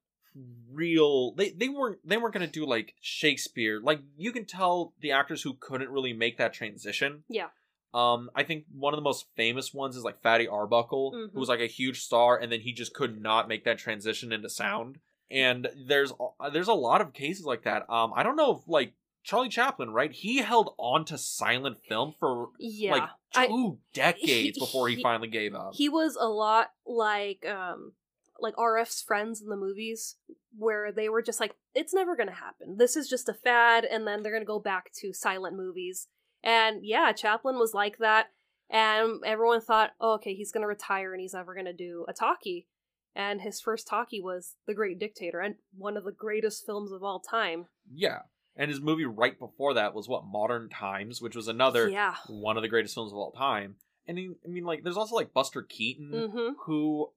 real. 0.72 1.34
They 1.34 1.52
they 1.52 1.70
weren't 1.70 2.00
they 2.08 2.18
weren't 2.18 2.34
gonna 2.34 2.48
do 2.48 2.66
like 2.66 2.96
Shakespeare. 3.02 3.80
Like 3.82 4.02
you 4.18 4.32
can 4.32 4.46
tell 4.46 4.94
the 5.02 5.12
actors 5.12 5.42
who 5.44 5.54
couldn't 5.60 5.89
really 5.89 6.13
make 6.13 6.38
that 6.38 6.54
transition. 6.54 7.24
Yeah. 7.30 7.48
Um, 7.94 8.32
I 8.36 8.44
think 8.44 8.66
one 8.74 8.94
of 8.94 8.98
the 8.98 9.04
most 9.04 9.28
famous 9.36 9.72
ones 9.74 9.96
is 9.96 10.04
like 10.04 10.22
Fatty 10.24 10.48
Arbuckle, 10.48 11.12
Mhm. 11.13 11.34
who 11.34 11.39
was 11.39 11.50
like 11.50 11.60
a 11.60 11.68
huge 11.68 12.02
star, 12.02 12.38
and 12.39 12.52
then 12.52 12.62
he 12.62 12.74
just 12.74 12.94
could 12.96 13.22
not 13.22 13.48
make 13.48 13.66
that 13.66 13.78
transition 13.78 14.32
into 14.32 14.50
sound. 14.50 15.00
And 15.30 15.70
there's 15.76 16.12
there's 16.52 16.68
a 16.68 16.74
lot 16.74 17.02
of 17.02 17.13
cases 17.13 17.46
like 17.46 17.63
that. 17.63 17.88
Um, 17.89 18.12
I 18.16 18.24
don't 18.24 18.36
know 18.36 18.56
if 18.58 18.68
like 18.68 18.94
Charlie 19.24 19.50
Chaplin, 19.50 19.92
right? 19.92 20.12
He 20.12 20.38
held 20.39 20.74
on 20.80 21.06
to 21.06 21.18
silent 21.18 21.78
film 21.88 22.13
for 22.20 22.50
Yeah. 22.58 22.92
like 22.94 23.10
I- 23.36 23.48
two 23.48 23.78
decades 23.94 24.58
he- 24.58 24.60
before 24.60 24.89
he, 24.89 24.96
he- 24.96 25.04
finally 25.04 25.28
gave 25.30 25.54
up. 25.56 25.76
he 25.76 25.88
was 25.89 26.16
a 26.20 26.28
lot 26.28 26.72
like 26.86 27.46
um 27.46 27.94
like 28.39 28.56
RF's 28.58 29.02
friends 29.02 29.41
in 29.41 29.50
the 29.50 29.56
movies 29.56 30.15
where 30.58 30.91
they 30.91 31.10
were 31.10 31.22
just 31.22 31.39
like 31.39 31.56
it's 31.74 31.93
never 31.93 32.15
going 32.15 32.30
to 32.30 32.34
happen. 32.36 32.78
This 32.78 32.96
is 32.96 33.08
just 33.10 33.30
a 33.30 33.34
fad 33.34 33.86
and 33.86 34.06
then 34.08 34.22
they're 34.24 34.32
going 34.32 34.41
to 34.43 34.46
go 34.48 34.60
back 34.60 34.91
to 35.02 35.13
silent 35.13 35.56
movies. 35.56 36.08
And 36.43 36.86
yeah, 36.86 37.12
Chaplin 37.13 37.58
was 37.58 37.74
like 37.74 37.98
that 38.00 38.28
and 38.69 39.19
everyone 39.26 39.62
thought, 39.62 39.91
oh, 40.00 40.13
"Okay, 40.15 40.34
he's 40.34 40.52
going 40.52 40.62
to 40.63 40.67
retire 40.67 41.13
and 41.13 41.22
he's 41.22 41.34
never 41.34 41.54
going 41.54 41.65
to 41.65 41.74
do 41.74 42.06
a 42.08 42.13
talkie." 42.13 42.67
And 43.15 43.41
his 43.41 43.62
first 43.62 43.88
talkie 43.88 44.22
was 44.22 44.56
The 44.67 44.74
Great 44.74 45.00
Dictator 45.00 45.39
and 45.39 45.56
one 45.78 45.98
of 45.98 46.04
the 46.04 46.12
greatest 46.12 46.65
films 46.65 46.91
of 46.91 47.04
all 47.04 47.19
time. 47.19 47.67
yeah, 47.93 48.19
and 48.56 48.69
his 48.69 48.82
movie 48.82 49.06
right 49.06 49.38
before 49.38 49.74
that 49.76 49.93
was 49.93 50.08
what 50.08 50.26
Modern 50.26 50.69
Times, 50.69 51.22
which 51.22 51.36
was 51.36 51.48
another 51.48 51.88
Yeah. 51.89 52.15
one 52.28 52.58
of 52.58 52.63
the 52.63 52.69
greatest 52.69 52.93
films 52.96 53.12
of 53.12 53.17
all 53.17 53.32
time. 53.32 53.76
And 54.08 54.17
he, 54.17 54.32
I 54.43 54.48
mean, 54.48 54.63
like, 54.65 54.84
there's 54.84 54.98
also 54.98 55.15
like 55.15 55.34
Buster 55.34 55.62
Keaton, 55.62 56.12
Mhm. 56.12 56.54
who 56.65 57.12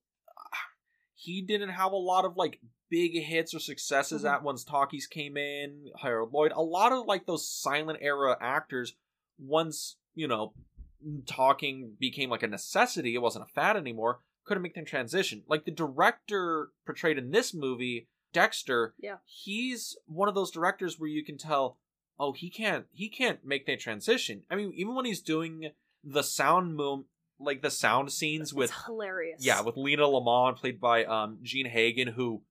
he 1.17 1.43
didn't 1.43 1.71
have 1.71 1.93
a 1.93 1.97
lot 1.97 2.25
of 2.25 2.37
like 2.37 2.61
big 2.89 3.21
hits 3.21 3.53
or 3.55 3.59
successes 3.59 4.23
Mhm. 4.23 4.31
at 4.35 4.43
once 4.45 4.63
Talkies 4.63 5.07
came 5.09 5.37
in, 5.37 5.91
Harold 6.03 6.33
Lloyd. 6.33 6.53
A 6.53 6.63
lot 6.63 6.93
of 6.93 7.07
like 7.07 7.27
those 7.27 7.49
silent 7.49 7.99
era 8.03 8.37
actors, 8.41 8.95
once, 9.39 9.97
you 10.15 10.29
know, 10.29 10.53
talking 11.27 11.97
became 11.99 12.31
like 12.31 12.43
a 12.43 12.47
necessity, 12.49 13.15
it 13.15 13.23
wasn't 13.23 13.45
a 13.45 13.53
fad 13.53 13.77
anymore, 13.77 14.21
couldn't 14.45 14.63
make 14.63 14.75
the 14.75 14.83
transition. 14.83 15.43
Like 15.49 15.65
the 15.65 15.71
director 15.71 16.71
portrayed 16.85 17.19
in 17.19 17.31
this 17.31 17.53
movie, 17.55 18.09
Dexter, 18.33 18.95
Yeah. 18.99 19.19
he's 19.25 19.97
one 20.07 20.29
of 20.29 20.35
those 20.35 20.51
directors 20.51 20.99
where 20.99 21.09
you 21.09 21.25
can 21.25 21.39
tell, 21.39 21.79
oh, 22.19 22.33
he 22.33 22.51
can't 22.51 22.87
he 22.93 23.09
can't 23.09 23.45
make 23.45 23.67
that 23.67 23.81
transition. 23.81 24.45
I 24.51 24.57
mean, 24.57 24.73
even 24.75 24.95
when 24.95 25.05
he's 25.07 25.23
doing 25.23 25.73
the 26.05 26.23
sound 26.23 26.79
moom 26.79 27.07
like 27.39 27.63
the 27.63 27.71
sound 27.71 28.13
scenes 28.13 28.53
with 28.55 28.71
it's 28.71 28.85
hilarious. 28.87 29.45
yeah, 29.45 29.61
with 29.61 29.77
Lina 29.77 30.07
Lamont 30.07 30.57
played 30.57 30.81
by 30.81 31.05
um 31.05 31.39
Jean 31.43 31.67
Hagen, 31.67 32.09
who 32.09 32.43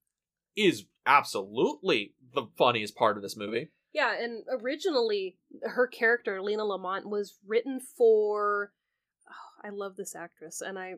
is 0.56 0.86
absolutely 1.06 2.13
the 2.34 2.48
funniest 2.58 2.95
part 2.95 3.17
of 3.17 3.24
this 3.24 3.38
movie. 3.38 3.69
Yeah, 3.93 4.13
and 4.21 4.43
originally 4.52 5.38
her 5.63 5.88
character 5.88 6.41
Lina 6.41 6.65
Lamont 6.65 7.08
was 7.10 7.38
written 7.48 7.80
for. 7.80 8.71
Oh, 9.30 9.67
I 9.67 9.69
love 9.69 9.95
this 9.95 10.15
actress, 10.15 10.62
and 10.62 10.78
I, 10.78 10.95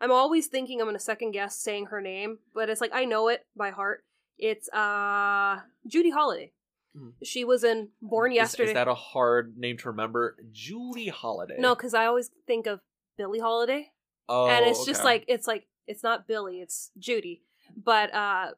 I'm 0.00 0.10
always 0.10 0.48
thinking 0.48 0.80
I'm 0.80 0.86
gonna 0.88 0.98
second 0.98 1.30
guess 1.32 1.56
saying 1.56 1.86
her 1.86 2.00
name, 2.00 2.38
but 2.54 2.68
it's 2.68 2.80
like 2.80 2.92
I 2.92 3.04
know 3.04 3.28
it 3.28 3.46
by 3.56 3.70
heart. 3.70 4.04
It's 4.36 4.68
uh 4.70 5.60
Judy 5.86 6.10
Holliday. 6.10 6.52
Hmm. 6.96 7.10
She 7.22 7.44
was 7.44 7.62
in 7.62 7.90
Born 8.02 8.32
Is- 8.32 8.36
Yesterday. 8.36 8.70
Is, 8.70 8.74
that 8.74 8.88
a 8.88 8.94
hard 8.94 9.56
name 9.56 9.76
to 9.78 9.88
remember? 9.90 10.36
Judy 10.50 11.08
Holliday. 11.08 11.56
no, 11.58 11.76
because 11.76 11.94
I 11.94 12.06
always 12.06 12.30
think 12.48 12.66
of 12.66 12.80
Billie 13.20 13.38
Holiday, 13.38 13.90
oh, 14.30 14.48
and 14.48 14.64
it's 14.64 14.86
just 14.86 15.04
like 15.04 15.24
it's 15.28 15.46
like 15.46 15.66
it's 15.86 16.02
not 16.02 16.26
Billy, 16.26 16.60
it's 16.62 16.90
Judy. 16.98 17.42
But 17.76 18.14
uh 18.14 18.52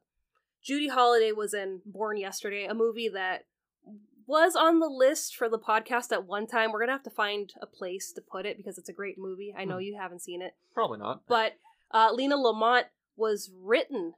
Judy 0.62 0.86
Holliday 0.86 1.32
was 1.32 1.52
in 1.52 1.80
Born 1.84 2.16
Yesterday, 2.16 2.66
a 2.66 2.74
movie 2.74 3.08
that 3.08 3.46
was 4.28 4.54
on 4.54 4.78
the 4.78 4.86
list 4.88 5.34
for 5.34 5.48
the 5.48 5.58
podcast 5.58 6.12
at 6.12 6.24
one 6.26 6.46
time. 6.46 6.70
We're 6.70 6.78
gonna 6.78 6.92
have 6.92 7.02
to 7.02 7.10
find 7.10 7.52
a 7.60 7.66
place 7.66 8.12
to 8.12 8.20
put 8.22 8.46
it 8.46 8.56
because 8.56 8.78
it's 8.78 8.88
a 8.88 8.92
great 8.92 9.18
movie. 9.18 9.52
I 9.58 9.64
know 9.64 9.78
Hmm. 9.78 9.82
you 9.82 9.96
haven't 10.00 10.20
seen 10.22 10.42
it, 10.42 10.54
probably 10.74 10.98
not. 11.00 11.22
but 11.26 11.54
uh, 11.90 12.10
Lina 12.12 12.36
Lamont 12.36 12.86
was 13.16 13.50
written 13.60 14.14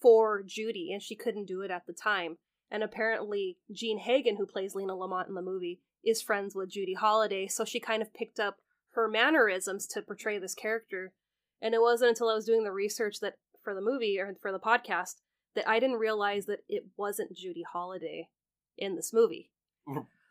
for 0.00 0.42
Judy, 0.42 0.92
and 0.92 1.02
she 1.02 1.14
couldn't 1.14 1.44
do 1.46 1.60
it 1.60 1.70
at 1.70 1.86
the 1.86 1.92
time. 1.92 2.38
And 2.70 2.82
apparently, 2.82 3.58
Jean 3.70 3.98
Hagen, 3.98 4.36
who 4.36 4.46
plays 4.46 4.74
Lina 4.74 4.96
Lamont 4.96 5.28
in 5.28 5.34
the 5.34 5.42
movie, 5.42 5.80
is 6.04 6.20
friends 6.22 6.54
with 6.54 6.70
Judy 6.70 6.94
Holliday, 6.94 7.46
so 7.46 7.64
she 7.64 7.78
kind 7.78 8.02
of 8.02 8.12
picked 8.12 8.40
up 8.40 8.58
her 8.94 9.08
mannerisms 9.08 9.86
to 9.88 10.02
portray 10.02 10.38
this 10.38 10.54
character. 10.54 11.12
And 11.60 11.74
it 11.74 11.80
wasn't 11.80 12.10
until 12.10 12.28
I 12.28 12.34
was 12.34 12.46
doing 12.46 12.64
the 12.64 12.72
research 12.72 13.20
that 13.20 13.34
for 13.62 13.74
the 13.74 13.80
movie 13.80 14.18
or 14.18 14.34
for 14.40 14.52
the 14.52 14.58
podcast 14.58 15.14
that 15.54 15.68
I 15.68 15.78
didn't 15.80 15.96
realize 15.96 16.46
that 16.46 16.60
it 16.68 16.84
wasn't 16.96 17.36
Judy 17.36 17.64
Holliday 17.70 18.28
in 18.76 18.96
this 18.96 19.12
movie. 19.12 19.50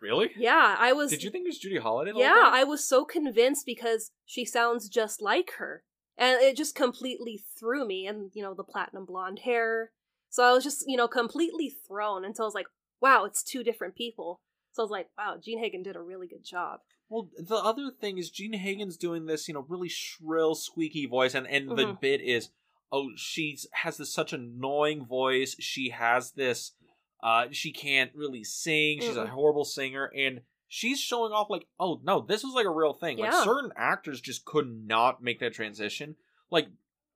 Really? 0.02 0.32
Yeah, 0.36 0.76
I 0.78 0.92
was. 0.92 1.10
Did 1.10 1.24
you 1.24 1.30
think 1.30 1.46
it 1.46 1.50
was 1.50 1.60
Judy 1.60 1.78
whole 1.78 2.06
Yeah. 2.06 2.50
I 2.52 2.66
was 2.66 2.88
so 2.88 3.06
convinced 3.06 3.66
because 3.66 4.12
she 4.26 4.44
sounds 4.44 4.90
just 4.90 5.22
like 5.22 5.54
her. 5.60 5.84
And 6.18 6.42
it 6.42 6.58
just 6.58 6.76
completely 6.76 7.44
threw 7.58 7.88
me. 7.88 8.06
And, 8.06 8.30
you 8.34 8.44
know, 8.44 8.54
the 8.54 8.64
platinum 8.64 9.06
blonde 9.06 9.40
hair. 9.40 9.92
So 10.30 10.44
I 10.44 10.52
was 10.52 10.64
just, 10.64 10.84
you 10.88 10.98
know, 10.98 11.08
completely 11.08 11.74
thrown 11.88 12.26
until 12.26 12.46
I 12.46 12.48
was 12.48 12.54
like, 12.54 12.68
wow, 13.02 13.24
it's 13.26 13.44
two 13.44 13.64
different 13.64 13.96
people. 13.96 14.42
So 14.74 14.82
I 14.82 14.86
was 14.86 14.92
like, 14.92 15.10
wow, 15.18 15.38
Jean 15.42 15.60
Hagen 15.60 15.84
did 15.84 15.96
a 15.96 16.02
really 16.02 16.28
good 16.28 16.44
job. 16.44 16.80
Well, 17.10 17.30
the 17.38 17.56
other 17.56 17.92
thing 17.92 18.18
is 18.18 18.32
Jean 18.32 18.54
Hagen's 18.54 18.98
doing 18.98 19.28
this, 19.28 19.48
you 19.48 19.54
know, 19.54 19.66
really 19.70 19.90
shrill, 19.90 20.56
squeaky 20.56 21.06
voice, 21.06 21.36
and 21.36 21.48
and 21.48 21.70
the 21.78 21.86
Mhm. 21.86 22.00
bit 22.02 22.22
is, 22.22 22.50
oh, 22.92 23.12
she 23.16 23.58
has 23.72 23.98
this 23.98 24.12
such 24.12 24.34
annoying 24.34 25.06
voice. 25.06 25.56
She 25.60 25.90
has 25.90 26.32
this, 26.32 26.74
uh, 27.22 27.48
she 27.52 27.72
can't 27.72 28.14
really 28.16 28.44
sing. 28.44 29.00
She's 29.00 29.16
a 29.16 29.26
Mm-mm. 29.26 29.30
horrible 29.30 29.66
singer, 29.66 30.12
and 30.16 30.42
she's 30.68 31.00
showing 31.00 31.32
off 31.34 31.52
like, 31.52 31.68
oh 31.80 32.02
no, 32.04 32.22
this 32.22 32.44
is 32.44 32.54
like 32.56 32.66
a 32.66 32.72
real 32.72 32.94
thing. 32.94 33.18
Like 33.20 33.34
certain 33.44 33.72
actors 33.76 34.22
just 34.22 34.44
could 34.44 34.68
not 34.88 35.22
make 35.22 35.40
that 35.40 35.54
transition. 35.54 36.16
Like, 36.50 36.68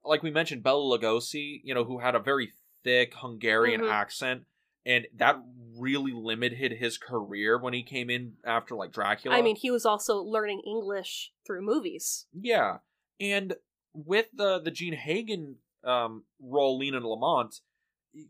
like 0.06 0.22
we 0.22 0.30
mentioned, 0.30 0.62
Bela 0.62 1.00
Lugosi, 1.00 1.62
you 1.64 1.74
know, 1.74 1.86
who 1.86 1.98
had 1.98 2.14
a 2.14 2.20
very 2.20 2.54
thick 2.84 3.16
Hungarian 3.16 3.82
Mhm. 3.82 3.90
accent. 3.90 4.46
And 4.88 5.06
that 5.18 5.38
really 5.78 6.14
limited 6.14 6.72
his 6.72 6.98
career 6.98 7.58
when 7.60 7.74
he 7.74 7.84
came 7.84 8.10
in 8.10 8.34
after 8.46 8.74
like 8.76 8.92
Dracula. 8.92 9.38
I 9.38 9.42
mean, 9.42 9.56
he 9.56 9.70
was 9.70 9.86
also 9.86 10.18
learning 10.18 10.62
English 10.66 11.34
through 11.46 11.62
movies. 11.62 12.26
Yeah, 12.34 12.78
and 13.20 13.56
with 13.94 14.28
the 14.34 14.60
the 14.60 14.72
Jean 14.72 14.94
Hagen 14.94 15.58
um, 15.84 16.24
role, 16.40 16.78
Lina 16.78 17.00
Lamont, 17.00 17.60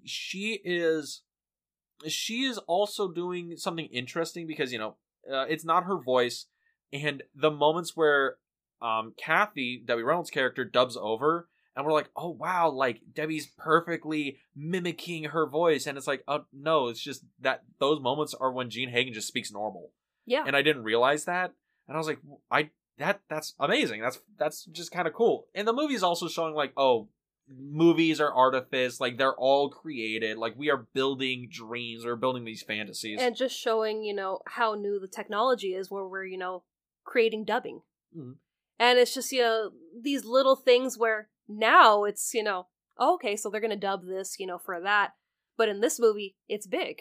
she 0.04 0.60
is 0.64 1.22
she 2.08 2.44
is 2.44 2.58
also 2.60 3.12
doing 3.12 3.56
something 3.58 3.88
interesting 3.88 4.48
because 4.48 4.72
you 4.72 4.80
know 4.80 4.96
uh, 5.32 5.46
it's 5.48 5.66
not 5.66 5.86
her 5.86 5.98
voice, 5.98 6.48
and 6.92 7.24
the 7.36 7.52
moments 7.52 7.96
where 7.96 8.38
um, 8.82 9.14
Kathy 9.18 9.82
Debbie 9.84 10.04
Reynolds' 10.04 10.30
character 10.30 10.66
dubs 10.66 10.98
over. 11.00 11.50
And 11.78 11.86
we're 11.86 11.94
like, 11.94 12.10
oh 12.16 12.30
wow, 12.32 12.72
like 12.72 13.02
Debbie's 13.14 13.46
perfectly 13.58 14.40
mimicking 14.56 15.26
her 15.26 15.46
voice, 15.48 15.86
and 15.86 15.98
it's 15.98 16.08
like, 16.08 16.24
oh 16.28 16.46
no, 16.52 16.88
it's 16.88 17.00
just 17.00 17.24
that 17.40 17.64
those 17.80 18.02
moments 18.02 18.34
are 18.34 18.52
when 18.52 18.70
Jean 18.70 18.90
Hagen 18.90 19.14
just 19.14 19.28
speaks 19.28 19.52
normal 19.52 19.92
Yeah. 20.26 20.44
and 20.46 20.56
I 20.56 20.62
didn't 20.64 20.84
realize 20.84 21.26
that. 21.26 21.54
And 21.88 21.96
I 21.96 22.00
was 22.00 22.08
like, 22.08 22.20
I 22.52 22.72
that 22.98 23.22
that's 23.30 23.54
amazing. 23.60 24.02
That's 24.02 24.20
that's 24.38 24.66
just 24.66 24.92
kind 24.92 25.08
of 25.08 25.14
cool. 25.14 25.46
And 25.56 25.68
the 25.68 25.72
movie's 25.74 26.02
also 26.04 26.28
showing 26.28 26.56
like, 26.56 26.74
oh, 26.76 27.10
movies 27.48 28.20
are 28.20 28.34
artifice. 28.34 29.00
Like 29.00 29.18
they're 29.18 29.36
all 29.36 29.70
created. 29.70 30.38
Like 30.38 30.56
we 30.58 30.70
are 30.70 30.88
building 30.94 31.48
dreams. 31.52 32.06
We're 32.06 32.16
building 32.16 32.44
these 32.44 32.64
fantasies. 32.64 33.20
and 33.22 33.36
just 33.36 33.56
showing 33.58 34.04
you 34.04 34.14
know 34.16 34.40
how 34.48 34.74
new 34.74 35.00
the 35.00 35.08
technology 35.08 35.74
is 35.76 35.90
where 35.92 36.06
we're 36.08 36.26
you 36.26 36.38
know 36.38 36.64
creating 37.06 37.46
dubbing 37.46 37.82
Mhm. 38.18 38.36
and 38.80 39.00
it's 39.00 39.14
just 39.14 39.32
you 39.32 39.42
know 39.42 39.72
these 40.02 40.26
little 40.26 40.56
things 40.58 40.98
where 40.98 41.30
now 41.48 42.04
it's 42.04 42.34
you 42.34 42.44
know 42.44 42.68
oh, 42.98 43.16
okay 43.16 43.36
so 43.36 43.50
they're 43.50 43.62
gonna 43.62 43.76
dub 43.76 44.06
this 44.06 44.36
you 44.40 44.48
know 44.48 44.58
for 44.58 44.82
that 44.82 45.12
but 45.58 45.70
in 45.70 45.82
this 45.82 46.00
movie 46.00 46.36
it's 46.48 46.68
big 46.68 46.98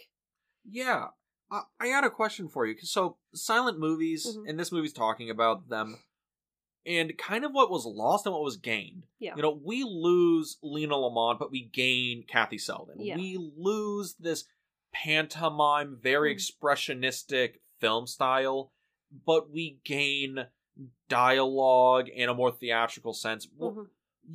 yeah, 0.68 1.06
I, 1.48 1.62
I 1.78 1.88
got 1.90 2.02
a 2.02 2.10
question 2.10 2.48
for 2.48 2.66
you. 2.66 2.74
So 2.82 3.18
silent 3.32 3.78
movies, 3.78 4.26
Mhm. 4.26 4.48
and 4.48 4.58
this 4.58 4.72
movie's 4.72 4.92
talking 4.92 5.30
about 5.30 5.68
them. 5.68 6.02
And 6.84 7.16
kind 7.16 7.44
of 7.44 7.52
what 7.52 7.70
was 7.70 7.84
lost 7.86 8.26
and 8.26 8.32
what 8.32 8.42
was 8.42 8.56
gained. 8.56 9.04
Yeah. 9.20 9.36
You 9.36 9.42
know, 9.42 9.60
we 9.64 9.84
lose 9.84 10.58
Lina 10.64 10.96
Lamont, 10.96 11.38
but 11.38 11.52
we 11.52 11.66
gain 11.72 12.24
Kathy 12.26 12.58
Selden. 12.58 12.96
Yeah. 12.98 13.14
We 13.16 13.38
lose 13.56 14.14
this 14.18 14.44
pantomime, 14.92 15.98
very 16.02 16.34
Mhm. 16.34 16.38
expressionistic 16.40 17.60
film 17.78 18.08
style, 18.08 18.72
but 19.24 19.48
we 19.50 19.78
gain 19.84 20.48
dialogue 21.08 22.08
in 22.08 22.28
a 22.28 22.34
more 22.34 22.50
theatrical 22.50 23.12
sense. 23.14 23.46
Mhm. 23.46 23.88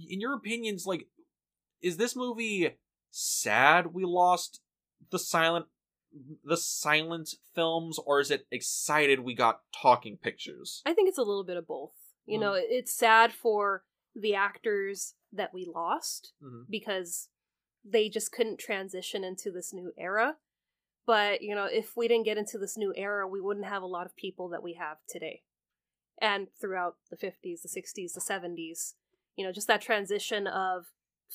In 0.10 0.20
your 0.22 0.34
opinions, 0.36 0.86
like, 0.86 1.08
is 1.82 1.98
this 1.98 2.16
movie 2.16 2.78
sad 3.10 3.88
we 3.94 4.06
lost 4.06 4.62
the 5.10 5.20
silent 5.20 5.66
the 6.44 6.58
silent 6.58 7.36
films, 7.56 7.98
or 8.06 8.20
is 8.20 8.32
it 8.32 8.46
excited 8.52 9.22
we 9.22 9.34
got 9.34 9.62
talking 9.74 10.18
pictures? 10.18 10.82
i 10.86 10.94
think 10.94 11.08
it's 11.10 11.18
a 11.18 11.24
little 11.24 11.44
bit 11.46 11.58
of 11.58 11.66
both 11.68 11.92
you 12.26 12.38
know 12.40 12.54
it's 12.56 12.94
sad 12.94 13.32
for 13.34 13.84
the 14.16 14.36
actors 14.36 15.16
that 15.32 15.54
we 15.54 15.66
lost 15.66 16.34
Mhm. 16.44 16.66
because 16.70 17.30
they 17.84 18.10
just 18.10 18.32
couldn't 18.32 18.60
transition 18.60 19.24
into 19.24 19.52
this 19.52 19.72
new 19.74 19.92
era 19.98 20.38
but 21.06 21.42
you 21.42 21.56
know 21.56 21.66
if 21.66 21.96
we 21.98 22.08
didn't 22.10 22.26
get 22.26 22.38
into 22.38 22.58
this 22.58 22.78
new 22.78 22.94
era 22.96 23.26
we 23.28 23.40
wouldn't 23.42 23.66
have 23.66 23.82
a 23.82 23.88
lot 23.88 24.06
of 24.06 24.16
people 24.16 24.50
that 24.50 24.62
we 24.62 24.74
have 24.74 24.98
today 25.08 25.44
and 26.22 26.48
throughout 26.60 26.98
the 27.10 27.16
50s 27.18 27.62
the 27.62 27.70
60s 27.70 28.14
the 28.14 28.20
70s 28.22 28.96
you 29.36 29.46
know 29.46 29.52
just 29.52 29.68
that 29.68 29.82
transition 29.82 30.48
of 30.48 30.86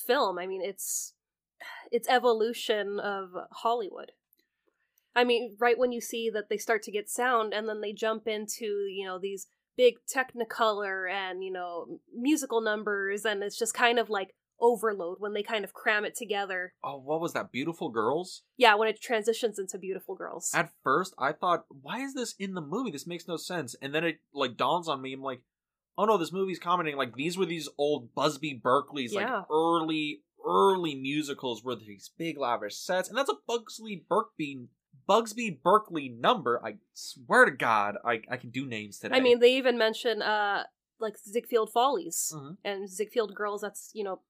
film 0.06 0.38
i 0.38 0.46
mean 0.46 0.62
it's 0.62 1.14
it's 1.92 2.08
evolution 2.08 2.98
of 3.00 3.30
hollywood 3.52 4.12
i 5.14 5.24
mean 5.24 5.56
right 5.58 5.78
when 5.78 5.92
you 5.92 6.00
see 6.00 6.28
that 6.30 6.48
they 6.48 6.58
start 6.58 6.82
to 6.82 6.92
get 6.92 7.08
sound 7.08 7.52
and 7.54 7.68
then 7.68 7.80
they 7.80 7.92
jump 7.92 8.26
into 8.26 8.64
you 8.90 9.04
know 9.06 9.18
these 9.18 9.46
big 9.76 9.94
technicolor 10.14 11.10
and 11.10 11.44
you 11.44 11.52
know 11.52 12.00
musical 12.14 12.60
numbers 12.60 13.24
and 13.24 13.42
it's 13.42 13.58
just 13.58 13.74
kind 13.74 13.98
of 13.98 14.08
like 14.10 14.34
overload 14.58 15.18
when 15.20 15.34
they 15.34 15.42
kind 15.42 15.64
of 15.64 15.74
cram 15.74 16.02
it 16.06 16.14
together 16.16 16.72
Oh, 16.82 16.96
what 16.98 17.20
was 17.20 17.34
that? 17.34 17.52
Beautiful 17.52 17.90
Girls? 17.90 18.42
yeah 18.56 18.74
when 18.74 18.88
it 18.88 19.02
transitions 19.02 19.58
into 19.58 19.76
beautiful 19.78 20.14
girls 20.14 20.50
At 20.54 20.70
first, 20.82 21.12
I 21.18 21.32
thought, 21.32 21.66
why 21.68 21.98
is 22.00 22.14
this 22.14 22.34
in 22.38 22.54
the 22.54 22.62
movie? 22.62 22.90
This 22.90 23.06
makes 23.06 23.28
no 23.28 23.36
sense. 23.36 23.76
And 23.82 23.94
then 23.94 24.02
it 24.04 24.20
like 24.32 24.56
dawns 24.56 24.88
on 24.88 25.02
me. 25.02 25.12
I'm 25.12 25.20
like, 25.20 25.42
oh 25.98 26.04
no, 26.04 26.16
this 26.18 26.32
movie's 26.32 26.58
commenting 26.58 26.96
like 26.96 27.14
these 27.14 27.36
were 27.38 27.46
these 27.46 27.68
old 27.78 28.14
Busby 28.14 28.54
Berkeley's 28.54 29.12
Yeah. 29.14 29.36
like 29.38 29.46
early 29.50 30.22
early 30.44 30.94
musicals 30.94 31.64
where 31.64 31.74
these 31.76 32.10
big 32.16 32.38
lavish 32.38 32.76
sets, 32.76 33.08
and 33.08 33.16
that's 33.18 33.30
a 33.30 33.36
Bugsley 33.48 34.04
Berkeley 34.08 34.68
Bugsby 35.08 35.62
Berkeley 35.62 36.08
number. 36.08 36.60
I 36.64 36.76
swear 36.92 37.44
to 37.44 37.50
God, 37.50 37.96
I 38.04 38.22
I 38.30 38.36
can 38.36 38.50
do 38.50 38.66
names 38.66 38.98
today. 38.98 39.16
i 39.16 39.20
mean 39.20 39.40
they 39.40 39.56
even 39.56 39.76
mention 39.78 40.22
uh 40.22 40.64
like 40.98 41.16
ziegfeld 41.18 41.70
follies 41.72 42.32
Mhm. 42.34 42.56
and 42.64 42.88
ziegfeld 42.88 43.34
girls 43.34 43.60
that's 43.60 43.90
you 43.92 44.02
know 44.04 44.22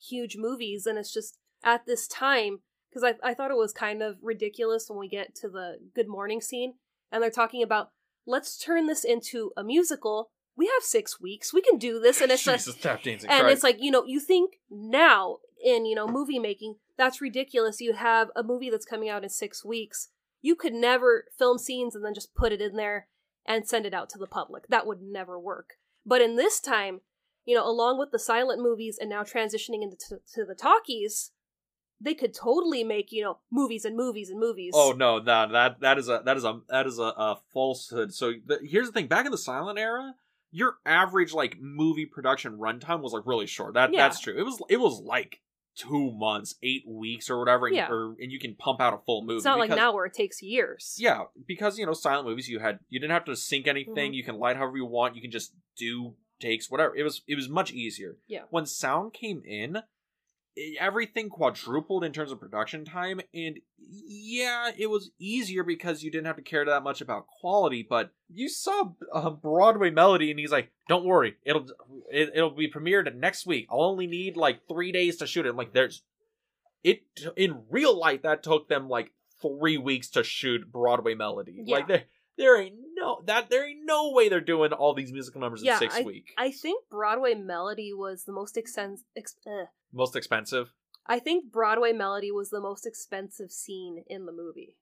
huge 0.00 0.36
movies, 0.36 0.86
and 0.86 0.98
it's 0.98 1.12
just 1.12 1.38
at 1.64 1.86
this 1.86 2.06
time 2.08 2.60
because 2.90 3.04
I 3.04 3.14
I 3.30 3.34
thought 3.34 3.50
it 3.50 3.56
was 3.56 3.72
kind 3.72 4.02
of 4.02 4.16
ridiculous 4.22 4.88
when 4.88 4.98
we 4.98 5.08
get 5.08 5.34
to 5.36 5.48
the 5.48 5.78
Good 5.94 6.08
Morning 6.08 6.40
scene 6.40 6.74
and 7.10 7.22
they're 7.22 7.30
talking 7.30 7.62
about 7.62 7.90
let's 8.26 8.56
turn 8.58 8.86
this 8.86 9.04
into 9.04 9.52
a 9.56 9.64
musical. 9.64 10.30
We 10.56 10.66
have 10.66 10.82
six 10.82 11.20
weeks. 11.20 11.52
We 11.52 11.62
can 11.62 11.78
do 11.78 12.00
this, 12.00 12.20
and 12.20 12.30
it's 12.30 12.42
Jesus, 12.44 12.66
just 12.66 12.82
and 13.30 13.40
Christ. 13.40 13.54
it's 13.54 13.62
like 13.62 13.78
you 13.80 13.90
know 13.90 14.04
you 14.06 14.20
think 14.20 14.54
now 14.70 15.38
in 15.64 15.86
you 15.86 15.94
know 15.94 16.06
movie 16.06 16.38
making 16.38 16.76
that's 16.98 17.20
ridiculous. 17.20 17.80
You 17.80 17.94
have 17.94 18.28
a 18.36 18.42
movie 18.42 18.70
that's 18.70 18.86
coming 18.86 19.08
out 19.08 19.22
in 19.22 19.30
six 19.30 19.64
weeks. 19.64 20.08
You 20.40 20.54
could 20.56 20.74
never 20.74 21.24
film 21.38 21.58
scenes 21.58 21.94
and 21.94 22.04
then 22.04 22.14
just 22.14 22.34
put 22.34 22.52
it 22.52 22.60
in 22.60 22.76
there 22.76 23.08
and 23.46 23.66
send 23.66 23.86
it 23.86 23.94
out 23.94 24.08
to 24.10 24.18
the 24.18 24.26
public. 24.26 24.66
That 24.68 24.86
would 24.86 25.00
never 25.00 25.38
work. 25.38 25.74
But 26.04 26.20
in 26.20 26.36
this 26.36 26.60
time, 26.60 27.00
you 27.44 27.56
know, 27.56 27.66
along 27.66 27.98
with 27.98 28.10
the 28.10 28.18
silent 28.18 28.60
movies 28.60 28.98
and 29.00 29.08
now 29.08 29.22
transitioning 29.22 29.82
into 29.82 29.96
t- 29.96 30.16
to 30.34 30.44
the 30.44 30.54
talkies, 30.54 31.32
they 32.00 32.14
could 32.14 32.34
totally 32.34 32.84
make 32.84 33.12
you 33.12 33.22
know 33.22 33.38
movies 33.50 33.84
and 33.84 33.96
movies 33.96 34.30
and 34.30 34.38
movies. 34.38 34.72
Oh 34.74 34.92
no, 34.96 35.20
that 35.20 35.50
that 35.52 35.80
that 35.80 35.98
is 35.98 36.08
a 36.08 36.22
that 36.24 36.36
is 36.36 36.44
a 36.44 36.60
that 36.68 36.86
is 36.86 36.98
a, 36.98 37.02
a 37.16 37.38
falsehood. 37.52 38.12
So 38.12 38.32
the, 38.44 38.60
here's 38.62 38.86
the 38.86 38.92
thing: 38.92 39.06
back 39.06 39.24
in 39.26 39.32
the 39.32 39.38
silent 39.38 39.78
era, 39.78 40.14
your 40.52 40.76
average 40.86 41.32
like 41.32 41.56
movie 41.60 42.06
production 42.06 42.58
runtime 42.58 43.00
was 43.02 43.12
like 43.12 43.24
really 43.26 43.46
short. 43.46 43.74
That 43.74 43.92
Yeah. 43.92 44.02
that's 44.06 44.20
true. 44.20 44.38
It 44.38 44.42
was 44.44 44.62
it 44.68 44.76
was 44.78 45.00
like 45.00 45.40
two 45.74 46.12
months, 46.12 46.54
eight 46.62 46.84
weeks, 46.86 47.30
or 47.30 47.38
whatever. 47.38 47.66
And, 47.66 47.74
Yeah. 47.76 47.88
or, 47.90 48.14
and 48.20 48.30
you 48.30 48.38
can 48.38 48.54
pump 48.54 48.78
out 48.80 48.92
a 48.92 48.98
full 49.06 49.22
movie. 49.22 49.36
it's 49.36 49.44
not 49.46 49.58
like 49.58 49.70
now 49.70 49.94
where 49.94 50.04
it 50.04 50.12
takes 50.12 50.42
years. 50.42 50.96
Yeah, 50.98 51.22
because 51.46 51.78
you 51.78 51.86
know 51.86 51.94
silent 51.94 52.28
movies, 52.28 52.48
you 52.48 52.58
had 52.58 52.78
you 52.90 53.00
didn't 53.00 53.12
have 53.14 53.24
to 53.24 53.34
sync 53.36 53.66
anything. 53.66 54.12
Mhm. 54.12 54.14
You 54.14 54.22
can 54.24 54.38
light 54.38 54.56
however 54.56 54.76
you 54.76 54.84
want. 54.86 55.16
You 55.16 55.22
can 55.22 55.30
just 55.30 55.54
do 55.78 56.14
takes, 56.40 56.70
whatever. 56.70 56.94
It 56.94 57.02
was 57.04 57.22
it 57.26 57.36
was 57.36 57.48
much 57.48 57.72
easier. 57.72 58.18
Yeah. 58.26 58.42
When 58.50 58.66
sound 58.66 59.14
came 59.14 59.42
in, 59.46 59.78
everything 60.78 61.28
quadrupled 61.28 62.04
in 62.04 62.12
terms 62.12 62.32
of 62.32 62.40
production 62.40 62.84
time, 62.84 63.20
and 63.34 63.58
yeah, 63.78 64.70
it 64.76 64.88
was 64.88 65.10
easier 65.18 65.64
because 65.64 66.02
you 66.02 66.10
didn't 66.10 66.26
have 66.26 66.36
to 66.36 66.42
care 66.42 66.64
that 66.64 66.82
much 66.82 67.00
about 67.00 67.26
quality. 67.26 67.86
But 67.88 68.12
you 68.28 68.48
saw 68.48 68.92
uh, 69.12 69.30
Broadway 69.30 69.90
Melody, 69.90 70.30
and 70.30 70.38
he's 70.38 70.52
like, 70.52 70.70
"Don't 70.88 71.04
worry, 71.04 71.36
it'll 71.44 71.66
it, 72.10 72.30
it'll 72.34 72.50
be 72.50 72.70
premiered 72.70 73.14
next 73.14 73.46
week. 73.46 73.66
I'll 73.70 73.82
only 73.82 74.06
need 74.06 74.36
like 74.36 74.66
three 74.68 74.92
days 74.92 75.16
to 75.18 75.26
shoot 75.26 75.46
it." 75.46 75.50
I'm 75.50 75.56
like, 75.56 75.72
"There's 75.72 76.02
it 76.84 77.02
in 77.36 77.62
real 77.70 77.98
life 77.98 78.22
that 78.22 78.42
took 78.42 78.68
them 78.68 78.88
like 78.88 79.12
three 79.40 79.78
weeks 79.78 80.08
to 80.10 80.22
shoot 80.22 80.70
Broadway 80.70 81.14
Melody. 81.14 81.62
Yeah. 81.64 81.76
Like 81.76 81.88
there, 81.88 82.04
there 82.38 82.60
ain't 82.60 82.76
no 82.96 83.22
that 83.26 83.50
there 83.50 83.68
ain't 83.68 83.84
no 83.84 84.12
way 84.12 84.28
they're 84.28 84.40
doing 84.40 84.72
all 84.72 84.94
these 84.94 85.12
musical 85.12 85.40
numbers 85.40 85.62
Yeah, 85.62 85.74
in 85.74 85.78
six 85.78 86.00
weeks. 86.00 86.32
I 86.38 86.50
think 86.50 86.88
Broadway 86.90 87.34
Melody 87.34 87.92
was 87.92 88.24
the 88.24 88.32
most 88.32 88.56
expensive. 88.56 89.04
Ex- 89.16 89.36
uh, 89.46 89.66
Most 89.92 90.16
expensive 90.16 90.72
I 91.06 91.18
think 91.18 91.50
Broadway 91.52 91.92
Melody 91.92 92.30
was 92.30 92.50
the 92.50 92.60
most 92.60 92.86
expensive 92.86 93.50
scene 93.50 94.04
in 94.06 94.24
the 94.26 94.32
movie. 94.32 94.76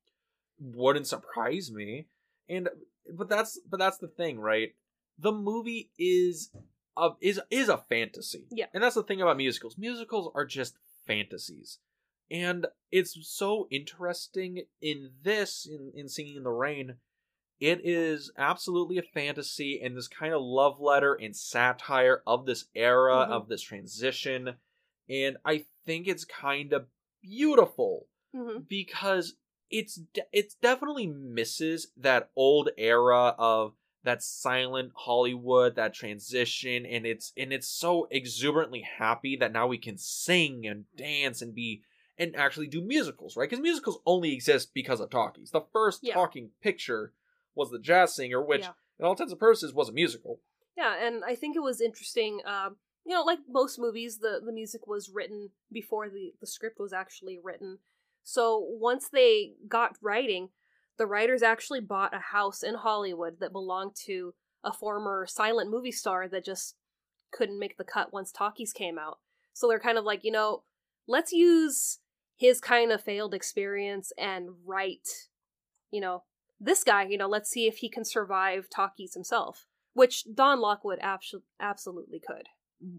wouldn't 0.59 1.07
surprise 1.07 1.71
me. 1.73 2.07
And 2.49 2.69
but 3.17 3.29
that's 3.29 3.59
but 3.69 3.79
that's 3.79 3.99
the 3.99 4.09
thing, 4.09 4.39
right? 4.39 4.75
The 5.19 5.33
movie 5.33 5.91
is 5.99 6.51
a 6.97 7.11
is 7.21 7.41
is 7.51 7.69
a 7.69 7.79
fantasy. 7.89 8.47
Yeah. 8.51 8.67
And 8.75 8.83
that's 8.83 8.97
the 8.97 9.03
thing 9.03 9.23
about 9.23 9.37
musicals. 9.39 9.79
Musicals 9.79 10.31
are 10.35 10.45
just 10.45 10.77
fantasies. 11.07 11.79
And 12.31 12.67
it's 12.93 13.17
so 13.23 13.67
interesting 13.71 14.65
in 14.81 15.11
this 15.23 15.67
in, 15.67 15.93
in 15.95 16.09
Singing 16.09 16.37
in 16.37 16.43
the 16.45 16.51
Rain. 16.51 16.97
It 17.61 17.81
is 17.85 18.31
absolutely 18.39 18.99
a 18.99 19.03
fantasy 19.03 19.81
and 19.83 19.97
this 19.97 20.09
kind 20.09 20.33
of 20.33 20.41
love 20.43 20.81
letter 20.81 21.15
and 21.15 21.35
satire 21.37 22.23
of 22.27 22.47
this 22.47 22.67
era, 22.75 23.27
Mhm. 23.29 23.33
of 23.33 23.49
this 23.49 23.63
transition. 23.63 24.57
And 25.11 25.37
I 25.45 25.65
think 25.85 26.07
it's 26.07 26.25
kind 26.25 26.73
of 26.73 26.87
beautiful 27.23 28.07
hmm 28.35 28.59
because 28.69 29.35
it's 29.71 29.97
de- 29.97 30.23
it's 30.33 30.55
definitely 30.55 31.07
misses 31.07 31.89
that 31.97 32.31
old 32.37 32.71
era 32.79 33.35
of 33.39 33.75
that 34.03 34.23
silent 34.23 34.93
Hollywood, 34.95 35.75
that 35.77 35.93
transition, 35.93 36.87
and 36.87 37.05
it's 37.05 37.33
and 37.37 37.53
it's 37.53 37.69
so 37.69 38.07
exuberantly 38.11 38.81
happy 38.99 39.37
that 39.37 39.53
now 39.53 39.67
we 39.67 39.79
can 39.79 39.99
sing 39.99 40.67
and 40.67 40.85
dance 40.97 41.43
and 41.43 41.55
be 41.55 41.83
and 42.17 42.35
actually 42.37 42.67
do 42.67 42.81
musicals, 42.81 43.37
right? 43.37 43.49
Because 43.49 43.63
musicals 43.63 44.01
only 44.07 44.33
exist 44.33 44.73
because 44.75 45.01
of 45.01 45.11
talkies. 45.11 45.51
The 45.51 45.65
first 45.73 46.01
Yeah. 46.03 46.15
talking 46.15 46.51
picture 46.63 47.13
was 47.55 47.71
the 47.71 47.79
Jazz 47.79 48.15
Singer, 48.15 48.43
which, 48.43 48.63
Yeah. 48.63 48.73
in 48.99 49.05
all 49.05 49.13
intents 49.13 49.33
and 49.33 49.41
purposes, 49.41 49.73
was 49.75 49.89
a 49.89 49.93
musical. 49.93 50.41
Yeah, 50.77 50.95
and 50.95 51.25
I 51.25 51.35
think 51.35 51.57
it 51.57 51.61
was 51.61 51.81
interesting. 51.81 52.41
Um, 52.45 52.77
you 53.07 53.15
know, 53.15 53.23
like 53.23 53.41
most 53.49 53.79
movies, 53.79 54.19
the 54.19 54.41
the 54.45 54.53
music 54.53 54.87
was 54.87 55.11
written 55.11 55.51
before 55.73 56.09
the 56.09 56.35
the 56.41 56.47
script 56.47 56.79
was 56.79 56.93
actually 56.93 57.39
written. 57.43 57.79
So 58.23 58.59
once 58.59 59.09
they 59.09 59.55
got 59.69 59.97
writing, 60.03 60.51
the 60.99 61.07
writers 61.07 61.43
actually 61.43 61.81
bought 61.81 62.15
a 62.15 62.19
house 62.19 62.63
in 62.63 62.75
Hollywood 62.75 63.41
that 63.41 63.53
belonged 63.53 63.97
to 64.07 64.35
a 64.63 64.73
former 64.73 65.27
silent 65.27 65.71
movie 65.71 65.93
star 65.93 66.29
that 66.29 66.45
just 66.45 66.77
couldn't 67.33 67.59
make 67.59 67.79
the 67.79 67.85
cut 67.85 68.13
once 68.13 68.31
talkies 68.31 68.73
came 68.73 68.99
out. 68.99 69.19
So 69.55 69.69
they're 69.69 69.81
kind 69.81 69.99
of 69.99 70.05
like, 70.05 70.23
you 70.23 70.33
know, 70.33 70.65
let's 71.07 71.33
use 71.33 72.01
his 72.37 72.61
kind 72.61 72.93
of 72.93 73.03
failed 73.03 73.33
experience 73.33 74.13
and 74.19 74.51
write, 74.67 75.09
you 75.91 76.01
know, 76.01 76.25
this 76.61 76.85
guy, 76.85 77.05
you 77.05 77.17
know, 77.17 77.29
let's 77.29 77.51
see 77.51 77.67
if 77.67 77.79
he 77.79 77.89
can 77.89 78.05
survive 78.05 78.69
talkies 78.69 79.15
himself 79.15 79.67
which 79.93 80.25
Don 80.33 80.61
Lockwood 80.61 81.01
abso- 81.01 81.43
absolutely 81.59 82.21
could. 82.21 82.49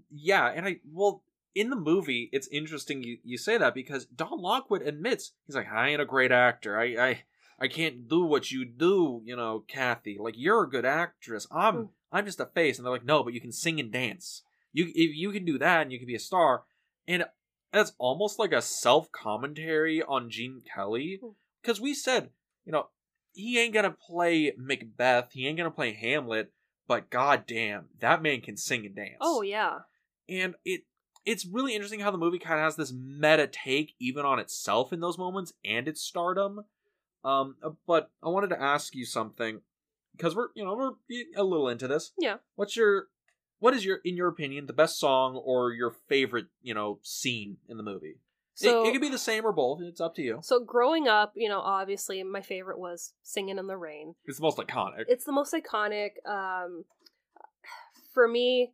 Yeah, 0.10 0.48
and 0.48 0.66
I 0.66 0.80
well 0.92 1.24
in 1.54 1.70
the 1.70 1.76
movie, 1.76 2.30
it's 2.32 2.48
interesting 2.48 3.04
you, 3.04 3.18
you 3.24 3.38
say 3.38 3.58
that 3.58 3.74
because 3.74 4.06
Don 4.06 4.42
Lockwood 4.42 4.82
admits 4.82 5.34
he's 5.46 5.56
like, 5.56 5.72
I 5.72 5.90
ain't 5.90 6.02
a 6.02 6.06
great 6.06 6.32
actor. 6.32 6.80
I 6.80 6.86
I 6.86 7.24
I 7.60 7.68
can't 7.68 8.08
do 8.08 8.26
what 8.26 8.52
you 8.52 8.66
do, 8.66 9.22
you 9.24 9.36
know, 9.36 9.64
Kathy. 9.68 10.18
Like 10.20 10.36
you're 10.38 10.64
a 10.64 10.70
good 10.70 10.86
actress. 10.86 11.48
I'm 11.52 11.76
Mm. 11.76 11.90
I'm 12.14 12.26
just 12.26 12.42
a 12.42 12.46
face, 12.46 12.78
and 12.78 12.86
they're 12.86 12.92
like, 12.92 13.06
no, 13.06 13.24
but 13.24 13.34
you 13.34 13.40
can 13.40 13.54
sing 13.54 13.80
and 13.80 13.92
dance. 13.92 14.44
You 14.74 14.88
if 14.88 15.16
you 15.16 15.32
can 15.32 15.46
do 15.46 15.58
that, 15.60 15.84
and 15.84 15.92
you 15.92 15.98
can 15.98 16.08
be 16.08 16.16
a 16.16 16.20
star, 16.20 16.64
and 17.08 17.26
that's 17.72 17.94
almost 17.98 18.38
like 18.38 18.52
a 18.52 18.62
self 18.62 19.12
commentary 19.12 20.04
on 20.04 20.30
Gene 20.30 20.62
Kelly 20.74 21.22
because 21.62 21.80
we 21.80 21.94
said, 21.94 22.30
you 22.66 22.72
know, 22.72 22.88
he 23.34 23.60
ain't 23.60 23.74
gonna 23.74 23.92
play 23.92 24.54
Macbeth, 24.58 25.32
he 25.32 25.48
ain't 25.48 25.58
gonna 25.58 25.72
play 25.72 25.94
Hamlet, 25.94 26.52
but 26.92 27.10
goddamn, 27.10 27.86
that 28.02 28.22
man 28.22 28.42
can 28.42 28.58
sing 28.58 28.86
and 28.86 28.94
dance. 28.94 29.16
Oh 29.22 29.42
yeah, 29.42 29.80
and 30.28 30.56
it 30.66 30.82
it's 31.24 31.46
really 31.46 31.74
interesting 31.74 32.02
how 32.02 32.12
the 32.12 32.18
movie 32.18 32.38
kind 32.38 32.60
of 32.60 32.66
has 32.66 32.76
this 32.76 32.92
meta 32.92 33.48
take 33.48 33.94
even 33.98 34.26
on 34.26 34.40
itself 34.40 34.92
in 34.92 35.00
those 35.00 35.18
moments 35.18 35.54
and 35.64 35.88
its 35.88 36.02
stardom. 36.02 36.66
Um 37.24 37.56
but 37.88 38.12
i 38.22 38.28
wanted 38.28 38.50
to 38.50 38.62
ask 38.62 38.94
you 38.94 39.06
something 39.06 39.62
because 40.18 40.36
we're 40.36 40.50
you 40.54 40.66
know 40.66 40.76
we're 40.76 40.92
a 41.38 41.44
little 41.44 41.70
into 41.70 41.88
this. 41.88 42.12
Yeah. 42.20 42.38
what's 42.56 42.76
your 42.76 43.06
what 43.60 43.74
is 43.74 43.86
your 43.86 44.02
in 44.04 44.18
your 44.18 44.28
opinion 44.28 44.66
the 44.66 44.74
best 44.74 45.00
song 45.00 45.38
or 45.38 45.72
your 45.72 45.92
favorite 46.10 46.48
you 46.62 46.74
know 46.74 47.00
scene 47.04 47.56
in 47.70 47.78
the 47.78 47.84
movie 47.84 48.16
So 48.62 48.84
it, 48.84 48.90
it 48.90 48.92
could 48.94 49.02
be 49.02 49.10
the 49.10 49.18
same 49.18 49.46
or 49.46 49.52
both 49.52 49.82
it's 49.82 50.02
up 50.02 50.16
to 50.16 50.22
you 50.22 50.40
so 50.42 50.60
growing 50.64 51.08
up, 51.08 51.34
you 51.36 51.50
know, 51.50 51.60
obviously 51.60 52.22
my 52.24 52.42
favorite 52.42 52.80
was 52.80 53.14
"Singing 53.24 53.58
in 53.58 53.68
the 53.68 53.78
Rain." 53.78 54.16
it's 54.26 54.38
the 54.38 54.44
most 54.44 54.58
iconic 54.58 55.06
It's 55.08 55.26
the 55.26 55.32
most 55.32 55.54
iconic. 55.54 56.12
Um, 56.26 56.86
for 58.14 58.28
me, 58.28 58.74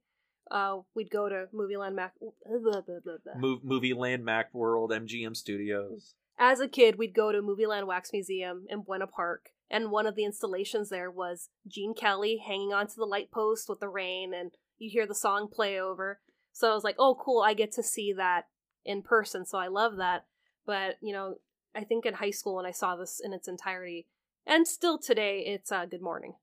uh, 0.52 0.78
we'd 0.96 1.12
go 1.12 1.30
to 1.30 1.46
Movie 1.54 1.78
Land 1.78 1.96
Mac. 1.96 2.14
blah, 2.20 2.82
blah, 2.82 3.00
blah. 3.04 3.34
Mov- 3.42 3.64
movie 3.64 3.94
land 3.94 4.24
mac 4.24 4.54
world 4.54 4.92
mgm 4.92 5.36
studios 5.36 6.16
As 6.38 6.60
a 6.60 6.68
kid, 6.68 6.98
we'd 6.98 7.16
go 7.16 7.32
to 7.32 7.42
Movie 7.42 7.66
Land 7.66 7.88
Wax 7.88 8.12
Museum 8.14 8.66
in 8.70 8.82
Buena 8.82 9.08
Park, 9.08 9.50
and 9.70 9.92
one 9.92 10.06
of 10.06 10.16
the 10.16 10.24
installations 10.24 10.90
there 10.90 11.12
was 11.12 11.50
Gene 11.68 11.94
Kelly 11.94 12.42
hanging 12.46 12.74
onto 12.74 12.96
the 12.96 13.06
light 13.06 13.32
post 13.32 13.68
with 13.68 13.80
the 13.80 13.90
rain, 13.90 14.34
and 14.34 14.52
you 14.78 14.90
hear 14.90 15.08
the 15.08 15.16
song 15.16 15.48
play 15.52 15.80
over. 15.80 16.20
So 16.54 16.72
I 16.72 16.76
was 16.76 16.84
like, 16.84 16.96
"Oh, 17.00 17.16
cool! 17.20 17.42
I 17.42 17.54
get 17.54 17.72
to 17.74 17.84
see 17.84 18.14
that 18.14 18.46
in 18.88 19.04
person." 19.04 19.46
So 19.46 19.60
I 19.60 19.68
love 19.68 19.98
that. 19.98 20.26
But 20.66 20.98
you 21.02 21.14
know, 21.14 21.36
I 21.76 21.84
think 21.84 22.08
in 22.08 22.16
high 22.16 22.32
school 22.32 22.56
when 22.56 22.66
I 22.66 22.72
saw 22.72 22.96
this 22.96 23.22
in 23.24 23.34
its 23.34 23.48
entirety, 23.48 24.08
and 24.48 24.68
still 24.68 24.98
today, 24.98 25.44
it's 25.46 25.72
uh, 25.72 25.86
"Good 25.86 26.02
Morning." 26.02 26.34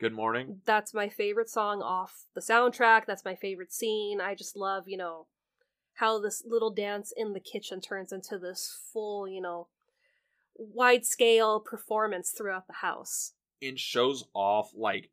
good 0.00 0.12
morning 0.12 0.60
That's 0.64 0.94
my 0.94 1.08
favorite 1.08 1.50
song 1.50 1.82
off 1.82 2.26
the 2.36 2.40
soundtrack. 2.40 3.04
That's 3.04 3.24
my 3.24 3.34
favorite 3.34 3.72
scene. 3.72 4.20
I 4.20 4.36
just 4.36 4.56
love, 4.56 4.84
you 4.86 4.96
know, 4.96 5.26
how 5.94 6.20
this 6.20 6.44
little 6.46 6.70
dance 6.70 7.12
in 7.16 7.32
the 7.32 7.40
kitchen 7.40 7.80
turns 7.80 8.12
into 8.12 8.38
this 8.38 8.78
full, 8.92 9.26
you 9.26 9.40
know, 9.40 9.66
wide 10.54 11.04
scale 11.04 11.58
performance 11.58 12.30
throughout 12.30 12.68
the 12.68 12.74
house. 12.74 13.32
it 13.60 13.78
shows 13.80 14.24
off 14.34 14.70
like 14.76 15.10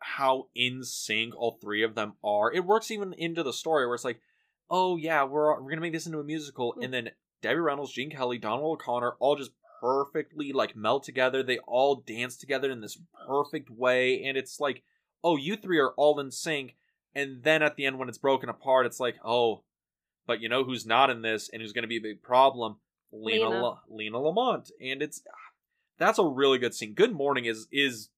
how 0.00 0.48
in 0.54 0.84
sync 0.84 1.34
all 1.34 1.58
three 1.60 1.82
of 1.82 1.94
them 1.94 2.12
are. 2.22 2.52
It 2.52 2.66
works 2.66 2.90
even 2.90 3.14
into 3.14 3.42
the 3.42 3.54
story 3.54 3.86
where 3.86 3.94
it's 3.94 4.04
like, 4.04 4.20
oh 4.70 4.96
yeah, 4.96 5.24
we're 5.24 5.60
we're 5.60 5.70
gonna 5.70 5.80
make 5.80 5.92
this 5.92 6.06
into 6.06 6.18
a 6.20 6.24
musical, 6.24 6.74
Mm. 6.74 6.84
and 6.84 6.94
then 6.94 7.10
Debbie 7.42 7.60
Reynolds, 7.60 7.92
Gene 7.92 8.10
Kelly, 8.10 8.38
Donald 8.38 8.80
O'Connor 8.80 9.16
all 9.20 9.36
just 9.36 9.52
perfectly 9.80 10.52
like 10.52 10.74
melt 10.74 11.04
together. 11.04 11.42
They 11.42 11.58
all 11.58 11.96
dance 11.96 12.36
together 12.36 12.70
in 12.70 12.80
this 12.80 12.98
perfect 13.26 13.70
way, 13.70 14.22
and 14.24 14.36
it's 14.36 14.58
like, 14.58 14.82
oh, 15.22 15.36
you 15.36 15.56
three 15.56 15.78
are 15.78 15.92
all 15.96 16.18
in 16.18 16.30
sync. 16.30 16.76
And 17.14 17.42
then 17.42 17.62
at 17.62 17.76
the 17.76 17.86
end, 17.86 17.98
when 17.98 18.08
it's 18.08 18.18
broken 18.18 18.48
apart, 18.48 18.86
it's 18.86 19.00
like, 19.00 19.16
oh, 19.24 19.62
But 20.26 20.40
you 20.40 20.48
know 20.48 20.64
who's 20.64 20.84
not 20.86 21.08
in 21.10 21.22
this 21.22 21.48
and 21.52 21.62
who's 21.62 21.72
going 21.72 21.82
to 21.84 21.88
be 21.88 21.98
a 21.98 22.00
big 22.02 22.22
problem? 22.22 22.76
Lina 23.12 23.48
Lina. 23.48 23.62
La- 23.62 23.78
Lina 23.88 24.18
Lamont, 24.18 24.70
and 24.80 25.00
it's 25.02 25.22
that's 25.98 26.18
a 26.18 26.24
really 26.26 26.58
good 26.58 26.74
scene. 26.74 26.94
Good 26.94 27.12
Morning 27.12 27.44
is 27.44 27.68
is 27.70 28.08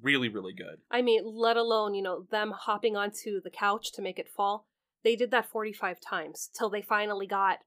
really 0.00 0.28
really 0.28 0.54
good. 0.54 0.78
I 0.90 1.02
mean, 1.02 1.22
let 1.24 1.56
alone, 1.56 1.94
you 1.94 2.02
know, 2.02 2.26
them 2.30 2.52
hopping 2.52 2.96
onto 2.96 3.40
the 3.40 3.50
couch 3.50 3.92
to 3.92 4.02
make 4.02 4.18
it 4.18 4.28
fall. 4.28 4.66
They 5.04 5.16
did 5.16 5.30
that 5.32 5.46
45 5.50 6.00
times 6.00 6.50
till 6.56 6.70
they 6.70 6.82
finally 6.82 7.26
got 7.26 7.58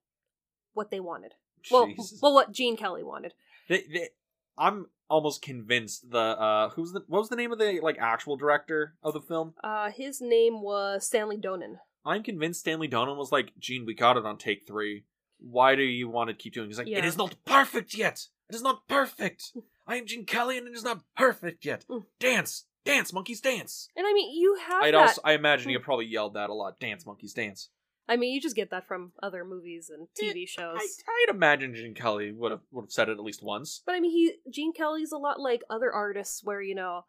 what 0.73 0.89
they 0.91 0.99
wanted. 0.99 1.33
Well, 1.71 1.87
Jesus. 1.87 2.19
well 2.21 2.33
what 2.33 2.51
Gene 2.51 2.77
Kelly 2.77 3.03
wanted. 3.03 3.33
They- 3.67 3.83
they- 3.91 4.09
I'm 4.57 4.87
almost 5.09 5.41
convinced 5.41 6.09
the 6.09 6.17
uh 6.17 6.69
who's 6.69 6.91
the 6.91 7.01
what 7.07 7.19
was 7.19 7.29
the 7.29 7.35
name 7.35 7.51
of 7.51 7.59
the 7.59 7.79
like 7.81 7.97
actual 7.99 8.37
director 8.37 8.95
of 9.03 9.13
the 9.13 9.21
film? 9.21 9.53
Uh, 9.63 9.91
his 9.91 10.21
name 10.21 10.61
was 10.61 11.05
Stanley 11.05 11.37
Donen. 11.37 11.75
I'm 12.05 12.23
convinced 12.23 12.61
Stanley 12.61 12.87
Donen 12.87 13.17
was 13.17 13.31
like, 13.31 13.51
Gene, 13.59 13.85
we 13.85 13.93
got 13.93 14.17
it 14.17 14.25
on 14.25 14.37
take 14.37 14.65
three. 14.67 15.03
Why 15.39 15.75
do 15.75 15.83
you 15.83 16.07
want 16.09 16.29
to 16.29 16.33
keep 16.35 16.53
doing? 16.53 16.65
it?" 16.65 16.69
He's 16.69 16.77
like, 16.77 16.87
Yeah. 16.87 16.99
it 16.99 17.05
is 17.05 17.17
not 17.17 17.35
perfect 17.45 17.93
yet. 17.95 18.27
It 18.49 18.55
is 18.55 18.61
not 18.61 18.87
perfect. 18.87 19.51
I 19.87 19.97
am 19.97 20.05
Gene 20.05 20.25
Kelly, 20.25 20.57
and 20.57 20.67
it 20.67 20.73
is 20.75 20.83
not 20.83 21.01
perfect 21.17 21.65
yet. 21.65 21.85
Mm. 21.89 22.05
Dance, 22.19 22.65
dance, 22.85 23.11
monkeys, 23.11 23.41
dance. 23.41 23.89
And 23.95 24.05
I 24.05 24.13
mean, 24.13 24.39
you 24.39 24.57
have 24.67 24.83
I'd 24.83 24.93
that. 24.93 24.99
also, 24.99 25.21
I 25.23 25.33
imagine 25.33 25.69
he 25.69 25.77
probably 25.77 26.05
yelled 26.05 26.35
that 26.35 26.49
a 26.49 26.53
lot. 26.53 26.79
Dance, 26.79 27.05
monkeys, 27.05 27.33
dance. 27.33 27.69
I 28.07 28.17
mean, 28.17 28.33
you 28.33 28.41
just 28.41 28.55
get 28.55 28.69
that 28.69 28.87
from 28.87 29.13
other 29.23 29.43
movies 29.43 29.89
and 29.89 30.07
TV 30.19 30.47
shows. 30.47 30.77
I, 30.79 30.87
I'd 31.27 31.35
imagine 31.35 31.73
Gene 31.73 31.95
Kelly 31.95 32.31
would 32.31 32.51
have 32.51 32.61
would 32.71 32.83
have 32.83 32.91
said 32.91 33.09
it 33.09 33.13
at 33.13 33.23
least 33.23 33.43
once. 33.43 33.81
But 33.85 33.95
I 33.95 33.99
mean, 33.99 34.11
he 34.11 34.35
Gene 34.51 34.73
Kelly's 34.73 35.11
a 35.11 35.17
lot 35.17 35.39
like 35.39 35.63
other 35.69 35.91
artists, 35.91 36.41
where 36.43 36.61
you 36.61 36.75
know, 36.75 37.05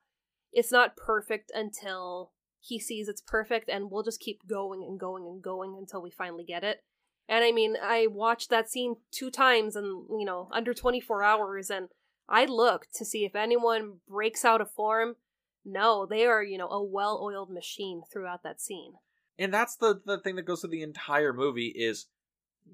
it's 0.53 0.72
not 0.72 0.97
perfect 0.97 1.53
until 1.55 2.33
he 2.61 2.81
sees 2.81 3.09
it's 3.09 3.20
perfect, 3.20 3.68
and 3.68 3.91
we'll 3.91 4.03
just 4.03 4.20
keep 4.20 4.47
going 4.49 4.83
and 4.83 4.99
going 4.99 5.27
and 5.27 5.43
going 5.43 5.77
until 5.79 6.03
we 6.03 6.11
finally 6.11 6.45
get 6.45 6.64
it. 6.64 6.83
And 7.29 7.45
I 7.45 7.53
mean, 7.53 7.77
I 7.83 8.07
watched 8.07 8.51
that 8.51 8.70
scene 8.70 8.97
two 9.12 9.31
times, 9.31 9.77
and 9.77 10.07
you 10.18 10.24
know, 10.24 10.49
under 10.53 10.72
twenty 10.72 11.01
four 11.01 11.22
hours, 11.22 11.68
and 11.68 11.89
I 12.29 12.47
looked 12.47 12.95
to 12.95 13.05
see 13.05 13.24
if 13.24 13.37
anyone 13.37 13.99
breaks 14.09 14.45
out 14.45 14.62
of 14.62 14.70
form. 14.70 15.16
No, 15.69 16.07
they 16.07 16.25
are 16.27 16.43
you 16.43 16.57
know 16.59 16.69
a 16.69 16.83
well 16.83 17.21
oiled 17.23 17.51
machine 17.51 18.03
throughout 18.11 18.43
that 18.45 18.61
scene. 18.61 18.95
and 19.39 19.53
that's 19.53 19.77
the 19.77 20.01
the 20.07 20.19
thing 20.19 20.37
that 20.37 20.43
goes 20.47 20.61
through 20.61 20.71
the 20.71 20.83
entire 20.83 21.33
movie 21.33 21.73
is 21.75 22.07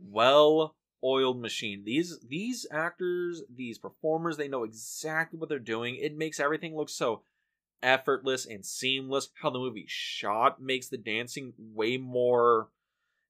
well 0.08 0.76
oiled 1.04 1.40
machine 1.40 1.82
these 1.84 2.20
these 2.20 2.64
actors 2.70 3.42
these 3.52 3.78
performers 3.78 4.36
they 4.36 4.46
know 4.48 4.62
exactly 4.62 5.38
what 5.38 5.48
they're 5.48 5.58
doing 5.58 5.96
it 5.96 6.16
makes 6.16 6.38
everything 6.38 6.76
look 6.76 6.88
so 6.88 7.22
effortless 7.82 8.46
and 8.46 8.64
seamless 8.64 9.30
how 9.42 9.50
the 9.50 9.58
movie 9.58 9.84
shot 9.88 10.62
makes 10.62 10.88
the 10.88 10.96
dancing 10.96 11.52
way 11.58 11.96
more 11.96 12.68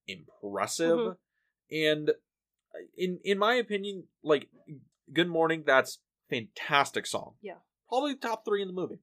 impressive 0.07 0.99
Mhm. 0.99 1.17
and 1.71 2.11
uh, 2.11 2.79
in 2.97 3.19
in 3.25 3.39
my 3.39 3.55
opinion 3.55 4.07
like 4.23 4.49
good 5.13 5.29
morning 5.29 5.63
that's 5.65 6.01
fantastic 6.29 7.07
song 7.07 7.35
Yeah. 7.41 7.59
probably 7.89 8.17
top 8.17 8.45
three 8.45 8.61
in 8.63 8.69
the 8.69 8.75
movie 8.75 8.99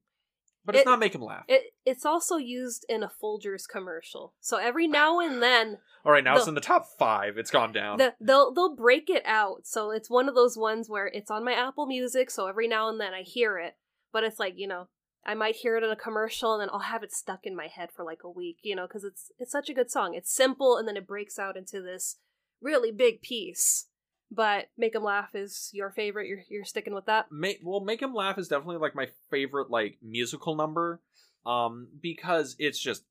but 0.70 0.76
it's 0.76 0.84
It- 0.84 0.89
not 0.89 0.99
make 0.99 1.15
him 1.15 1.22
laugh. 1.22 1.45
It 1.47 1.74
it's 1.86 2.05
also 2.05 2.38
used 2.38 2.86
in 2.88 3.03
a 3.03 3.09
Folgers 3.09 3.67
commercial, 3.67 4.36
so 4.39 4.57
every 4.57 4.88
now 4.88 5.20
and 5.20 5.41
then 5.41 5.80
all 6.05 6.11
right 6.11 6.24
now 6.24 6.38
it's 6.38 6.47
in 6.47 6.55
the 6.55 6.61
top 6.61 6.86
five. 6.97 7.38
It's 7.38 7.51
gone 7.51 7.72
down. 7.72 7.97
The, 7.97 8.15
they'll 8.22 8.53
they'll 8.53 8.76
break 8.76 9.09
it 9.09 9.24
out, 9.26 9.65
so 9.65 9.91
it's 9.91 10.09
one 10.09 10.30
of 10.30 10.36
those 10.36 10.57
ones 10.57 10.89
where 10.89 11.07
it's 11.07 11.32
on 11.32 11.43
my 11.43 11.53
Apple 11.53 11.86
Music, 11.86 12.30
so 12.30 12.47
every 12.47 12.67
now 12.67 12.89
and 12.89 12.99
then 12.99 13.13
I 13.13 13.24
hear 13.24 13.57
it, 13.57 13.76
but 14.11 14.24
it's 14.24 14.39
like 14.39 14.53
you 14.57 14.67
know 14.67 14.88
I 15.26 15.34
might 15.34 15.57
hear 15.57 15.78
it 15.78 15.84
in 15.84 15.89
a 15.89 15.95
commercial 15.95 16.53
and 16.53 16.61
then 16.61 16.70
I'll 16.72 16.80
have 16.80 17.03
it 17.03 17.11
stuck 17.11 17.41
in 17.43 17.55
my 17.55 17.67
head 17.67 17.89
for 17.93 18.05
like 18.05 18.24
a 18.24 18.30
week, 18.30 18.57
you 18.63 18.76
know, 18.76 18.88
because 18.88 19.03
it's 19.03 19.32
it's 19.38 19.51
such 19.51 19.70
a 19.70 19.74
good 19.74 19.91
song. 19.91 20.13
It's 20.13 20.34
simple 20.34 20.78
and 20.78 20.88
then 20.88 20.97
it 20.97 21.07
breaks 21.07 21.38
out 21.38 21.57
into 21.57 21.82
this 21.82 22.17
really 22.61 22.91
big 22.91 23.22
piece. 23.22 23.88
But 24.32 24.69
make 24.77 24.93
him 24.95 25.03
laugh 25.03 25.34
is 25.36 25.69
your 25.73 25.89
favorite. 25.89 26.27
You're 26.27 26.41
you're 26.49 26.63
sticking 26.65 26.93
with 26.93 27.05
that. 27.05 27.32
make 27.32 27.59
well 27.63 27.80
make 27.80 28.01
him 28.01 28.13
laugh 28.13 28.38
is 28.38 28.47
definitely 28.47 28.77
like 28.77 28.95
my 28.95 29.07
favorite 29.32 29.69
like 29.71 29.97
musical 30.01 30.55
number 30.55 31.01
um 31.45 31.88
because 32.01 32.55
it's 32.59 32.80
just 32.80 33.03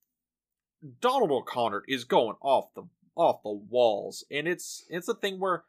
donald 1.00 1.30
o'connor 1.30 1.82
is 1.88 2.04
going 2.04 2.36
off 2.40 2.72
the 2.74 2.82
off 3.16 3.42
the 3.42 3.50
walls 3.50 4.24
and 4.30 4.46
it's 4.46 4.84
it's 4.88 5.08
a 5.08 5.14
thing 5.14 5.40
where 5.40 5.64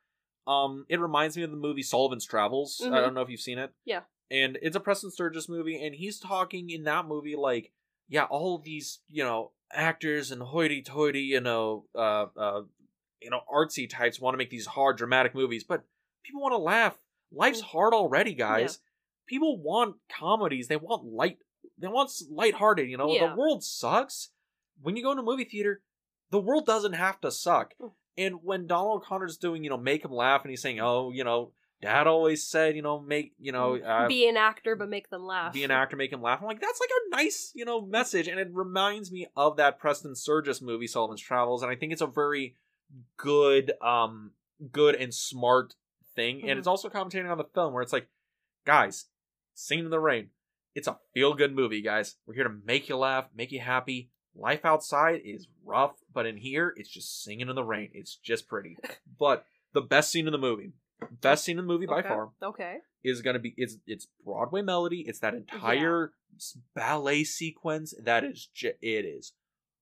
um 0.46 0.86
it 0.88 1.00
reminds 1.00 1.36
me 1.36 1.42
of 1.44 1.50
the 1.50 1.58
movie 1.58 1.82
sullivan's 1.82 2.26
travels 2.26 2.80
i 2.84 2.86
Mhm. 2.88 3.02
don't 3.02 3.14
know 3.16 3.22
if 3.22 3.30
you've 3.30 3.40
seen 3.42 3.58
it 3.58 3.72
Yeah. 3.86 4.02
and 4.30 4.60
it's 4.62 4.76
a 4.76 4.80
preston 4.80 5.10
sturges 5.10 5.50
movie 5.50 5.84
and 5.84 5.96
he's 5.96 6.20
talking 6.20 6.70
in 6.70 6.84
that 6.84 7.08
movie 7.08 7.36
like 7.36 7.72
yeah 8.08 8.26
all 8.26 8.60
these 8.60 9.00
you 9.08 9.24
know 9.24 9.52
actors 9.72 10.30
and 10.32 10.42
hoity-toity 10.44 11.22
you 11.22 11.42
know 11.42 11.86
uh 11.96 12.28
uh 12.38 12.62
you 13.22 13.30
know 13.30 13.42
artsy 13.54 13.90
types 13.90 14.20
want 14.20 14.34
to 14.34 14.38
make 14.38 14.50
these 14.50 14.66
hard 14.68 14.98
dramatic 14.98 15.34
movies 15.36 15.64
but 15.64 15.84
people 16.24 16.42
want 16.42 16.54
to 16.54 16.58
laugh 16.58 16.98
life's 17.32 17.62
Mm. 17.62 17.66
hard 17.66 17.94
already 17.94 18.34
guys 18.34 18.80
people 19.28 19.58
want 19.62 19.96
comedies 20.10 20.68
they 20.68 20.76
want 20.78 21.06
light 21.06 21.38
they 21.78 21.88
want 21.88 22.12
lighthearted 22.30 22.90
you 22.90 22.98
know 22.98 23.12
Yeah. 23.14 23.30
the 23.30 23.36
world 23.36 23.64
sucks 23.64 24.30
when 24.82 24.96
you 24.96 25.04
go 25.04 25.12
into 25.12 25.22
a 25.24 25.26
movie 25.26 25.44
theater 25.46 25.82
the 26.32 26.40
world 26.40 26.66
doesn't 26.66 26.94
have 26.94 27.20
to 27.22 27.32
suck 27.32 27.74
Mm. 27.80 27.92
and 28.18 28.36
when 28.44 28.68
donald 28.68 29.02
o'connor's 29.04 29.38
doing 29.38 29.64
you 29.64 29.70
know 29.70 29.78
make 29.78 30.04
him 30.06 30.12
laugh 30.12 30.42
and 30.44 30.50
he's 30.50 30.62
saying 30.62 30.80
oh 30.80 31.12
you 31.12 31.24
know 31.24 31.52
dad 31.82 32.08
always 32.08 32.46
said 32.46 32.76
you 32.76 32.82
know 32.82 33.00
make 33.00 33.34
you 33.40 33.52
know 33.52 33.78
uh, 33.78 34.08
Be 34.08 34.28
an 34.28 34.36
actor, 34.38 34.76
but 34.76 34.90
make 34.90 35.10
them 35.10 35.24
laugh. 35.26 35.54
be 35.54 35.64
an 35.64 35.72
actor, 35.72 35.96
make 35.96 36.12
him 36.12 36.22
laugh. 36.22 36.40
I'm 36.42 36.46
like, 36.48 36.60
that's 36.60 36.80
like 36.82 36.90
a 36.90 37.16
nice, 37.16 37.54
you 37.56 37.64
know, 37.64 37.80
message, 37.86 38.28
and 38.28 38.38
it 38.38 38.50
reminds 38.52 39.14
me 39.14 39.28
of 39.38 39.56
that 39.56 39.80
Preston 39.80 40.14
Sturges 40.14 40.62
movie, 40.62 40.88
Sullivan's 40.88 41.22
Travels, 41.22 41.64
and 41.64 41.72
I 41.72 41.76
think 41.78 41.94
it's 41.94 42.02
a 42.02 42.08
very 42.08 42.56
good, 43.18 43.74
um, 43.82 44.32
good 44.72 44.96
and 44.96 45.14
smart 45.14 45.76
thing, 46.16 46.42
Mhm. 46.42 46.50
and 46.50 46.60
it's 46.60 46.68
also 46.68 46.90
commentating 46.90 47.30
on 47.32 47.38
the 47.38 47.44
film 47.46 47.74
where 47.74 47.82
it's 47.84 47.94
like, 47.94 48.10
guys, 48.66 49.06
Singing 49.54 49.86
in 49.86 49.92
the 49.92 50.00
Rain, 50.00 50.30
it's 50.74 50.88
a 50.88 51.00
feel 51.14 51.34
good 51.34 51.54
movie, 51.54 51.82
guys. 51.82 52.16
We're 52.26 52.36
here 52.36 52.44
to 52.46 52.50
make 52.64 52.88
you 52.88 52.96
laugh, 52.96 53.30
make 53.36 53.52
you 53.52 53.60
happy. 53.60 54.10
Life 54.36 54.64
outside 54.64 55.22
is 55.26 55.48
rough, 55.66 55.98
but 56.14 56.26
in 56.26 56.38
here, 56.38 56.74
it's 56.78 56.90
just 56.90 57.24
singing 57.24 57.50
in 57.50 57.56
the 57.56 57.64
rain. 57.64 57.90
It's 57.94 58.16
just 58.16 58.48
pretty. 58.48 58.78
but 59.20 59.46
the 59.74 59.82
best 59.82 60.12
scene 60.12 60.28
in 60.28 60.32
the 60.32 60.38
movie, 60.38 60.72
best 61.12 61.44
scene 61.44 61.60
in 61.60 61.66
the 61.66 61.74
movie 61.74 61.88
by 61.88 62.02
far, 62.04 62.32
Okay. 62.42 62.78
is 63.04 63.22
going 63.22 63.34
to 63.34 63.40
be 63.40 63.54
it's 63.58 63.78
it's 63.86 64.08
Broadway 64.24 64.62
melody. 64.62 65.02
It's 65.08 65.20
that 65.20 65.34
entire 65.34 66.14
s 66.38 66.58
ballet 66.74 67.24
sequence 67.26 67.94
that 68.02 68.24
is 68.24 68.46
j- 68.54 68.78
it 68.82 69.04
is 69.06 69.34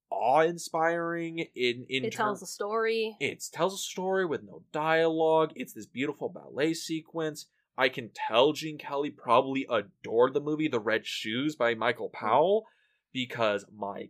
awe 0.10 0.42
inspiring. 0.42 1.40
In 1.56 1.86
in 1.90 2.06
It 2.06 2.14
tells 2.14 2.40
term- 2.40 2.44
a 2.44 2.48
story. 2.48 3.18
it 3.20 3.44
tells 3.52 3.74
a 3.74 3.78
story 3.78 4.26
with 4.26 4.44
no 4.44 4.64
dialogue. 4.72 5.54
It's 5.56 5.74
this 5.74 5.86
beautiful 5.86 6.30
ballet 6.30 6.74
sequence. 6.74 7.48
I 7.78 7.90
can 7.90 8.10
tell 8.14 8.54
Gene 8.54 8.78
Kelly 8.80 9.12
probably 9.12 9.68
adored 9.70 10.34
the 10.34 10.42
movie 10.42 10.68
The 10.68 10.80
Red 10.80 11.06
Shoes 11.06 11.56
by 11.56 11.76
Michael 11.76 12.10
mm. 12.10 12.14
Powell 12.14 12.66
because 13.14 13.66
my 13.76 14.10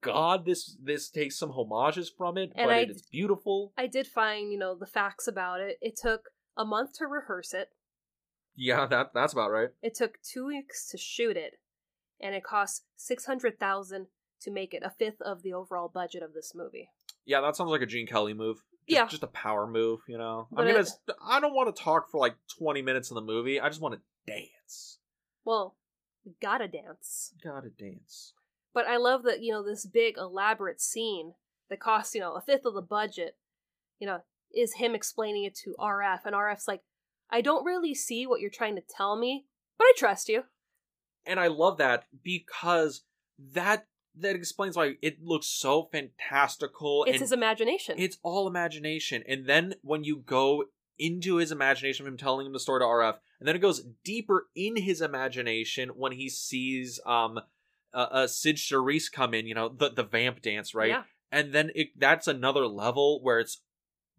god, 0.00 0.44
this 0.44 0.76
this 0.82 1.08
takes 1.08 1.36
some 1.38 1.50
homages 1.50 2.10
from 2.10 2.36
it, 2.38 2.52
And 2.54 2.68
but 2.68 2.74
I- 2.74 2.80
it 2.80 2.90
is 2.90 3.02
beautiful. 3.02 3.72
I 3.76 3.86
did 3.86 4.06
find, 4.06 4.52
you 4.52 4.58
know, 4.58 4.74
the 4.74 4.86
facts 4.86 5.26
about 5.26 5.60
it. 5.60 5.78
It 5.80 5.96
took 5.96 6.30
a 6.56 6.64
month 6.64 6.92
to 6.98 7.06
rehearse 7.06 7.52
it. 7.52 7.70
Yeah, 8.54 8.86
that 8.86 9.12
that's 9.12 9.32
about 9.32 9.50
right. 9.50 9.70
It 9.82 9.94
took 9.94 10.22
two 10.22 10.46
weeks 10.46 10.88
to 10.90 10.98
shoot 10.98 11.36
it, 11.36 11.58
and 12.20 12.34
it 12.36 12.44
cost 12.44 12.84
six 12.94 13.24
hundred 13.26 13.58
thousand 13.58 14.06
to 14.44 14.50
make 14.50 14.72
it, 14.74 14.82
a 14.84 14.90
fifth 14.90 15.20
of 15.20 15.42
the 15.42 15.52
overall 15.52 15.88
budget 15.88 16.22
of 16.22 16.32
this 16.34 16.52
movie. 16.54 16.90
Yeah, 17.26 17.40
that 17.40 17.56
sounds 17.56 17.70
like 17.70 17.80
a 17.82 17.86
Gene 17.86 18.06
Kelly 18.06 18.34
move. 18.34 18.56
Just, 18.88 18.96
Yeah. 18.98 19.06
just 19.06 19.22
a 19.22 19.26
power 19.28 19.66
move, 19.66 20.00
you 20.06 20.18
know. 20.18 20.46
But 20.50 20.62
I'm 20.62 20.66
gonna. 20.68 20.78
it- 20.80 20.86
s- 20.88 20.98
I 21.24 21.40
don't 21.40 21.54
want 21.54 21.74
to 21.74 21.82
talk 21.82 22.10
for 22.10 22.18
like 22.18 22.36
20 22.58 22.82
minutes 22.82 23.10
in 23.10 23.14
the 23.14 23.20
movie. 23.22 23.58
I 23.60 23.68
just 23.68 23.80
want 23.80 23.94
to 23.94 24.00
dance. 24.26 24.98
Well, 25.44 25.76
gotta 26.40 26.68
dance. 26.68 27.34
Gotta 27.42 27.70
dance. 27.70 28.34
But 28.74 28.86
I 28.86 28.96
love 28.96 29.22
that, 29.24 29.40
you 29.42 29.52
know, 29.52 29.62
this 29.62 29.86
big 29.86 30.16
elaborate 30.18 30.80
scene 30.80 31.34
that 31.70 31.80
costs, 31.80 32.14
you 32.14 32.20
know, 32.20 32.34
a 32.34 32.40
fifth 32.40 32.64
of 32.66 32.74
the 32.74 32.82
budget, 32.82 33.36
you 33.98 34.06
know, 34.06 34.20
is 34.54 34.74
him 34.74 34.94
explaining 34.94 35.44
it 35.44 35.54
to 35.56 35.74
RF, 35.78 36.26
and 36.26 36.34
RF's 36.34 36.68
like, 36.68 36.82
I 37.30 37.40
don't 37.40 37.64
really 37.64 37.94
see 37.94 38.26
what 38.26 38.40
you're 38.40 38.50
trying 38.50 38.76
to 38.76 38.82
tell 38.82 39.16
me, 39.16 39.46
but 39.78 39.84
I 39.84 39.92
trust 39.96 40.28
you. 40.28 40.44
and 41.26 41.40
I 41.40 41.46
love 41.46 41.78
that 41.78 42.04
because 42.22 43.02
that 43.38 43.86
that 44.16 44.36
explains 44.36 44.76
why 44.76 44.94
it 45.02 45.22
looks 45.22 45.46
so 45.46 45.88
fantastical 45.90 47.04
It's 47.04 47.14
and 47.14 47.20
his 47.20 47.32
imagination. 47.32 47.96
it's 47.98 48.18
all 48.22 48.46
imagination. 48.46 49.22
And 49.26 49.46
then 49.46 49.74
when 49.82 50.04
you 50.04 50.16
go 50.18 50.64
into 50.98 51.36
his 51.36 51.50
imagination 51.50 52.06
of 52.06 52.12
him 52.12 52.16
telling 52.16 52.46
him 52.46 52.52
the 52.52 52.60
story 52.60 52.80
to 52.80 52.84
RF, 52.84 53.18
and 53.40 53.48
then 53.48 53.56
it 53.56 53.60
goes 53.60 53.84
deeper 54.04 54.46
in 54.54 54.76
his 54.76 55.00
imagination 55.00 55.90
when 55.90 56.12
he 56.12 56.28
sees 56.28 57.00
um 57.06 57.38
uh, 57.92 57.96
uh 58.10 58.26
Cyd 58.26 58.56
Charisse 58.56 59.10
come 59.10 59.34
in, 59.34 59.46
you 59.46 59.54
know, 59.54 59.68
the 59.68 59.90
the 59.90 60.04
vamp 60.04 60.42
dance, 60.42 60.74
right? 60.74 60.88
Yeah. 60.90 61.02
And 61.32 61.52
then 61.52 61.70
it 61.74 61.88
that's 61.98 62.28
another 62.28 62.66
level 62.66 63.20
where 63.22 63.40
it's 63.40 63.60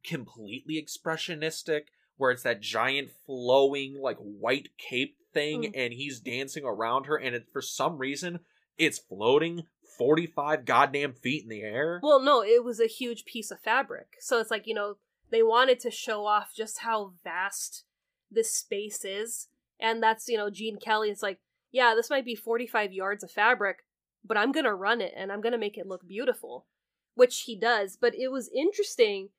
completely 0.03 0.75
expressionistic, 0.81 1.83
where 2.17 2.31
it's 2.31 2.43
that 2.43 2.61
giant 2.61 3.09
flowing 3.25 3.99
like 4.01 4.17
white 4.17 4.69
cape 4.77 5.17
thing, 5.33 5.63
Mm. 5.63 5.71
and 5.75 5.93
he's 5.93 6.19
dancing 6.19 6.63
around 6.65 7.05
her, 7.05 7.15
and 7.17 7.35
it 7.35 7.47
for 7.51 7.61
some 7.61 7.97
reason 7.97 8.39
it's 8.77 8.99
floating 8.99 9.63
45 9.97 10.65
goddamn 10.65 11.13
feet 11.13 11.43
in 11.43 11.49
the 11.49 11.61
air. 11.61 11.99
Well, 12.03 12.19
no, 12.21 12.43
it 12.43 12.63
was 12.63 12.79
a 12.79 12.87
huge 12.87 13.25
piece 13.25 13.51
of 13.51 13.59
fabric. 13.61 14.15
So 14.19 14.39
it's 14.39 14.51
like, 14.51 14.67
you 14.67 14.73
know, 14.73 14.97
they 15.31 15.41
wanted 15.43 15.79
to 15.81 15.91
show 15.91 16.25
off 16.25 16.51
just 16.55 16.79
how 16.79 17.13
vast 17.23 17.83
this 18.31 18.51
space 18.53 19.03
is. 19.05 19.47
And 19.79 20.01
that's, 20.01 20.27
you 20.27 20.37
know, 20.37 20.49
Gene 20.49 20.77
Kelly 20.77 21.09
is 21.09 21.21
like, 21.23 21.39
yeah, 21.71 21.93
this 21.95 22.09
might 22.09 22.25
be 22.25 22.35
45 22.35 22.93
yards 22.93 23.23
of 23.23 23.31
fabric, 23.31 23.79
but 24.23 24.37
I'm 24.37 24.51
going 24.51 24.63
to 24.65 24.73
run 24.73 25.01
it 25.01 25.13
and 25.17 25.31
I'm 25.31 25.41
going 25.41 25.51
to 25.51 25.57
make 25.57 25.77
it 25.77 25.87
look 25.87 26.07
beautiful, 26.07 26.65
which 27.15 27.41
he 27.41 27.55
does. 27.57 27.97
But 27.99 28.15
it 28.15 28.29
was 28.29 28.49
interesting. 28.55 29.29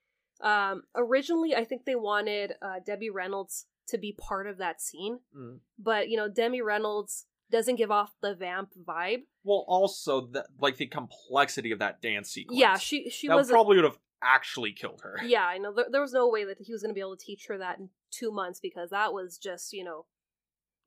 Um, 0.41 0.83
originally, 0.95 1.55
I 1.55 1.65
think 1.65 1.85
they 1.85 1.95
wanted 1.95 2.53
uh, 2.61 2.81
Debbie 2.85 3.09
Reynolds 3.11 3.67
to 3.89 3.97
be 3.99 4.13
part 4.13 4.47
of 4.47 4.59
that 4.59 4.83
scene, 4.83 5.21
Mm. 5.35 5.61
but, 5.79 6.09
you 6.11 6.17
know, 6.17 6.29
Debbie 6.29 6.61
Reynolds 6.61 7.27
doesn't 7.51 7.77
give 7.77 7.91
off 7.91 8.15
the 8.21 8.35
vamp 8.35 8.71
vibe. 8.87 9.23
Well, 9.45 9.65
also 9.69 10.27
the 10.27 10.47
like 10.61 10.77
the 10.77 10.87
complexity 10.87 11.73
of 11.73 11.79
that 11.79 12.03
dance 12.03 12.31
sequence. 12.31 12.59
Yeah, 12.59 12.77
she 12.77 13.11
she 13.11 13.29
that 13.29 13.37
was 13.37 13.49
probably 13.49 13.77
would 13.77 13.85
have 13.85 13.99
actually 14.23 14.73
killed 14.73 15.01
her. 15.03 15.19
Yeah, 15.25 15.45
I 15.45 15.59
know. 15.59 15.73
There, 15.73 15.87
there 15.91 16.01
was 16.01 16.13
no 16.13 16.29
way 16.29 16.45
that 16.45 16.59
he 16.61 16.73
was 16.73 16.83
going 16.83 16.91
to 16.91 16.95
be 16.95 17.01
able 17.01 17.17
to 17.17 17.25
teach 17.25 17.47
her 17.49 17.59
that 17.59 17.79
in 17.79 17.91
two 18.11 18.33
months 18.33 18.61
because 18.61 18.91
that 18.91 19.13
was 19.13 19.39
just, 19.39 19.73
you 19.73 19.85
know, 19.85 20.07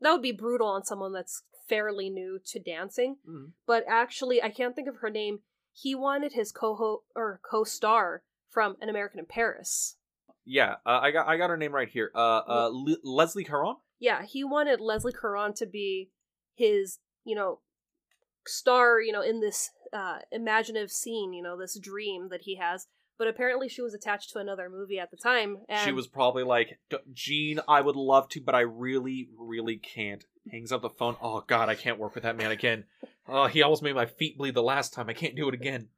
that 0.01 0.12
would 0.12 0.22
be 0.22 0.32
brutal 0.32 0.68
on 0.68 0.84
someone 0.84 1.14
that's 1.14 1.43
fairly 1.68 2.10
new 2.10 2.39
to 2.47 2.60
dancing. 2.60 3.18
Mhm. 3.28 3.51
But 3.66 3.86
actually, 3.88 4.41
I 4.41 4.49
can't 4.49 4.76
think 4.76 4.88
of 4.88 4.97
her 4.97 5.10
name. 5.10 5.39
He 5.72 5.95
wanted 5.95 6.34
his 6.34 6.51
co 6.51 7.03
or 7.16 7.39
co-star 7.49 8.24
from 8.49 8.76
An 8.82 8.89
American 8.89 9.20
in 9.20 9.26
Paris. 9.26 9.95
Yeah, 10.43 10.78
uh, 10.86 10.99
I 11.01 11.12
got 11.12 11.28
I 11.28 11.38
got 11.38 11.49
her 11.51 11.57
name 11.57 11.74
right 11.74 11.88
here. 11.88 12.12
Uh, 12.16 12.41
uh, 12.47 12.70
Le- 12.74 12.97
Leslie 13.03 13.43
Caron. 13.43 13.76
Yeah, 13.99 14.24
he 14.24 14.43
wanted 14.43 14.80
Leslie 14.82 15.14
Caron 15.14 15.53
to 15.55 15.66
be 15.68 16.10
his, 16.60 16.99
you 17.26 17.36
know, 17.36 17.60
star, 18.45 19.01
you 19.01 19.12
know, 19.12 19.22
in 19.22 19.39
this 19.39 19.72
uh, 19.91 20.20
imaginative 20.32 20.91
scene, 20.91 21.34
you 21.34 21.41
know, 21.41 21.57
this 21.57 21.78
dream 21.80 22.30
that 22.30 22.41
he 22.41 22.55
has. 22.57 22.86
But 23.18 23.28
apparently, 23.28 23.68
she 23.68 23.82
was 23.82 23.93
attached 23.93 24.32
to 24.32 24.39
another 24.39 24.70
movie 24.70 24.97
at 24.99 25.12
the 25.12 25.18
time. 25.18 25.57
And 25.68 25.82
She 25.86 25.91
was 25.91 26.07
probably 26.07 26.43
like, 26.43 26.80
"D- 26.89 26.97
Gene, 27.14 27.60
I 27.68 27.82
would 27.82 27.97
love 27.97 28.30
to, 28.30 28.39
but 28.41 28.55
I 28.55 28.62
really, 28.62 29.28
really 29.38 29.76
can't. 29.76 30.24
Hangs 30.49 30.72
up 30.72 30.82
the 30.82 30.89
phone. 30.89 31.18
Oh 31.22 31.43
God, 31.45 31.68
I 31.70 31.76
can't 31.76 31.99
work 31.99 32.16
with 32.16 32.24
that 32.24 32.38
man 32.38 32.49
again. 32.51 32.86
Oh, 33.28 33.47
he 33.47 33.62
almost 33.62 33.84
made 33.84 33.93
my 33.93 34.05
feet 34.05 34.38
bleed 34.38 34.53
the 34.53 34.64
last 34.64 34.93
time. 34.93 35.10
I 35.10 35.14
can't 35.14 35.36
do 35.36 35.47
it 35.49 35.53
again. 35.53 35.89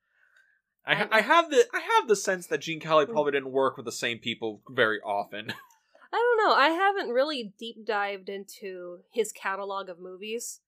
I, 0.86 1.04
I- 1.04 1.08
I 1.12 1.22
have 1.22 1.52
the 1.52 1.64
I 1.74 1.80
have 1.80 2.08
the 2.08 2.16
sense 2.16 2.48
that 2.48 2.62
Gene 2.62 2.80
Kelly 2.80 3.06
probably 3.06 3.34
didn't 3.34 3.52
work 3.52 3.78
with 3.78 3.86
the 3.86 3.92
same 3.92 4.18
people 4.18 4.62
very 4.68 5.00
often. 5.02 5.54
I 6.14 6.18
don't 6.18 6.48
know. 6.48 6.56
I 6.56 6.70
haven't 6.70 7.14
really 7.14 7.54
deep 7.58 7.86
dived 7.86 8.30
into 8.30 9.00
his 9.12 9.32
catalog 9.32 9.90
of 9.90 10.00
movies. 10.00 10.60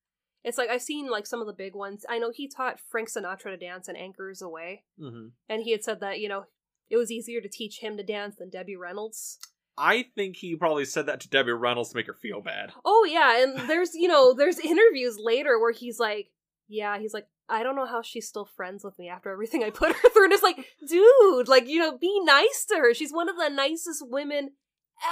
It's 0.42 0.58
like 0.58 0.68
I've 0.68 0.82
seen 0.82 1.10
like 1.10 1.26
some 1.26 1.40
of 1.40 1.46
the 1.46 1.52
big 1.52 1.74
ones. 1.74 2.04
I 2.08 2.18
know 2.18 2.30
he 2.30 2.48
taught 2.48 2.80
Frank 2.80 3.10
Sinatra 3.10 3.44
to 3.44 3.56
dance 3.56 3.88
in 3.88 3.96
Anchors 3.96 4.42
Aweigh, 4.42 4.82
mm-hmm. 5.00 5.28
and 5.48 5.62
he 5.62 5.72
had 5.72 5.82
said 5.82 6.00
that 6.00 6.20
you 6.20 6.28
know 6.28 6.44
it 6.90 6.96
was 6.96 7.10
easier 7.10 7.40
to 7.40 7.48
teach 7.48 7.80
him 7.80 7.96
to 7.96 8.02
dance 8.02 8.36
than 8.36 8.50
Debbie 8.50 8.76
Reynolds. 8.76 9.38
I 9.76 10.06
think 10.14 10.36
he 10.36 10.54
probably 10.54 10.84
said 10.84 11.06
that 11.06 11.20
to 11.20 11.28
Debbie 11.28 11.52
Reynolds 11.52 11.90
to 11.90 11.96
make 11.96 12.06
her 12.06 12.14
feel 12.14 12.40
bad. 12.40 12.72
Oh 12.84 13.06
yeah, 13.10 13.42
and 13.42 13.68
there's 13.68 13.94
you 13.94 14.08
know 14.08 14.34
there's 14.34 14.58
interviews 14.58 15.16
later 15.18 15.58
where 15.58 15.72
he's 15.72 15.98
like, 15.98 16.30
yeah, 16.68 16.98
he's 16.98 17.14
like, 17.14 17.26
I 17.48 17.62
don't 17.62 17.76
know 17.76 17.86
how 17.86 18.02
she's 18.02 18.28
still 18.28 18.44
friends 18.44 18.84
with 18.84 18.98
me 18.98 19.08
after 19.08 19.30
everything 19.30 19.64
I 19.64 19.70
put 19.70 19.92
her 19.96 20.08
through. 20.10 20.24
And 20.24 20.32
it's 20.32 20.42
like, 20.42 20.64
dude, 20.86 21.48
like 21.48 21.66
you 21.68 21.78
know, 21.78 21.96
be 21.96 22.20
nice 22.22 22.66
to 22.68 22.76
her. 22.76 22.94
She's 22.94 23.12
one 23.12 23.28
of 23.28 23.36
the 23.36 23.48
nicest 23.48 24.04
women 24.06 24.50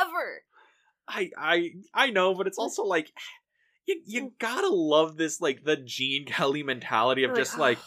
ever. 0.00 0.42
I 1.08 1.30
I 1.36 1.70
I 1.92 2.10
know, 2.10 2.34
but 2.34 2.46
it's 2.46 2.58
also 2.58 2.84
like 2.84 3.12
you 3.86 4.00
you 4.06 4.32
gotta 4.38 4.68
love 4.68 5.16
this 5.16 5.40
like 5.40 5.64
the 5.64 5.76
Gene 5.76 6.24
Kelly 6.26 6.62
mentality 6.62 7.24
of 7.24 7.30
You're 7.30 7.36
just 7.36 7.58
like 7.58 7.78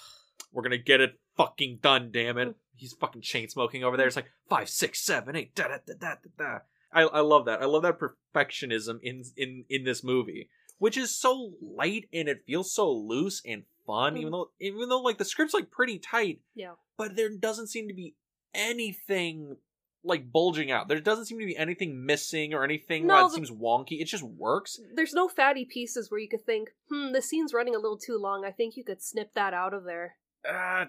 we're 0.52 0.64
gonna 0.64 0.78
get 0.78 1.02
it 1.02 1.20
fucking 1.38 1.80
done, 1.82 2.12
damn 2.12 2.36
Mm. 2.36 2.50
it. 2.50 2.56
He's 2.78 2.94
fucking 2.94 3.22
chain 3.22 3.48
smoking 3.48 3.86
over 3.86 3.96
there. 3.96 4.06
It's 4.08 4.18
like 4.18 4.32
five, 4.50 4.68
six, 4.70 5.02
seven, 5.02 5.36
eight, 5.38 5.56
da 5.56 5.70
da 5.70 5.78
da 5.88 5.94
da 5.98 6.16
da 6.16 6.30
da. 6.38 6.60
I 6.92 7.04
I 7.04 7.20
love 7.22 7.46
that. 7.46 7.62
I 7.62 7.66
love 7.66 7.84
that 7.84 8.00
perfectionism 8.00 9.00
in 9.02 9.24
in 9.38 9.64
in 9.70 9.84
this 9.86 10.04
movie, 10.04 10.50
which 10.78 10.98
is 10.98 11.16
so 11.16 11.54
light 11.62 12.10
and 12.12 12.28
it 12.28 12.44
feels 12.46 12.74
so 12.74 12.92
loose 12.92 13.42
and 13.46 13.64
fun. 13.88 14.16
Mm. 14.16 14.20
Even 14.20 14.32
though 14.34 14.52
even 14.60 14.90
though 14.90 15.02
like 15.02 15.18
the 15.18 15.26
script's 15.26 15.54
like 15.54 15.72
pretty 15.72 16.00
tight, 16.00 16.42
yeah. 16.54 16.74
but 16.98 17.16
there 17.16 17.30
doesn't 17.30 17.68
seem 17.68 17.88
to 17.88 17.94
be 17.94 18.16
anything 18.54 19.58
like 20.06 20.32
bulging 20.32 20.72
out. 20.72 20.88
There 20.88 21.00
doesn't 21.00 21.26
seem 21.26 21.40
to 21.40 21.46
be 21.46 21.58
anything 21.58 22.06
missing 22.06 22.54
or 22.54 22.64
anything 22.64 23.08
No, 23.08 23.16
that 23.16 23.24
the- 23.30 23.36
seems 23.36 23.52
wonky. 23.52 24.00
It 24.02 24.06
just 24.06 24.24
works. 24.24 24.80
there's 24.94 25.14
no 25.14 25.28
fatty 25.28 25.66
pieces 25.66 26.10
where 26.12 26.20
you 26.20 26.30
could 26.30 26.46
think, 26.46 26.70
hmm, 26.90 27.12
the 27.12 27.22
scene's 27.22 27.54
running 27.54 27.76
a 27.76 27.80
little 27.80 27.98
too 27.98 28.18
long. 28.18 28.46
I 28.46 28.52
think 28.52 28.78
you 28.78 28.84
could 28.84 29.02
snip 29.02 29.34
that 29.34 29.54
out 29.54 29.74
of 29.74 29.84
there. 29.84 30.18
Uh, 30.48 30.86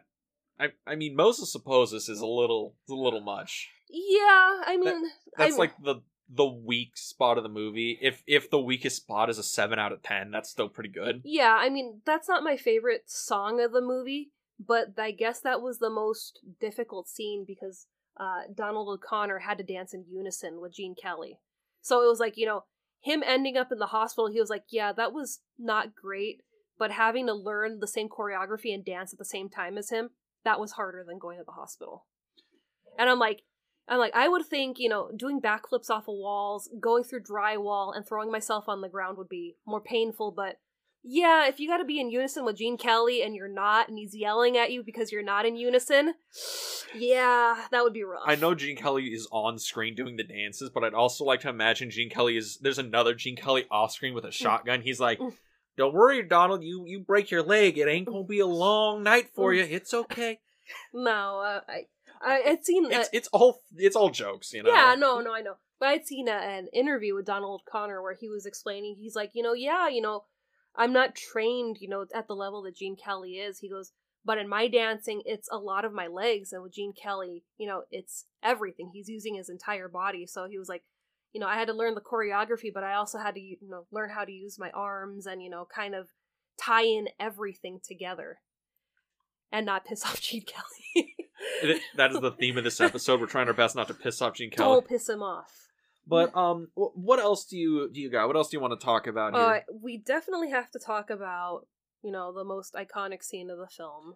I 0.60 0.68
I 0.86 0.94
mean, 0.94 1.16
Moses 1.16 1.50
supposes 1.52 2.08
is 2.08 2.20
a 2.20 2.26
little 2.26 2.76
a 2.90 2.94
little 2.94 3.20
much. 3.20 3.70
Yeah, 3.88 4.62
I 4.66 4.76
mean, 4.78 5.02
That's 5.36 5.52
I'm- 5.52 5.58
like 5.58 5.72
the 5.82 5.96
the 6.28 6.44
weak 6.46 6.96
spot 6.96 7.36
of 7.38 7.44
the 7.44 7.48
movie. 7.48 7.98
If 8.02 8.22
if 8.26 8.50
the 8.50 8.58
weakest 8.60 8.96
spot 8.96 9.30
is 9.30 9.38
a 9.38 9.42
seven 9.44 9.78
out 9.78 9.92
of 9.92 10.02
ten, 10.02 10.30
that's 10.30 10.50
still 10.50 10.68
pretty 10.68 10.90
good. 10.90 11.22
yeah, 11.24 11.56
I 11.58 11.68
mean, 11.70 12.02
that's 12.04 12.28
not 12.28 12.42
my 12.42 12.56
favorite 12.56 13.08
song 13.08 13.60
of 13.60 13.70
the 13.72 13.80
movie, 13.80 14.32
but 14.58 14.98
I 14.98 15.12
guess 15.12 15.40
that 15.40 15.62
was 15.62 15.78
the 15.78 15.88
most 15.90 16.40
difficult 16.60 17.06
scene 17.08 17.44
because 17.46 17.86
uh, 18.18 18.42
Donald 18.54 18.88
O'Connor 18.88 19.40
had 19.40 19.58
to 19.58 19.64
dance 19.64 19.92
in 19.94 20.04
unison 20.10 20.60
with 20.60 20.74
Gene 20.74 20.94
Kelly. 21.00 21.38
So 21.80 22.02
it 22.02 22.06
was 22.06 22.20
like, 22.20 22.36
you 22.36 22.46
know, 22.46 22.64
him 23.00 23.22
ending 23.24 23.56
up 23.56 23.70
in 23.70 23.78
the 23.78 23.86
hospital, 23.86 24.30
he 24.30 24.40
was 24.40 24.50
like, 24.50 24.64
yeah, 24.70 24.92
that 24.92 25.12
was 25.12 25.40
not 25.58 25.94
great, 25.94 26.42
but 26.78 26.90
having 26.90 27.26
to 27.26 27.34
learn 27.34 27.78
the 27.78 27.86
same 27.86 28.08
choreography 28.08 28.74
and 28.74 28.84
dance 28.84 29.12
at 29.12 29.18
the 29.18 29.24
same 29.24 29.48
time 29.48 29.78
as 29.78 29.90
him, 29.90 30.10
that 30.44 30.58
was 30.58 30.72
harder 30.72 31.04
than 31.06 31.18
going 31.18 31.38
to 31.38 31.44
the 31.44 31.52
hospital. 31.52 32.06
And 32.98 33.08
I'm 33.08 33.18
like, 33.18 33.42
I'm 33.88 33.98
like, 33.98 34.16
I 34.16 34.28
would 34.28 34.46
think, 34.46 34.78
you 34.80 34.88
know, 34.88 35.10
doing 35.16 35.40
backflips 35.40 35.90
off 35.90 36.08
of 36.08 36.14
walls, 36.16 36.68
going 36.80 37.04
through 37.04 37.22
drywall, 37.22 37.94
and 37.94 38.06
throwing 38.06 38.32
myself 38.32 38.64
on 38.68 38.80
the 38.80 38.88
ground 38.88 39.16
would 39.18 39.28
be 39.28 39.56
more 39.64 39.80
painful, 39.80 40.32
but 40.32 40.56
yeah, 41.08 41.46
if 41.46 41.60
you 41.60 41.68
gotta 41.68 41.84
be 41.84 42.00
in 42.00 42.10
unison 42.10 42.44
with 42.44 42.56
Gene 42.56 42.76
Kelly 42.76 43.22
and 43.22 43.34
you're 43.36 43.46
not, 43.48 43.88
and 43.88 43.96
he's 43.96 44.14
yelling 44.14 44.56
at 44.58 44.72
you 44.72 44.82
because 44.82 45.12
you're 45.12 45.22
not 45.22 45.46
in 45.46 45.54
unison, 45.56 46.14
yeah, 46.94 47.64
that 47.70 47.82
would 47.82 47.92
be 47.92 48.02
rough. 48.02 48.22
I 48.26 48.34
know 48.36 48.54
Gene 48.54 48.76
Kelly 48.76 49.04
is 49.06 49.28
on 49.30 49.58
screen 49.58 49.94
doing 49.94 50.16
the 50.16 50.24
dances, 50.24 50.70
but 50.70 50.84
I'd 50.84 50.94
also 50.94 51.24
like 51.24 51.40
to 51.42 51.48
imagine 51.48 51.90
Gene 51.90 52.10
Kelly 52.10 52.36
is 52.36 52.58
there's 52.60 52.78
another 52.78 53.14
Gene 53.14 53.36
Kelly 53.36 53.64
off 53.70 53.92
screen 53.92 54.14
with 54.14 54.24
a 54.24 54.32
shotgun. 54.32 54.82
He's 54.82 55.00
like, 55.00 55.18
Mm. 55.18 55.32
"Don't 55.76 55.94
worry, 55.94 56.22
Donald. 56.22 56.62
You 56.64 56.84
you 56.86 57.00
break 57.00 57.30
your 57.30 57.42
leg. 57.42 57.78
It 57.78 57.88
ain't 57.88 58.06
gonna 58.06 58.24
be 58.24 58.40
a 58.40 58.46
long 58.46 59.02
night 59.02 59.28
for 59.34 59.52
Mm. 59.52 59.56
you. 59.58 59.62
It's 59.76 59.94
okay. 59.94 60.40
No, 60.92 61.38
uh, 61.46 61.60
I, 61.68 61.86
I, 62.20 62.42
I'd 62.50 62.64
seen, 62.64 62.86
uh, 62.86 62.98
It's 62.98 63.08
it's 63.12 63.28
all 63.28 63.60
it's 63.76 63.94
all 63.94 64.10
jokes, 64.10 64.52
you 64.52 64.64
know. 64.64 64.70
yeah, 64.72 64.96
no, 64.98 65.20
no, 65.20 65.32
I 65.32 65.40
know. 65.40 65.54
But 65.78 65.90
I'd 65.90 66.06
seen 66.06 66.26
a, 66.26 66.32
an 66.32 66.66
interview 66.72 67.14
with 67.14 67.24
Donald 67.26 67.62
Connor 67.70 68.02
where 68.02 68.14
he 68.20 68.28
was 68.28 68.46
explaining, 68.46 68.96
he's 68.98 69.14
like, 69.14 69.30
you 69.34 69.44
know, 69.44 69.52
yeah, 69.52 69.88
you 69.88 70.00
know, 70.00 70.24
I'm 70.76 70.92
not 70.92 71.14
trained, 71.14 71.78
you 71.80 71.88
know, 71.88 72.04
at 72.14 72.28
the 72.28 72.34
level 72.34 72.62
that 72.62 72.76
Gene 72.76 72.96
Kelly 72.96 73.32
is. 73.32 73.58
He 73.58 73.70
goes, 73.70 73.92
but 74.24 74.38
in 74.38 74.48
my 74.48 74.66
dancing, 74.68 75.22
it's 75.24 75.48
a 75.52 75.56
lot 75.56 75.84
of 75.84 75.92
my 75.92 76.08
legs, 76.08 76.52
and 76.52 76.62
with 76.62 76.74
Gene 76.74 76.92
Kelly, 76.92 77.44
you 77.58 77.66
know, 77.66 77.84
it's 77.90 78.26
everything. 78.42 78.90
He's 78.92 79.08
using 79.08 79.36
his 79.36 79.48
entire 79.48 79.88
body. 79.88 80.26
So 80.26 80.48
he 80.48 80.58
was 80.58 80.68
like, 80.68 80.82
you 81.32 81.40
know, 81.40 81.46
I 81.46 81.54
had 81.54 81.68
to 81.68 81.74
learn 81.74 81.94
the 81.94 82.00
choreography, 82.00 82.72
but 82.74 82.82
I 82.82 82.94
also 82.94 83.18
had 83.18 83.34
to, 83.34 83.40
you 83.40 83.56
know, 83.62 83.86
learn 83.92 84.10
how 84.10 84.24
to 84.24 84.32
use 84.32 84.58
my 84.58 84.70
arms 84.70 85.26
and, 85.26 85.42
you 85.42 85.48
know, 85.48 85.66
kind 85.72 85.94
of 85.94 86.08
tie 86.60 86.84
in 86.84 87.08
everything 87.20 87.80
together 87.86 88.38
and 89.52 89.64
not 89.64 89.84
piss 89.84 90.04
off 90.06 90.20
Gene 90.20 90.44
Kelly. 90.44 91.14
That 91.96 92.12
is 92.12 92.20
the 92.20 92.32
theme 92.32 92.58
of 92.58 92.64
this 92.64 92.80
episode. 92.80 93.20
We're 93.20 93.26
trying 93.26 93.46
our 93.48 93.54
best 93.54 93.76
not 93.76 93.88
to 93.88 93.94
piss 93.94 94.20
off 94.20 94.34
Gene 94.34 94.50
Kelly. 94.50 94.74
Don't 94.74 94.88
piss 94.88 95.08
him 95.08 95.22
off. 95.22 95.65
But 96.06 96.36
um, 96.36 96.68
what 96.74 97.18
else 97.18 97.44
do 97.46 97.56
you 97.56 97.90
do 97.92 98.00
you 98.00 98.10
got? 98.10 98.26
What 98.28 98.36
else 98.36 98.48
do 98.50 98.56
you 98.56 98.60
want 98.60 98.78
to 98.78 98.84
talk 98.84 99.06
about 99.06 99.34
here? 99.34 99.42
Uh, 99.42 99.60
we 99.82 99.98
definitely 99.98 100.50
have 100.50 100.70
to 100.70 100.78
talk 100.78 101.10
about, 101.10 101.66
you 102.02 102.12
know, 102.12 102.32
the 102.32 102.44
most 102.44 102.74
iconic 102.74 103.22
scene 103.22 103.50
of 103.50 103.58
the 103.58 103.66
film. 103.66 104.14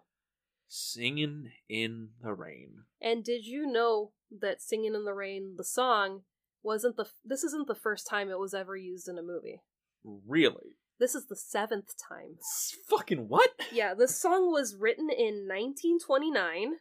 Singing 0.69 1.51
in 1.67 2.09
the 2.23 2.33
rain. 2.33 2.83
And 3.01 3.25
did 3.25 3.45
you 3.45 3.69
know 3.69 4.13
that 4.39 4.61
"Singing 4.61 4.95
in 4.95 5.03
the 5.03 5.13
Rain," 5.13 5.55
the 5.57 5.65
song, 5.65 6.21
wasn't 6.63 6.95
the 6.95 7.07
this 7.25 7.43
isn't 7.43 7.67
the 7.67 7.75
first 7.75 8.07
time 8.07 8.29
it 8.29 8.39
was 8.39 8.53
ever 8.53 8.77
used 8.77 9.09
in 9.09 9.17
a 9.17 9.23
movie. 9.23 9.61
Really? 10.03 10.77
This 10.97 11.15
is 11.15 11.25
the 11.25 11.35
seventh 11.35 11.93
time. 11.97 12.37
S- 12.39 12.77
fucking 12.87 13.27
what? 13.27 13.49
Yeah, 13.71 13.93
this 13.93 14.15
song 14.15 14.51
was 14.51 14.75
written 14.79 15.09
in 15.09 15.47
1929. 15.47 16.75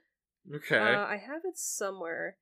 Okay. 0.54 0.78
Uh, 0.78 1.06
I 1.06 1.16
have 1.16 1.42
it 1.44 1.56
somewhere 1.56 2.36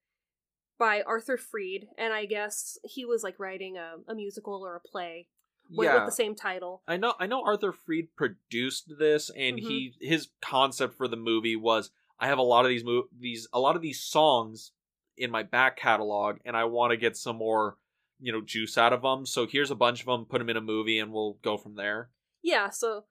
by 0.79 1.03
Arthur 1.03 1.37
Freed, 1.37 1.89
and 1.99 2.13
I 2.13 2.25
guess 2.25 2.79
he 2.85 3.05
was 3.05 3.23
like 3.23 3.39
writing 3.39 3.77
a, 3.77 3.97
a 4.11 4.15
musical 4.15 4.65
or 4.65 4.77
a 4.77 4.81
play 4.81 5.29
with, 5.71 5.87
yeah. 5.87 5.97
with 5.97 6.07
the 6.07 6.13
same 6.13 6.35
title. 6.35 6.83
I 6.87 6.97
know 6.97 7.15
I 7.19 7.27
know 7.27 7.43
Arthur 7.45 7.73
Freed 7.73 8.15
produced 8.17 8.93
this 8.99 9.31
and 9.31 9.59
mm-hmm. 9.59 9.69
he 9.69 9.95
his 10.01 10.29
concept 10.41 10.95
for 10.95 11.09
the 11.09 11.17
movie 11.17 11.57
was 11.57 11.91
I 12.19 12.27
have 12.29 12.39
a 12.39 12.43
lot 12.43 12.65
of 12.65 12.71
these 12.71 12.85
mo- 12.85 13.09
these 13.19 13.49
a 13.53 13.61
lot 13.61 13.77
of 13.77 13.83
these 13.83 14.01
songs 14.01 14.73
in 15.17 15.31
my 15.31 15.43
back 15.43 15.77
catalog 15.77 16.37
and 16.45 16.57
I 16.57 16.65
want 16.65 16.93
to 16.93 16.97
get 16.97 17.17
some 17.17 17.37
more 17.37 17.77
you 18.21 18.33
know 18.33 18.41
juice 18.41 18.79
out 18.79 18.93
of 18.93 19.03
them 19.03 19.27
so 19.27 19.47
here's 19.47 19.71
a 19.71 19.77
bunch 19.77 20.01
of 20.01 20.07
them 20.07 20.25
put 20.25 20.39
them 20.39 20.49
in 20.49 20.57
a 20.57 20.63
movie 20.63 20.99
and 20.99 21.13
we'll 21.13 21.39
go 21.43 21.57
from 21.57 21.75
there. 21.75 22.11
Yeah, 22.43 22.71
so 22.71 23.05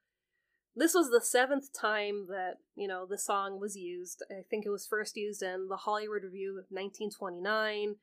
this 0.78 0.93
was 0.93 1.09
the 1.09 1.21
seventh 1.21 1.73
time 1.73 2.28
that 2.30 2.55
you 2.75 2.88
know 2.88 3.05
the 3.05 3.17
song 3.17 3.59
was 3.59 3.75
used. 3.75 4.23
I 4.32 4.43
think 4.49 4.65
it 4.65 4.69
was 4.69 4.88
first 4.88 5.17
used 5.17 5.41
in 5.41 5.67
the 5.69 5.78
Hollywood 5.78 6.23
Revue 6.23 6.51
of 6.51 6.65
1929, 6.69 7.95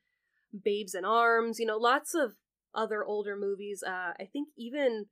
Babes 0.63 0.93
in 0.93 1.05
Arms. 1.05 1.59
You 1.59 1.65
know, 1.65 1.77
lots 1.77 2.13
of 2.13 2.33
other 2.73 3.03
older 3.03 3.37
movies. 3.37 3.83
Uh, 3.85 4.13
I 4.19 4.27
think 4.31 4.49
even 4.57 5.05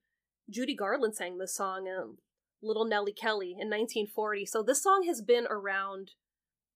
Judy 0.49 0.75
Garland 0.75 1.15
sang 1.15 1.37
this 1.37 1.55
song 1.55 1.87
in 1.87 2.17
Little 2.61 2.85
Nellie 2.85 3.13
Kelly 3.13 3.51
in 3.51 3.69
1940. 3.69 4.45
So 4.45 4.61
this 4.61 4.83
song 4.83 5.05
has 5.07 5.21
been 5.21 5.47
around 5.49 6.11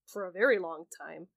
for 0.08 0.26
a 0.26 0.32
very 0.32 0.58
long 0.58 0.86
time. 1.02 1.28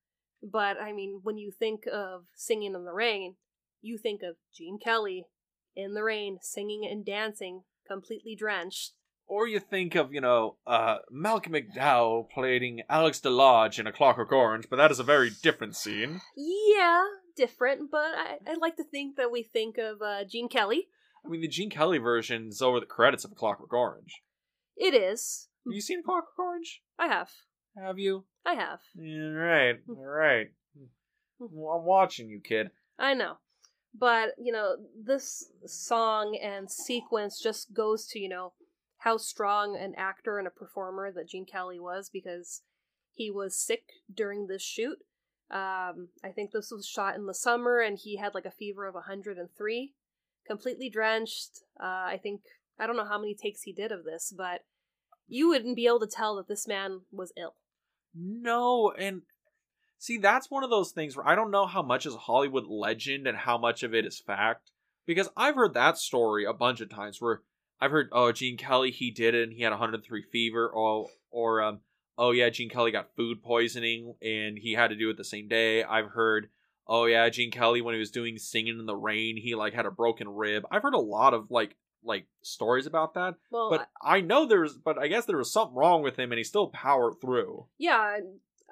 But 0.42 0.80
I 0.80 0.92
mean, 0.92 1.20
when 1.22 1.38
you 1.38 1.50
think 1.50 1.86
of 1.92 2.26
Singing 2.34 2.74
in 2.74 2.84
the 2.84 2.92
Rain, 2.92 3.34
you 3.82 3.98
think 3.98 4.22
of 4.22 4.36
Gene 4.54 4.78
Kelly 4.78 5.26
in 5.74 5.94
the 5.94 6.02
rain, 6.02 6.38
singing 6.40 6.86
and 6.90 7.04
dancing, 7.04 7.62
completely 7.86 8.36
drenched. 8.36 8.92
Or 9.30 9.46
you 9.46 9.60
think 9.60 9.94
of, 9.94 10.12
you 10.12 10.20
know, 10.20 10.56
uh, 10.66 10.96
Malcolm 11.08 11.52
McDowell 11.52 12.28
playing 12.28 12.82
Alex 12.90 13.20
DeLarge 13.20 13.78
in 13.78 13.86
A 13.86 13.92
Clockwork 13.92 14.32
Orange, 14.32 14.66
but 14.68 14.74
that 14.74 14.90
is 14.90 14.98
a 14.98 15.04
very 15.04 15.30
different 15.30 15.76
scene. 15.76 16.20
Yeah, 16.36 17.04
different, 17.36 17.92
but 17.92 18.10
I, 18.16 18.38
I 18.44 18.56
like 18.60 18.76
to 18.78 18.82
think 18.82 19.14
that 19.18 19.30
we 19.30 19.44
think 19.44 19.78
of 19.78 20.02
uh, 20.02 20.24
Gene 20.24 20.48
Kelly. 20.48 20.88
I 21.24 21.28
mean, 21.28 21.42
the 21.42 21.46
Gene 21.46 21.70
Kelly 21.70 21.98
version 21.98 22.48
is 22.48 22.60
over 22.60 22.80
the 22.80 22.86
credits 22.86 23.24
of 23.24 23.30
A 23.30 23.36
Clockwork 23.36 23.72
Orange. 23.72 24.20
It 24.76 24.94
is. 24.94 25.46
Have 25.64 25.74
you 25.74 25.80
seen 25.80 26.02
Clockwork 26.02 26.36
Orange? 26.36 26.82
I 26.98 27.06
have. 27.06 27.30
Have 27.80 28.00
you? 28.00 28.24
I 28.44 28.54
have. 28.54 28.80
All 28.98 29.32
right, 29.32 29.76
all 29.88 30.04
right. 30.04 30.48
Well, 31.38 31.78
I'm 31.78 31.84
watching 31.84 32.28
you, 32.28 32.40
kid. 32.40 32.70
I 32.98 33.14
know. 33.14 33.34
But, 33.96 34.30
you 34.38 34.52
know, 34.52 34.74
this 35.00 35.52
song 35.66 36.36
and 36.42 36.68
sequence 36.68 37.40
just 37.40 37.72
goes 37.72 38.06
to, 38.08 38.18
you 38.18 38.28
know, 38.28 38.54
how 39.00 39.16
strong 39.16 39.76
an 39.76 39.94
actor 39.96 40.38
and 40.38 40.46
a 40.46 40.50
performer 40.50 41.10
that 41.10 41.28
Gene 41.28 41.46
Kelly 41.46 41.80
was 41.80 42.10
because 42.12 42.62
he 43.12 43.30
was 43.30 43.56
sick 43.56 43.84
during 44.12 44.46
this 44.46 44.62
shoot. 44.62 44.98
Um, 45.50 46.08
I 46.22 46.28
think 46.34 46.52
this 46.52 46.70
was 46.70 46.86
shot 46.86 47.16
in 47.16 47.26
the 47.26 47.34
summer 47.34 47.80
and 47.80 47.98
he 47.98 48.18
had 48.18 48.34
like 48.34 48.44
a 48.44 48.50
fever 48.50 48.86
of 48.86 48.94
103, 48.94 49.94
completely 50.46 50.90
drenched. 50.90 51.62
Uh, 51.82 51.84
I 51.86 52.20
think, 52.22 52.42
I 52.78 52.86
don't 52.86 52.96
know 52.96 53.06
how 53.06 53.18
many 53.18 53.34
takes 53.34 53.62
he 53.62 53.72
did 53.72 53.90
of 53.90 54.04
this, 54.04 54.34
but 54.36 54.60
you 55.26 55.48
wouldn't 55.48 55.76
be 55.76 55.86
able 55.86 56.00
to 56.00 56.06
tell 56.06 56.36
that 56.36 56.48
this 56.48 56.68
man 56.68 57.00
was 57.10 57.32
ill. 57.38 57.54
No, 58.14 58.92
and 58.98 59.22
see, 59.98 60.18
that's 60.18 60.50
one 60.50 60.62
of 60.62 60.70
those 60.70 60.90
things 60.90 61.16
where 61.16 61.26
I 61.26 61.34
don't 61.34 61.50
know 61.50 61.66
how 61.66 61.82
much 61.82 62.04
is 62.04 62.14
Hollywood 62.14 62.66
legend 62.66 63.26
and 63.26 63.38
how 63.38 63.56
much 63.56 63.82
of 63.82 63.94
it 63.94 64.04
is 64.04 64.20
fact. 64.20 64.72
Because 65.06 65.30
I've 65.36 65.54
heard 65.54 65.72
that 65.74 65.96
story 65.96 66.44
a 66.44 66.52
bunch 66.52 66.80
of 66.80 66.90
times 66.90 67.20
where 67.20 67.40
I've 67.80 67.90
heard, 67.90 68.08
oh, 68.12 68.32
Gene 68.32 68.56
Kelly, 68.56 68.90
he 68.90 69.10
did 69.10 69.34
it 69.34 69.44
and 69.48 69.52
he 69.52 69.62
had 69.62 69.70
103 69.70 70.22
fever, 70.22 70.68
or, 70.68 71.08
or 71.30 71.62
um, 71.62 71.80
oh 72.18 72.30
yeah, 72.32 72.50
Gene 72.50 72.68
Kelly 72.68 72.90
got 72.90 73.14
food 73.16 73.42
poisoning 73.42 74.14
and 74.22 74.58
he 74.58 74.72
had 74.72 74.88
to 74.88 74.96
do 74.96 75.10
it 75.10 75.16
the 75.16 75.24
same 75.24 75.48
day. 75.48 75.82
I've 75.82 76.10
heard, 76.10 76.50
oh 76.86 77.06
yeah, 77.06 77.28
Gene 77.30 77.50
Kelly 77.50 77.80
when 77.80 77.94
he 77.94 78.00
was 78.00 78.10
doing 78.10 78.38
Singing 78.38 78.78
in 78.78 78.86
the 78.86 78.96
Rain, 78.96 79.36
he 79.36 79.54
like 79.54 79.72
had 79.72 79.86
a 79.86 79.90
broken 79.90 80.28
rib. 80.28 80.64
I've 80.70 80.82
heard 80.82 80.94
a 80.94 80.98
lot 80.98 81.34
of 81.34 81.50
like 81.50 81.76
like 82.02 82.26
stories 82.42 82.86
about 82.86 83.14
that. 83.14 83.34
Well, 83.50 83.70
but 83.70 83.88
I 84.02 84.20
know 84.20 84.46
there's, 84.46 84.74
but 84.74 84.98
I 84.98 85.08
guess 85.08 85.26
there 85.26 85.36
was 85.36 85.52
something 85.52 85.76
wrong 85.76 86.02
with 86.02 86.18
him 86.18 86.32
and 86.32 86.38
he 86.38 86.44
still 86.44 86.68
powered 86.68 87.20
through. 87.20 87.66
yeah, 87.78 88.18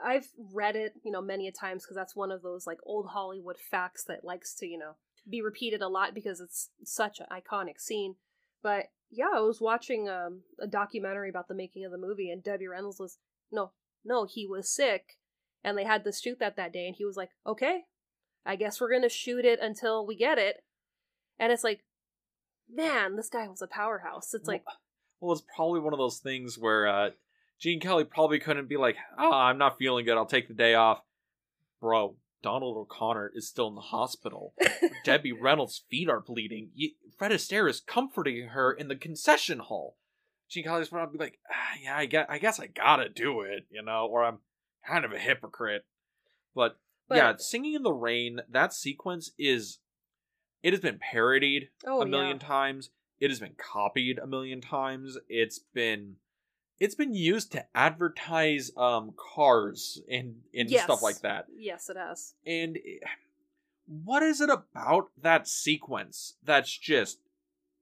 I've 0.02 0.28
read 0.52 0.76
it, 0.76 0.94
you 1.04 1.10
know, 1.10 1.20
many 1.20 1.48
a 1.48 1.52
times 1.52 1.84
because 1.84 1.96
that's 1.96 2.16
one 2.16 2.30
of 2.30 2.42
those 2.42 2.66
like 2.66 2.78
old 2.84 3.08
Hollywood 3.08 3.56
facts 3.58 4.04
that 4.04 4.24
likes 4.24 4.54
to, 4.56 4.66
you 4.66 4.78
know, 4.78 4.96
be 5.28 5.42
repeated 5.42 5.82
a 5.82 5.88
lot 5.88 6.14
because 6.14 6.40
it's 6.40 6.70
such 6.84 7.20
an 7.20 7.26
iconic 7.30 7.80
scene. 7.80 8.16
But 8.62 8.86
yeah, 9.10 9.28
I 9.34 9.40
was 9.40 9.60
watching 9.60 10.08
um, 10.08 10.42
a 10.60 10.66
documentary 10.66 11.28
about 11.28 11.48
the 11.48 11.54
making 11.54 11.84
of 11.84 11.92
the 11.92 11.98
movie, 11.98 12.30
and 12.30 12.42
Debbie 12.42 12.68
Reynolds 12.68 13.00
was 13.00 13.18
no, 13.50 13.72
no, 14.04 14.26
he 14.26 14.46
was 14.46 14.68
sick, 14.70 15.18
and 15.64 15.76
they 15.76 15.84
had 15.84 16.04
to 16.04 16.12
shoot 16.12 16.38
that 16.40 16.56
that 16.56 16.72
day, 16.72 16.86
and 16.86 16.96
he 16.96 17.04
was 17.04 17.16
like, 17.16 17.30
okay, 17.46 17.84
I 18.44 18.56
guess 18.56 18.80
we're 18.80 18.92
gonna 18.92 19.08
shoot 19.08 19.44
it 19.44 19.60
until 19.60 20.06
we 20.06 20.16
get 20.16 20.38
it, 20.38 20.62
and 21.38 21.52
it's 21.52 21.64
like, 21.64 21.84
man, 22.70 23.16
this 23.16 23.28
guy 23.28 23.48
was 23.48 23.62
a 23.62 23.66
powerhouse. 23.66 24.34
It's 24.34 24.48
like, 24.48 24.64
Well, 25.20 25.32
it's 25.32 25.44
probably 25.54 25.80
one 25.80 25.92
of 25.92 25.98
those 25.98 26.18
things 26.18 26.56
where 26.56 26.86
uh, 26.86 27.10
Gene 27.58 27.80
Kelly 27.80 28.04
probably 28.04 28.38
couldn't 28.38 28.68
be 28.68 28.76
like, 28.76 28.96
"Oh, 29.18 29.32
I'm 29.32 29.58
not 29.58 29.76
feeling 29.76 30.04
good. 30.04 30.16
I'll 30.16 30.26
take 30.26 30.46
the 30.46 30.54
day 30.54 30.74
off." 30.74 31.02
Bro, 31.80 32.14
Donald 32.42 32.76
O'Connor 32.76 33.32
is 33.34 33.48
still 33.48 33.68
in 33.68 33.74
the 33.74 33.80
hospital. 33.80 34.54
Debbie 35.04 35.32
Reynolds' 35.32 35.84
feet 35.90 36.08
are 36.08 36.20
bleeding. 36.20 36.70
Fred 37.16 37.32
Astaire 37.32 37.68
is 37.68 37.80
comforting 37.80 38.48
her 38.48 38.72
in 38.72 38.88
the 38.88 38.96
concession 38.96 39.58
hall. 39.58 39.96
Gene 40.48 40.64
Kelly's 40.64 40.88
probably 40.88 41.18
like, 41.18 41.38
ah, 41.50 41.74
"Yeah, 41.82 41.96
I 41.96 42.06
guess, 42.06 42.26
I 42.28 42.38
guess 42.38 42.60
I 42.60 42.66
gotta 42.68 43.08
do 43.08 43.42
it, 43.42 43.66
you 43.70 43.82
know, 43.82 44.06
or 44.06 44.24
I'm 44.24 44.38
kind 44.86 45.04
of 45.04 45.12
a 45.12 45.18
hypocrite." 45.18 45.84
But, 46.54 46.78
But- 47.08 47.16
yeah, 47.16 47.34
singing 47.36 47.74
in 47.74 47.82
the 47.82 47.92
rain. 47.92 48.40
That 48.48 48.72
sequence 48.72 49.32
is. 49.38 49.78
It 50.60 50.72
has 50.72 50.80
been 50.80 50.98
parodied 50.98 51.68
oh 51.86 52.02
a 52.02 52.06
million 52.06 52.38
yeah, 52.40 52.48
times. 52.48 52.90
It 53.20 53.30
has 53.30 53.40
been 53.40 53.54
copied 53.56 54.18
a 54.18 54.26
million 54.26 54.60
times. 54.60 55.16
It's 55.28 55.58
been 55.58 56.16
it's 56.80 56.94
been 56.94 57.14
used 57.14 57.52
to 57.52 57.64
advertise 57.74 58.70
um 58.76 59.12
cars 59.16 60.00
and 60.10 60.36
and 60.54 60.70
Yes. 60.70 60.84
stuff 60.84 61.02
like 61.02 61.20
that. 61.20 61.46
yes, 61.56 61.88
it 61.90 61.96
has. 61.96 62.34
And 62.46 62.76
eh, 62.76 63.06
what 63.86 64.22
is 64.22 64.40
it 64.40 64.50
about 64.50 65.10
that 65.20 65.48
sequence 65.48 66.36
that's 66.44 66.76
just 66.76 67.18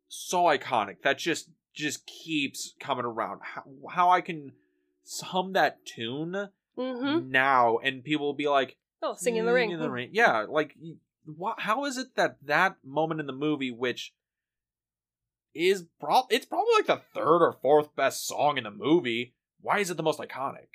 so 0.09 0.45
iconic 0.45 1.03
that 1.03 1.19
just 1.19 1.51
just 1.75 2.07
keeps 2.07 2.75
coming 2.81 3.05
around? 3.05 3.41
How, 3.43 3.65
how 3.91 4.11
I 4.11 4.21
can 4.21 4.53
hum 5.23 5.53
that 5.55 5.85
tune 5.85 6.49
Mm-hmm. 6.79 7.31
now 7.31 7.79
and 7.79 8.05
people 8.05 8.27
will 8.27 8.35
be 8.35 8.49
like 8.49 8.77
Oh, 9.03 9.15
singing 9.15 9.41
in 9.41 9.47
the 9.47 9.53
ring. 9.53 9.71
in 9.71 9.81
the 9.81 9.91
rain. 9.91 10.11
Yeah, 10.13 10.45
like 10.49 10.77
what? 11.25 11.61
How 11.61 11.85
is 11.87 11.97
it 11.97 12.15
that 12.17 12.37
that 12.43 12.77
moment 12.85 13.21
in 13.21 13.27
the 13.27 13.33
movie, 13.33 13.71
which 13.71 14.13
is 15.57 15.87
prob 16.01 16.27
it's 16.31 16.47
probably 16.47 16.73
like 16.77 16.87
the 16.87 17.03
third 17.15 17.43
or 17.43 17.53
fourth 17.53 17.95
best 17.97 18.27
song 18.27 18.59
in 18.59 18.65
the 18.65 18.71
movie, 18.71 19.35
why 19.61 19.79
is 19.79 19.91
it 19.91 19.97
the 19.97 20.03
most 20.03 20.21
iconic? 20.21 20.69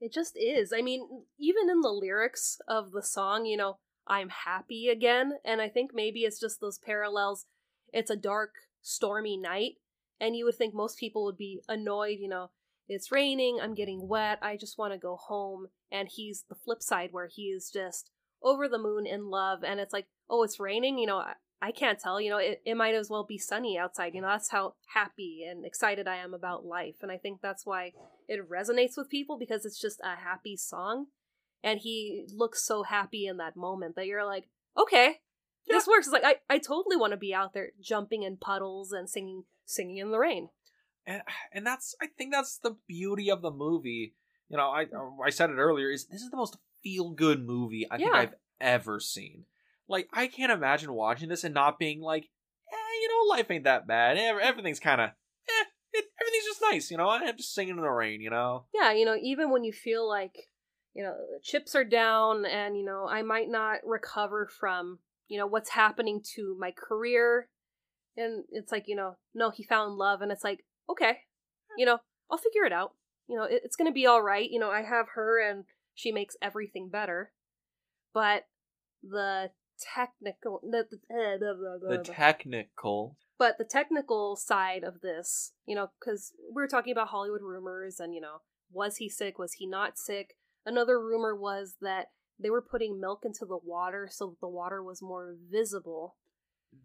It 0.00 0.12
just 0.12 0.36
is. 0.36 0.72
I 0.72 0.80
mean, 0.80 1.06
even 1.38 1.68
in 1.68 1.80
the 1.80 1.88
lyrics 1.88 2.58
of 2.68 2.92
the 2.92 3.02
song, 3.02 3.46
you 3.46 3.56
know, 3.56 3.78
I'm 4.06 4.28
happy 4.28 4.88
again, 4.88 5.34
and 5.44 5.60
I 5.60 5.68
think 5.68 5.90
maybe 5.92 6.20
it's 6.20 6.40
just 6.40 6.60
those 6.60 6.78
parallels. 6.78 7.46
It's 7.92 8.10
a 8.10 8.16
dark, 8.16 8.54
stormy 8.80 9.36
night, 9.36 9.74
and 10.20 10.36
you 10.36 10.44
would 10.44 10.54
think 10.54 10.74
most 10.74 10.98
people 10.98 11.24
would 11.24 11.36
be 11.36 11.60
annoyed, 11.68 12.18
you 12.20 12.28
know, 12.28 12.50
it's 12.88 13.12
raining, 13.12 13.58
I'm 13.60 13.74
getting 13.74 14.08
wet, 14.08 14.38
I 14.40 14.56
just 14.56 14.78
want 14.78 14.92
to 14.92 14.98
go 14.98 15.16
home. 15.16 15.66
And 15.90 16.08
he's 16.08 16.44
the 16.48 16.54
flip 16.54 16.82
side 16.82 17.10
where 17.12 17.28
he 17.30 17.44
is 17.44 17.70
just 17.70 18.10
over 18.42 18.68
the 18.68 18.78
moon 18.78 19.06
in 19.06 19.28
love, 19.28 19.64
and 19.64 19.80
it's 19.80 19.92
like, 19.92 20.06
oh, 20.30 20.42
it's 20.42 20.60
raining, 20.60 20.98
you 20.98 21.06
know, 21.06 21.22
I, 21.60 21.72
can't 21.72 21.98
tell, 21.98 22.20
you 22.20 22.30
know, 22.30 22.38
it, 22.38 22.62
it 22.64 22.76
might 22.76 22.94
as 22.94 23.10
well 23.10 23.24
be 23.24 23.38
sunny 23.38 23.78
outside, 23.78 24.14
you 24.14 24.20
know, 24.20 24.28
that's 24.28 24.50
how 24.50 24.74
happy 24.94 25.44
and 25.48 25.64
excited 25.64 26.06
I 26.06 26.16
am 26.16 26.34
about 26.34 26.64
life. 26.64 26.96
And 27.02 27.10
I 27.10 27.16
think 27.16 27.40
that's 27.40 27.66
why 27.66 27.92
it 28.28 28.48
resonates 28.48 28.96
with 28.96 29.10
people 29.10 29.38
because 29.38 29.64
it's 29.64 29.80
just 29.80 30.00
a 30.02 30.16
happy 30.16 30.56
song 30.56 31.06
and 31.62 31.80
he 31.80 32.26
looks 32.32 32.64
so 32.64 32.82
happy 32.84 33.26
in 33.26 33.38
that 33.38 33.56
moment 33.56 33.96
that 33.96 34.06
you're 34.06 34.24
like 34.24 34.48
okay 34.76 35.16
this 35.66 35.88
works 35.88 36.06
it's 36.06 36.12
like 36.12 36.24
i, 36.24 36.36
I 36.48 36.58
totally 36.58 36.96
want 36.96 37.12
to 37.12 37.16
be 37.16 37.34
out 37.34 37.52
there 37.52 37.70
jumping 37.80 38.22
in 38.22 38.36
puddles 38.36 38.92
and 38.92 39.10
singing 39.10 39.42
singing 39.66 39.96
in 39.96 40.12
the 40.12 40.18
rain 40.18 40.50
And 41.08 41.22
and 41.52 41.66
that's 41.66 41.96
I 42.00 42.06
think 42.06 42.32
that's 42.32 42.58
the 42.58 42.76
beauty 42.86 43.30
of 43.30 43.42
the 43.42 43.50
movie. 43.50 44.14
You 44.48 44.56
know, 44.56 44.70
I 44.70 44.84
mm. 44.84 44.94
uh, 44.94 45.22
I 45.24 45.30
said 45.30 45.50
it 45.50 45.56
earlier 45.56 45.90
is 45.90 46.06
this 46.06 46.22
is 46.22 46.30
the 46.30 46.36
most 46.36 46.56
feel 46.82 47.10
good 47.10 47.44
movie 47.44 47.86
I 47.90 47.96
think 47.96 48.14
I've 48.14 48.34
ever 48.60 49.00
seen. 49.00 49.44
Like 49.88 50.08
I 50.12 50.26
can't 50.26 50.52
imagine 50.52 50.92
watching 50.92 51.28
this 51.28 51.44
and 51.44 51.54
not 51.54 51.78
being 51.78 52.00
like, 52.00 52.24
eh, 52.72 53.00
you 53.02 53.08
know, 53.08 53.34
life 53.34 53.50
ain't 53.50 53.64
that 53.64 53.86
bad. 53.86 54.18
Everything's 54.18 54.80
kind 54.80 55.00
of, 55.00 55.10
eh, 55.10 56.00
everything's 56.20 56.44
just 56.44 56.62
nice. 56.62 56.90
You 56.90 56.98
know, 56.98 57.08
I'm 57.08 57.36
just 57.36 57.54
singing 57.54 57.76
in 57.76 57.82
the 57.82 57.88
rain. 57.88 58.20
You 58.20 58.30
know. 58.30 58.64
yeah 58.74 58.92
you 58.92 59.04
know 59.04 59.16
even 59.20 59.50
when 59.50 59.64
you 59.64 59.72
feel 59.72 60.08
like 60.08 60.34
you 60.94 61.02
know 61.04 61.14
chips 61.42 61.74
are 61.74 61.84
down 61.84 62.44
and 62.44 62.76
you 62.76 62.84
know 62.84 63.06
i 63.08 63.22
might 63.22 63.48
not 63.48 63.78
recover 63.84 64.48
from 64.58 64.98
you 65.28 65.38
know 65.38 65.46
what's 65.46 65.70
happening 65.70 66.20
to 66.34 66.56
my 66.58 66.72
career 66.72 67.48
and 68.16 68.44
it's 68.50 68.72
like 68.72 68.84
you 68.88 68.96
know 68.96 69.16
no 69.34 69.50
he 69.50 69.62
found 69.62 69.94
love 69.94 70.22
and 70.22 70.32
it's 70.32 70.42
like 70.42 70.64
okay 70.90 71.18
you 71.76 71.86
know 71.86 71.98
i'll 72.30 72.38
figure 72.38 72.64
it 72.64 72.72
out 72.72 72.94
you 73.28 73.36
know 73.36 73.44
it, 73.44 73.60
it's 73.64 73.76
gonna 73.76 73.92
be 73.92 74.06
all 74.06 74.22
right 74.22 74.50
you 74.50 74.58
know 74.58 74.70
i 74.70 74.82
have 74.82 75.06
her 75.14 75.40
and 75.40 75.64
she 75.94 76.10
makes 76.10 76.36
everything 76.42 76.88
better 76.88 77.32
but 78.12 78.44
the 79.02 79.50
technical 79.80 80.60
the, 80.62 80.86
the, 80.90 80.98
blah, 81.80 81.96
The 81.96 82.02
technical. 82.02 83.16
but 83.38 83.58
the 83.58 83.64
technical 83.64 84.36
side 84.36 84.84
of 84.84 85.00
this 85.00 85.52
you 85.66 85.74
know 85.74 85.90
because 85.98 86.32
we 86.48 86.54
were 86.62 86.68
talking 86.68 86.92
about 86.92 87.08
hollywood 87.08 87.42
rumors 87.42 88.00
and 88.00 88.14
you 88.14 88.20
know 88.20 88.38
was 88.72 88.96
he 88.96 89.08
sick 89.08 89.38
was 89.38 89.54
he 89.54 89.66
not 89.66 89.98
sick 89.98 90.36
another 90.66 90.98
rumor 91.00 91.34
was 91.34 91.76
that 91.80 92.06
they 92.40 92.50
were 92.50 92.62
putting 92.62 93.00
milk 93.00 93.22
into 93.24 93.44
the 93.44 93.58
water 93.62 94.08
so 94.10 94.28
that 94.28 94.40
the 94.40 94.48
water 94.48 94.82
was 94.82 95.00
more 95.02 95.36
visible 95.50 96.16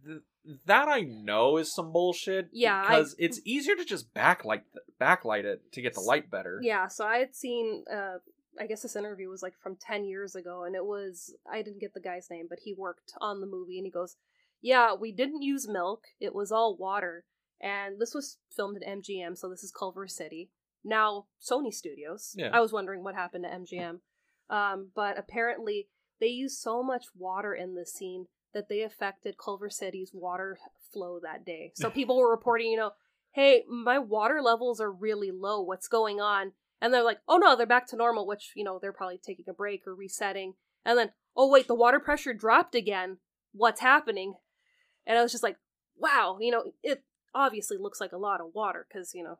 th- 0.05 0.21
that 0.65 0.87
I 0.89 1.01
know 1.01 1.55
is 1.57 1.73
some 1.73 1.91
bullshit. 1.93 2.49
Yeah, 2.51 2.81
I- 2.81 2.87
because 2.97 3.15
it's 3.17 3.39
easier 3.45 3.75
to 3.75 3.85
just 3.85 4.13
backlight 4.13 4.63
th- 4.73 4.83
backlight 4.99 5.45
it 5.45 5.71
to 5.73 5.81
get 5.81 5.93
the 5.93 6.01
light 6.01 6.29
better. 6.29 6.59
Yeah, 6.61 6.87
so 6.87 7.05
I 7.05 7.17
had 7.19 7.33
seen 7.35 7.83
uh 7.91 8.17
I 8.59 8.67
guess 8.67 8.81
this 8.81 8.95
interview 8.95 9.29
was 9.29 9.41
like 9.41 9.55
from 9.61 9.75
10 9.75 10.05
years 10.05 10.35
ago 10.35 10.63
and 10.63 10.75
it 10.75 10.85
was 10.85 11.33
I 11.51 11.61
didn't 11.61 11.81
get 11.81 11.93
the 11.93 11.99
guy's 11.99 12.29
name, 12.29 12.47
but 12.49 12.59
he 12.63 12.73
worked 12.73 13.13
on 13.19 13.41
the 13.41 13.47
movie 13.47 13.77
and 13.77 13.85
he 13.85 13.91
goes, 13.91 14.15
"Yeah, 14.61 14.93
we 14.93 15.11
didn't 15.11 15.41
use 15.41 15.67
milk. 15.67 16.03
It 16.19 16.35
was 16.35 16.51
all 16.51 16.77
water." 16.77 17.25
And 17.61 17.99
this 17.99 18.13
was 18.13 18.37
filmed 18.51 18.77
at 18.77 18.87
MGM, 18.87 19.37
so 19.37 19.49
this 19.49 19.63
is 19.63 19.71
Culver 19.71 20.07
City. 20.07 20.49
Now 20.83 21.27
Sony 21.41 21.73
Studios. 21.73 22.33
Yeah. 22.35 22.49
I 22.53 22.59
was 22.59 22.73
wondering 22.73 23.03
what 23.03 23.15
happened 23.15 23.45
to 23.45 23.49
MGM. 23.49 23.99
Um, 24.49 24.91
but 24.93 25.17
apparently 25.17 25.87
they 26.19 26.27
used 26.27 26.59
so 26.59 26.83
much 26.83 27.05
water 27.15 27.53
in 27.53 27.75
this 27.75 27.93
scene 27.93 28.27
that 28.53 28.69
they 28.69 28.81
affected 28.81 29.35
Culver 29.43 29.69
City's 29.69 30.11
water 30.13 30.57
flow 30.91 31.19
that 31.23 31.45
day. 31.45 31.71
So 31.75 31.89
people 31.91 32.17
were 32.17 32.29
reporting, 32.29 32.69
you 32.69 32.77
know, 32.77 32.91
hey, 33.31 33.63
my 33.67 33.97
water 33.97 34.41
levels 34.41 34.79
are 34.79 34.91
really 34.91 35.31
low. 35.31 35.61
What's 35.61 35.87
going 35.87 36.21
on? 36.21 36.51
And 36.83 36.93
they're 36.93 37.01
like, 37.01 37.19
oh 37.29 37.37
no, 37.37 37.55
they're 37.55 37.65
back 37.65 37.87
to 37.87 37.95
normal, 37.95 38.27
which, 38.27 38.51
you 38.57 38.63
know, 38.65 38.77
they're 38.77 38.91
probably 38.91 39.17
taking 39.17 39.45
a 39.47 39.53
break 39.53 39.87
or 39.87 39.95
resetting. 39.95 40.55
And 40.85 40.99
then, 40.99 41.11
oh 41.33 41.49
wait, 41.49 41.67
the 41.67 41.73
water 41.73 41.97
pressure 41.97 42.33
dropped 42.33 42.75
again. 42.75 43.19
What's 43.53 43.79
happening? 43.79 44.33
And 45.07 45.17
I 45.17 45.21
was 45.21 45.31
just 45.31 45.43
like, 45.43 45.55
wow, 45.97 46.39
you 46.41 46.51
know, 46.51 46.73
it 46.83 47.05
obviously 47.33 47.77
looks 47.77 48.01
like 48.01 48.11
a 48.11 48.17
lot 48.17 48.41
of 48.41 48.53
water 48.53 48.85
because, 48.85 49.13
you 49.13 49.23
know, 49.23 49.39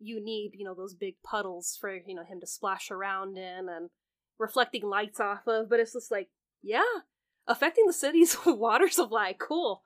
you 0.00 0.20
need, 0.20 0.50
you 0.54 0.64
know, 0.64 0.74
those 0.74 0.94
big 0.94 1.14
puddles 1.22 1.78
for, 1.80 1.94
you 1.94 2.14
know, 2.16 2.24
him 2.24 2.40
to 2.40 2.46
splash 2.46 2.90
around 2.90 3.38
in 3.38 3.68
and 3.68 3.90
reflecting 4.36 4.82
lights 4.82 5.20
off 5.20 5.46
of. 5.46 5.70
But 5.70 5.78
it's 5.78 5.92
just 5.92 6.10
like, 6.10 6.30
yeah, 6.60 6.82
affecting 7.46 7.86
the 7.86 7.92
city's 7.92 8.36
water 8.44 8.88
supply. 8.88 9.36
Cool. 9.38 9.82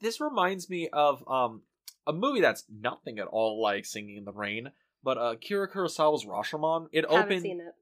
This 0.00 0.22
reminds 0.22 0.70
me 0.70 0.88
of 0.90 1.22
um 1.28 1.64
a 2.06 2.14
movie 2.14 2.40
that's 2.40 2.64
nothing 2.70 3.18
at 3.18 3.26
all 3.26 3.60
like 3.60 3.84
Singing 3.84 4.16
in 4.16 4.24
the 4.24 4.32
Rain, 4.32 4.70
but 5.02 5.18
uh 5.18 5.32
Akira 5.32 5.68
Kurosawa's 5.70 6.24
Rashomon. 6.24 6.88
It 6.92 7.04
Haven't 7.10 7.24
opened 7.26 7.42
seen 7.42 7.60
it. 7.60 7.74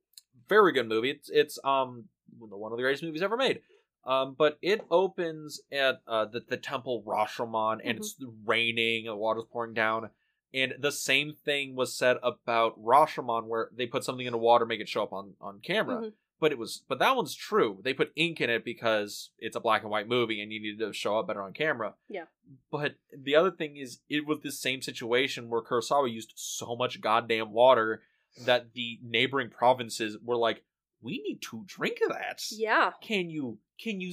very 0.49 0.73
good 0.73 0.89
movie. 0.89 1.11
It's 1.11 1.29
it's 1.31 1.59
um 1.65 2.05
one 2.39 2.73
of 2.73 2.77
the 2.77 2.83
greatest 2.83 3.03
movies 3.03 3.23
ever 3.23 3.37
made. 3.37 3.61
Um, 4.05 4.35
but 4.39 4.59
it 4.63 4.81
opens 4.91 5.61
at 5.71 6.01
uh, 6.07 6.25
the 6.25 6.41
the 6.41 6.57
temple 6.57 7.03
Rashomon, 7.07 7.81
and 7.85 7.99
it's 7.99 8.17
raining, 8.47 9.07
and 9.07 9.13
the 9.15 9.17
water's 9.19 9.45
pouring 9.51 9.75
down. 9.75 10.11
And 10.55 10.75
the 10.79 10.93
same 10.93 11.35
thing 11.35 11.77
was 11.77 11.95
said 11.95 12.17
about 12.23 12.83
Rashomon, 12.83 13.49
where 13.49 13.69
they 13.77 13.87
put 13.87 14.05
something 14.05 14.25
in 14.25 14.33
the 14.33 14.39
water, 14.39 14.65
make 14.65 14.81
it 14.81 14.89
show 14.89 15.03
up 15.03 15.13
on 15.13 15.35
on 15.41 15.61
camera. 15.61 15.97
Mhm. 16.03 16.13
But 16.41 16.53
it 16.53 16.59
was, 16.59 16.83
but 16.89 17.01
that 17.01 17.17
one's 17.17 17.35
true. 17.35 17.81
They 17.83 17.93
put 17.93 18.13
ink 18.15 18.41
in 18.41 18.49
it 18.49 18.65
because 18.65 19.31
it's 19.41 19.57
a 19.57 19.61
black 19.61 19.83
and 19.83 19.91
white 19.91 20.07
movie, 20.09 20.41
and 20.41 20.53
you 20.53 20.61
needed 20.61 20.79
to 20.87 20.93
show 20.93 21.19
up 21.19 21.27
better 21.27 21.43
on 21.43 21.53
camera. 21.53 21.95
Yeah. 22.09 22.27
But 22.71 22.95
the 23.13 23.35
other 23.35 23.51
thing 23.51 23.77
is, 23.77 23.99
it 24.09 24.25
was 24.25 24.39
the 24.41 24.53
same 24.53 24.81
situation 24.81 25.51
where 25.51 25.61
Kurosawa 25.63 26.13
used 26.13 26.33
so 26.37 26.77
much 26.77 27.01
goddamn 27.01 27.53
water 27.53 28.03
that 28.45 28.73
the 28.75 29.01
neighboring 29.03 29.51
provinces 29.51 30.17
were 30.23 30.37
like, 30.37 30.63
"We 31.01 31.21
need 31.27 31.41
to 31.51 31.65
drink 31.67 31.99
of 32.07 32.13
that. 32.17 32.43
Yeah. 32.53 32.93
Can 33.03 33.31
you? 33.31 33.59
Can 33.83 34.01
you? 34.01 34.13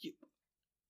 you- 0.00 0.14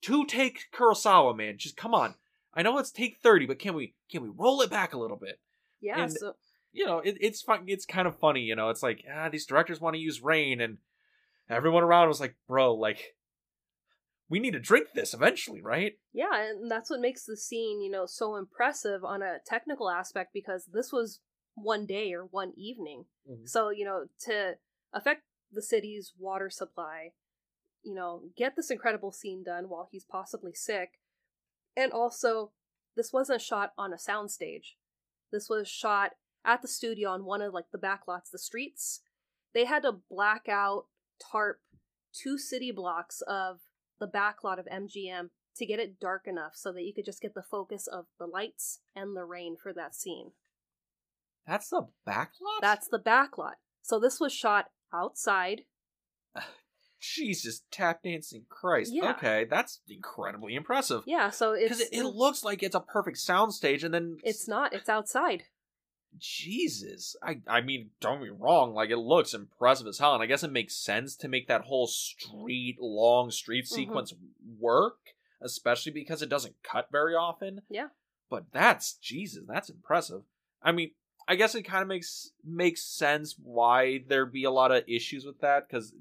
Two 0.03 0.25
take 0.25 0.71
Kurosawa, 0.73 1.37
man. 1.37 1.59
Just 1.59 1.77
come 1.77 1.95
on. 1.95 2.15
I 2.55 2.63
know 2.63 2.79
it's 2.79 2.93
take 2.93 3.19
thirty, 3.23 3.45
but 3.47 3.59
can 3.59 3.75
we? 3.75 3.95
Can 4.09 4.23
we 4.23 4.29
roll 4.29 4.61
it 4.63 4.71
back 4.71 4.95
a 4.95 4.99
little 4.99 5.17
bit? 5.17 5.41
Yeah. 5.81 6.03
And- 6.03 6.13
so 6.13 6.37
You 6.77 6.85
know, 6.85 6.99
it, 6.99 7.17
it's 7.21 7.41
fun. 7.41 7.65
It's 7.67 7.87
kind 7.87 8.07
of 8.07 8.19
funny. 8.19 8.43
You 8.43 8.55
know, 8.55 8.69
it's 8.69 8.83
like 8.83 9.03
ah, 9.13 9.31
these 9.31 9.47
directors 9.47 9.81
want 9.81 9.95
to 9.95 10.01
use 10.01 10.23
rain, 10.23 10.61
and 10.61 10.77
everyone 11.49 11.83
around 11.83 12.09
was 12.09 12.21
like, 12.21 12.37
"Bro, 12.47 12.75
like." 12.75 13.15
We 14.29 14.41
need 14.41 14.55
to 14.55 14.59
drink 14.59 14.89
this 14.93 15.15
eventually, 15.15 15.63
right? 15.63 15.93
Yeah, 16.13 16.35
and 16.35 16.69
that's 16.69 16.91
what 16.91 16.99
makes 16.99 17.25
the 17.25 17.37
scene, 17.37 17.81
you 17.81 17.89
know, 17.89 18.07
so 18.07 18.35
impressive 18.35 19.05
on 19.05 19.23
a 19.23 19.37
technical 19.47 19.89
aspect 19.89 20.31
because 20.35 20.69
this 20.73 20.93
was 20.93 21.21
one 21.55 21.87
day 21.87 22.13
or 22.13 22.25
one 22.25 22.53
evening. 22.57 23.05
Mhm. 23.31 23.49
So, 23.49 23.71
you 23.71 23.85
know, 23.85 24.09
to 24.25 24.59
affect 24.93 25.23
the 25.53 25.63
city's 25.63 26.13
water 26.19 26.51
supply, 26.51 27.13
you 27.85 27.95
know, 27.95 28.31
get 28.37 28.57
this 28.57 28.69
incredible 28.69 29.13
scene 29.13 29.45
done 29.45 29.69
while 29.69 29.89
he's 29.93 30.05
possibly 30.05 30.55
sick. 30.55 30.99
And 31.77 31.93
also, 31.93 32.53
this 32.97 33.13
wasn't 33.13 33.43
shot 33.43 33.75
on 33.79 33.93
a 33.93 33.97
soundstage. 33.97 34.75
This 35.31 35.49
was 35.49 35.69
shot 35.69 36.17
at 36.47 36.63
the 36.63 36.69
studio 36.69 37.11
on 37.11 37.25
one 37.25 37.43
of 37.43 37.53
like 37.53 37.71
the 37.73 37.79
backlots, 37.79 38.31
the 38.33 38.39
streets. 38.39 39.01
They 39.53 39.65
had 39.65 39.83
to 39.83 40.01
black 40.11 40.49
out 40.49 40.87
tarp 41.21 41.61
two 42.13 42.39
city 42.39 42.71
blocks 42.71 43.23
of 43.27 43.61
the 43.99 44.07
backlot 44.07 44.59
of 44.59 44.67
MGM 44.67 45.31
to 45.57 45.67
get 45.67 45.81
it 45.81 45.99
dark 45.99 46.27
enough 46.27 46.53
so 46.55 46.73
that 46.73 46.83
you 46.83 46.93
could 46.95 47.05
just 47.05 47.23
get 47.23 47.35
the 47.35 47.43
focus 47.43 47.87
of 47.87 48.07
the 48.19 48.27
lights 48.27 48.81
and 48.95 49.17
the 49.17 49.25
rain 49.25 49.57
for 49.61 49.73
that 49.73 49.95
scene. 49.95 50.33
That's 51.47 51.69
the 51.69 51.87
backlot. 52.07 52.61
That's 52.61 52.89
the 52.89 52.99
backlot. 52.99 53.55
So 53.83 53.99
this 53.99 54.21
was 54.21 54.33
shot 54.33 54.67
outside. 54.93 55.63
Jesus, 57.01 57.63
tap 57.71 58.03
dancing 58.03 58.45
Christ. 58.49 58.93
Yeah. 58.93 59.13
Okay, 59.13 59.47
that's 59.49 59.81
incredibly 59.89 60.55
impressive. 60.55 61.03
Yeah, 61.07 61.31
so 61.31 61.55
Because 61.55 61.81
it, 61.81 61.89
it 61.93 62.05
looks 62.05 62.43
like 62.43 62.63
it's 62.63 62.75
a 62.75 62.81
perfect 62.81 63.19
soundstage, 63.19 63.85
and 63.85 63.95
then 63.95 64.17
it's 64.25 64.49
not. 64.49 64.73
It's 64.73 64.89
outside. 64.89 65.45
Jesus. 66.19 67.17
I 67.23 67.41
I 67.47 67.61
mean, 67.61 67.91
don't 68.01 68.23
be 68.23 68.31
wrong. 68.31 68.75
Like 68.75 68.91
it 68.91 68.99
looks 68.99 69.35
impressive 69.35 69.87
as 69.87 69.99
hell, 69.99 70.15
and 70.15 70.23
I 70.23 70.27
guess 70.27 70.43
it 70.43 70.53
makes 70.53 70.75
sense 70.77 71.17
to 71.17 71.29
make 71.29 71.49
that 71.49 71.63
whole 71.63 71.87
street, 71.87 72.77
long 72.81 73.31
street 73.31 73.65
Mhm. 73.65 73.69
sequence 73.69 74.15
work, 74.59 74.99
especially 75.41 75.93
because 75.93 76.23
it 76.23 76.29
doesn't 76.29 76.63
cut 76.63 76.89
very 76.91 77.15
often. 77.15 77.63
Yeah. 77.69 77.89
But 78.29 78.51
that's 78.53 78.95
Jesus. 78.95 79.45
That's 79.47 79.71
impressive. 79.71 80.23
I 80.63 80.73
mean, 80.73 80.93
I 81.29 81.37
guess 81.37 81.55
it 81.55 81.63
kind 81.63 81.83
of 81.83 81.89
makes 81.89 82.33
makes 82.45 82.83
sense 82.83 83.37
why 83.43 83.99
there'd 84.07 84.33
be 84.33 84.45
a 84.45 84.51
lot 84.51 84.73
of 84.73 84.85
issues 84.89 85.25
with 85.25 85.41
that 85.41 85.69
because 85.69 85.93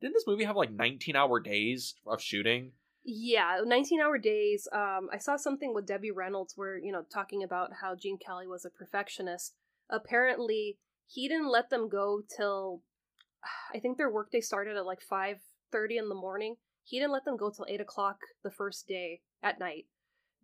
didn't 0.00 0.14
this 0.14 0.26
movie 0.26 0.44
have 0.44 0.56
like 0.56 0.70
19 0.72 1.16
hour 1.16 1.40
days 1.40 1.94
of 2.06 2.20
shooting? 2.20 2.72
Yeah, 3.08 3.60
19 3.64 4.00
hour 4.00 4.18
days. 4.18 4.66
Um, 4.72 5.08
I 5.12 5.18
saw 5.18 5.36
something 5.36 5.72
with 5.72 5.86
Debbie 5.86 6.10
Reynolds 6.10 6.54
where, 6.56 6.76
you 6.76 6.90
know, 6.90 7.04
talking 7.08 7.44
about 7.44 7.70
how 7.80 7.94
Gene 7.94 8.18
Kelly 8.18 8.48
was 8.48 8.64
a 8.64 8.70
perfectionist. 8.70 9.54
Apparently, 9.88 10.78
he 11.06 11.28
didn't 11.28 11.52
let 11.52 11.70
them 11.70 11.88
go 11.88 12.22
till 12.36 12.82
I 13.74 13.78
think 13.78 13.96
their 13.96 14.10
workday 14.10 14.40
started 14.40 14.76
at 14.76 14.84
like 14.84 15.00
5:30 15.00 15.98
in 15.98 16.08
the 16.08 16.16
morning. 16.16 16.56
He 16.82 16.98
didn't 16.98 17.12
let 17.12 17.24
them 17.24 17.36
go 17.36 17.48
till 17.50 17.66
8 17.68 17.80
o'clock 17.80 18.18
the 18.42 18.50
first 18.50 18.88
day 18.88 19.20
at 19.40 19.60
night 19.60 19.86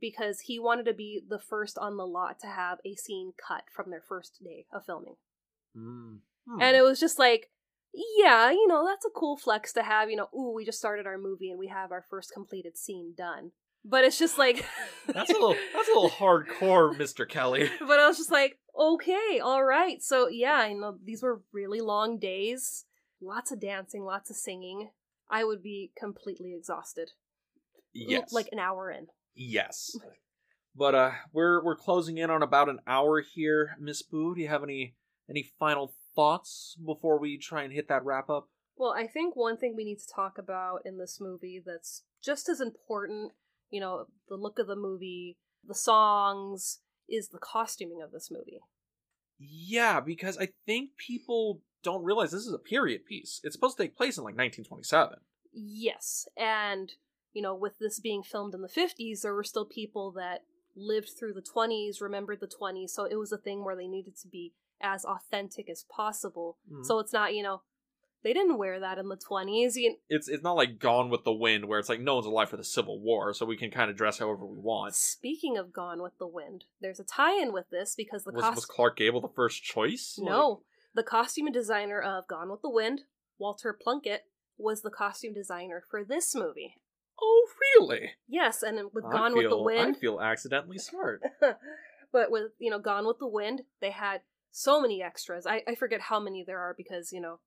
because 0.00 0.40
he 0.40 0.60
wanted 0.60 0.86
to 0.86 0.94
be 0.94 1.20
the 1.28 1.38
first 1.40 1.78
on 1.78 1.96
the 1.96 2.06
lot 2.06 2.38
to 2.40 2.46
have 2.46 2.78
a 2.84 2.94
scene 2.94 3.32
cut 3.36 3.64
from 3.74 3.90
their 3.90 4.02
first 4.08 4.40
day 4.42 4.66
of 4.72 4.84
filming. 4.84 5.16
Mm. 5.76 6.18
Hmm. 6.48 6.60
And 6.60 6.76
it 6.76 6.82
was 6.82 7.00
just 7.00 7.18
like, 7.18 7.50
yeah, 7.94 8.50
you 8.50 8.66
know, 8.66 8.86
that's 8.86 9.04
a 9.04 9.10
cool 9.10 9.36
flex 9.36 9.72
to 9.74 9.82
have, 9.82 10.10
you 10.10 10.16
know, 10.16 10.28
ooh, 10.34 10.52
we 10.54 10.64
just 10.64 10.78
started 10.78 11.06
our 11.06 11.18
movie 11.18 11.50
and 11.50 11.58
we 11.58 11.68
have 11.68 11.92
our 11.92 12.04
first 12.08 12.32
completed 12.32 12.76
scene 12.76 13.12
done. 13.16 13.52
But 13.84 14.04
it's 14.04 14.18
just 14.18 14.38
like 14.38 14.64
that's 15.06 15.30
a 15.30 15.34
little 15.34 15.56
that's 15.74 15.88
a 15.88 15.92
little 15.92 16.10
hardcore, 16.10 16.96
Mr. 16.96 17.28
Kelly. 17.28 17.68
But 17.80 17.98
I 17.98 18.06
was 18.06 18.16
just 18.16 18.30
like, 18.30 18.58
okay, 18.78 19.40
all 19.42 19.64
right. 19.64 20.02
So 20.02 20.28
yeah, 20.28 20.66
you 20.66 20.80
know, 20.80 20.96
these 21.04 21.22
were 21.22 21.42
really 21.52 21.80
long 21.80 22.18
days. 22.18 22.84
Lots 23.20 23.52
of 23.52 23.60
dancing, 23.60 24.04
lots 24.04 24.30
of 24.30 24.36
singing. 24.36 24.90
I 25.30 25.44
would 25.44 25.62
be 25.62 25.92
completely 25.98 26.54
exhausted. 26.54 27.10
Yes. 27.92 28.32
Like 28.32 28.48
an 28.52 28.58
hour 28.58 28.90
in. 28.90 29.08
Yes. 29.34 29.96
But 30.74 30.94
uh 30.94 31.10
we're 31.32 31.62
we're 31.62 31.76
closing 31.76 32.18
in 32.18 32.30
on 32.30 32.42
about 32.42 32.68
an 32.68 32.78
hour 32.86 33.20
here, 33.20 33.76
Miss 33.78 34.02
Boo. 34.02 34.34
Do 34.34 34.40
you 34.40 34.48
have 34.48 34.62
any 34.62 34.94
any 35.28 35.50
final 35.58 35.92
thoughts 36.14 36.76
before 36.84 37.18
we 37.18 37.38
try 37.38 37.62
and 37.62 37.72
hit 37.72 37.88
that 37.88 38.04
wrap 38.04 38.30
up? 38.30 38.48
Well, 38.76 38.94
I 38.96 39.06
think 39.06 39.36
one 39.36 39.56
thing 39.56 39.74
we 39.76 39.84
need 39.84 39.98
to 39.98 40.14
talk 40.14 40.38
about 40.38 40.80
in 40.84 40.98
this 40.98 41.18
movie 41.20 41.62
that's 41.64 42.02
just 42.24 42.48
as 42.48 42.60
important, 42.60 43.32
you 43.70 43.80
know, 43.80 44.06
the 44.28 44.36
look 44.36 44.58
of 44.58 44.66
the 44.66 44.76
movie, 44.76 45.36
the 45.66 45.74
songs, 45.74 46.80
is 47.08 47.28
the 47.28 47.38
costuming 47.38 48.00
of 48.02 48.12
this 48.12 48.30
movie. 48.30 48.60
Yeah, 49.38 50.00
because 50.00 50.38
I 50.38 50.48
think 50.66 50.90
people 50.96 51.62
don't 51.82 52.04
realize 52.04 52.30
this 52.30 52.46
is 52.46 52.52
a 52.52 52.58
period 52.58 53.04
piece. 53.04 53.40
It's 53.42 53.54
supposed 53.54 53.76
to 53.76 53.82
take 53.82 53.96
place 53.96 54.16
in 54.16 54.24
like 54.24 54.36
1927. 54.36 55.18
Yes, 55.52 56.26
and 56.36 56.92
you 57.32 57.42
know, 57.42 57.54
with 57.54 57.78
this 57.78 57.98
being 57.98 58.22
filmed 58.22 58.54
in 58.54 58.62
the 58.62 58.68
50s, 58.68 59.22
there 59.22 59.34
were 59.34 59.44
still 59.44 59.64
people 59.64 60.12
that 60.12 60.42
lived 60.76 61.10
through 61.18 61.32
the 61.34 61.42
20s, 61.42 62.00
remembered 62.00 62.40
the 62.40 62.46
20s, 62.46 62.90
so 62.90 63.04
it 63.04 63.16
was 63.16 63.32
a 63.32 63.38
thing 63.38 63.64
where 63.64 63.76
they 63.76 63.88
needed 63.88 64.16
to 64.18 64.28
be 64.28 64.52
as 64.82 65.04
authentic 65.04 65.68
as 65.70 65.84
possible. 65.84 66.58
Mhm. 66.70 66.84
So 66.84 66.98
it's 66.98 67.12
not, 67.12 67.34
you 67.34 67.42
know, 67.42 67.62
they 68.22 68.32
didn't 68.32 68.58
wear 68.58 68.78
that 68.80 68.98
in 68.98 69.08
the 69.08 69.16
20s. 69.16 69.76
You, 69.76 69.96
It's 70.08 70.28
it's 70.28 70.42
not 70.42 70.56
like 70.56 70.78
Gone 70.78 71.10
with 71.10 71.24
the 71.24 71.32
Wind 71.32 71.64
where 71.66 71.78
it's 71.78 71.88
like 71.88 72.00
no 72.00 72.14
one's 72.14 72.26
alive 72.26 72.48
for 72.48 72.56
the 72.56 72.64
Civil 72.64 73.00
War, 73.00 73.34
so 73.34 73.44
we 73.44 73.56
can 73.56 73.70
kind 73.70 73.90
of 73.90 73.96
dress 73.96 74.18
however 74.18 74.46
we 74.46 74.58
want. 74.58 74.94
speaking 74.94 75.56
of 75.56 75.72
Gone 75.72 76.02
with 76.02 76.16
the 76.18 76.26
Wind, 76.26 76.64
there's 76.80 77.00
a 77.00 77.04
tie-in 77.04 77.52
with 77.52 77.70
this 77.70 77.94
because 77.96 78.24
the 78.24 78.32
Was, 78.32 78.42
cost 78.42 78.54
was 78.56 78.66
Clark 78.66 78.96
Gable 78.96 79.20
the 79.20 79.28
first 79.28 79.62
choice? 79.62 80.18
No, 80.20 80.62
the 80.94 81.02
costume 81.02 81.50
designer 81.50 82.00
of 82.00 82.28
Gone 82.28 82.50
with 82.50 82.62
the 82.62 82.70
Wind, 82.70 83.04
Walter 83.38 83.72
Plunkett, 83.72 84.26
was 84.56 84.82
the 84.82 84.90
costume 84.90 85.34
designer 85.34 85.82
for 85.90 86.04
this 86.04 86.34
movie. 86.34 86.76
Oh, 87.20 87.48
really? 87.60 88.12
Yes, 88.28 88.62
and 88.62 88.92
with 88.92 89.04
I 89.04 89.10
Gone 89.10 89.34
with 89.34 89.48
the 89.48 89.60
Wind, 89.60 89.96
I 89.96 89.98
feel 89.98 90.20
accidentally 90.20 90.78
smart. 90.78 91.22
but 92.12 92.30
with 92.30 92.52
you 92.58 92.70
know 92.70 92.78
Gone 92.78 93.06
with 93.06 93.18
the 93.18 93.26
Wind, 93.26 93.62
they 93.80 93.90
had 93.90 94.22
so 94.52 94.80
many 94.80 95.02
extras. 95.02 95.46
I, 95.46 95.62
I 95.66 95.74
forget 95.74 96.02
how 96.02 96.20
many 96.20 96.44
there 96.46 96.60
are 96.60 96.74
because 96.76 97.12
you 97.12 97.20
know 97.20 97.40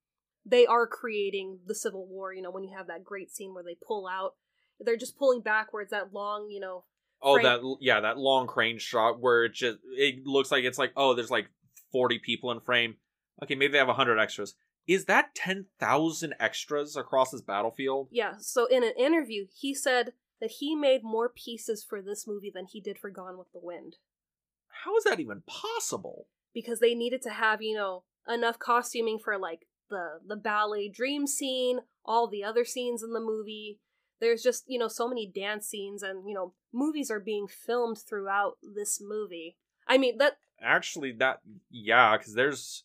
they 0.45 0.65
are 0.65 0.85
creating 0.87 1.59
the 1.65 1.75
Civil 1.75 2.05
War. 2.07 2.33
You 2.33 2.41
know 2.41 2.51
when 2.51 2.63
you 2.63 2.75
have 2.75 2.87
that 2.87 3.03
great 3.03 3.31
scene 3.31 3.53
where 3.53 3.63
they 3.63 3.77
pull 3.87 4.07
out, 4.07 4.33
they're 4.79 4.97
just 4.97 5.17
pulling 5.17 5.41
backwards 5.41 5.91
that 5.91 6.11
long 6.13 6.49
you 6.49 6.59
know 6.59 6.83
Oh, 7.21 7.35
Frame- 7.35 7.45
that 7.45 7.77
yeah, 7.79 8.01
that 8.01 8.17
long 8.17 8.45
crane 8.45 8.77
shot 8.77 9.19
where 9.21 9.45
it 9.45 9.53
just 9.53 9.77
it 9.97 10.25
looks 10.27 10.51
like 10.51 10.63
it's 10.65 10.77
like 10.77 10.91
oh, 10.97 11.13
there's 11.13 11.31
like 11.31 11.47
forty 11.91 12.19
people 12.19 12.51
in 12.51 12.59
frame. 12.59 12.95
Okay, 13.41 13.55
maybe 13.55 13.71
they 13.71 13.77
have 13.77 13.87
hundred 13.87 14.19
extras. 14.19 14.55
Is 14.85 15.05
that 15.05 15.33
ten 15.33 15.65
thousand 15.79 16.35
extras 16.39 16.95
across 16.95 17.31
this 17.31 17.41
battlefield? 17.41 18.09
yeah. 18.11 18.33
So 18.39 18.65
in 18.65 18.83
an 18.83 18.93
interview, 18.97 19.45
he 19.59 19.73
said 19.73 20.13
that 20.41 20.51
he 20.59 20.75
made 20.75 21.03
more 21.03 21.29
pieces 21.29 21.83
for 21.87 22.01
this 22.01 22.27
movie 22.27 22.51
than 22.53 22.65
he 22.65 22.81
did 22.81 22.99
for 22.99 23.09
Gone 23.09 23.37
with 23.37 23.51
the 23.53 23.59
Wind 23.63 23.95
How 24.83 24.95
is 24.97 25.05
that 25.05 25.19
even 25.21 25.41
possible? 25.47 26.27
Because 26.55 26.79
they 26.79 26.95
needed 26.95 27.21
to 27.21 27.29
have 27.29 27.61
you 27.61 27.75
know 27.75 28.03
enough 28.27 28.57
costuming 28.57 29.19
for 29.23 29.37
like 29.37 29.67
the 29.91 30.19
the 30.25 30.35
ballet 30.35 30.89
dream 30.89 31.27
scene, 31.27 31.81
all 32.03 32.27
the 32.27 32.43
other 32.43 32.65
scenes 32.65 33.03
in 33.03 33.13
the 33.13 33.19
movie. 33.19 33.79
There's 34.19 34.41
just 34.41 34.63
you 34.65 34.79
know 34.79 34.87
so 34.87 35.07
many 35.07 35.31
dance 35.31 35.67
scenes 35.67 36.01
and 36.01 36.27
you 36.27 36.33
know 36.33 36.53
movies 36.73 37.11
are 37.11 37.19
being 37.19 37.47
filmed 37.47 37.99
throughout 37.99 38.53
this 38.63 38.99
movie. 38.99 39.57
I 39.87 39.99
mean 39.99 40.17
that 40.17 40.37
Actually, 40.61 41.11
that 41.13 41.41
yeah, 41.69 42.17
because 42.17 42.33
there's 42.33 42.83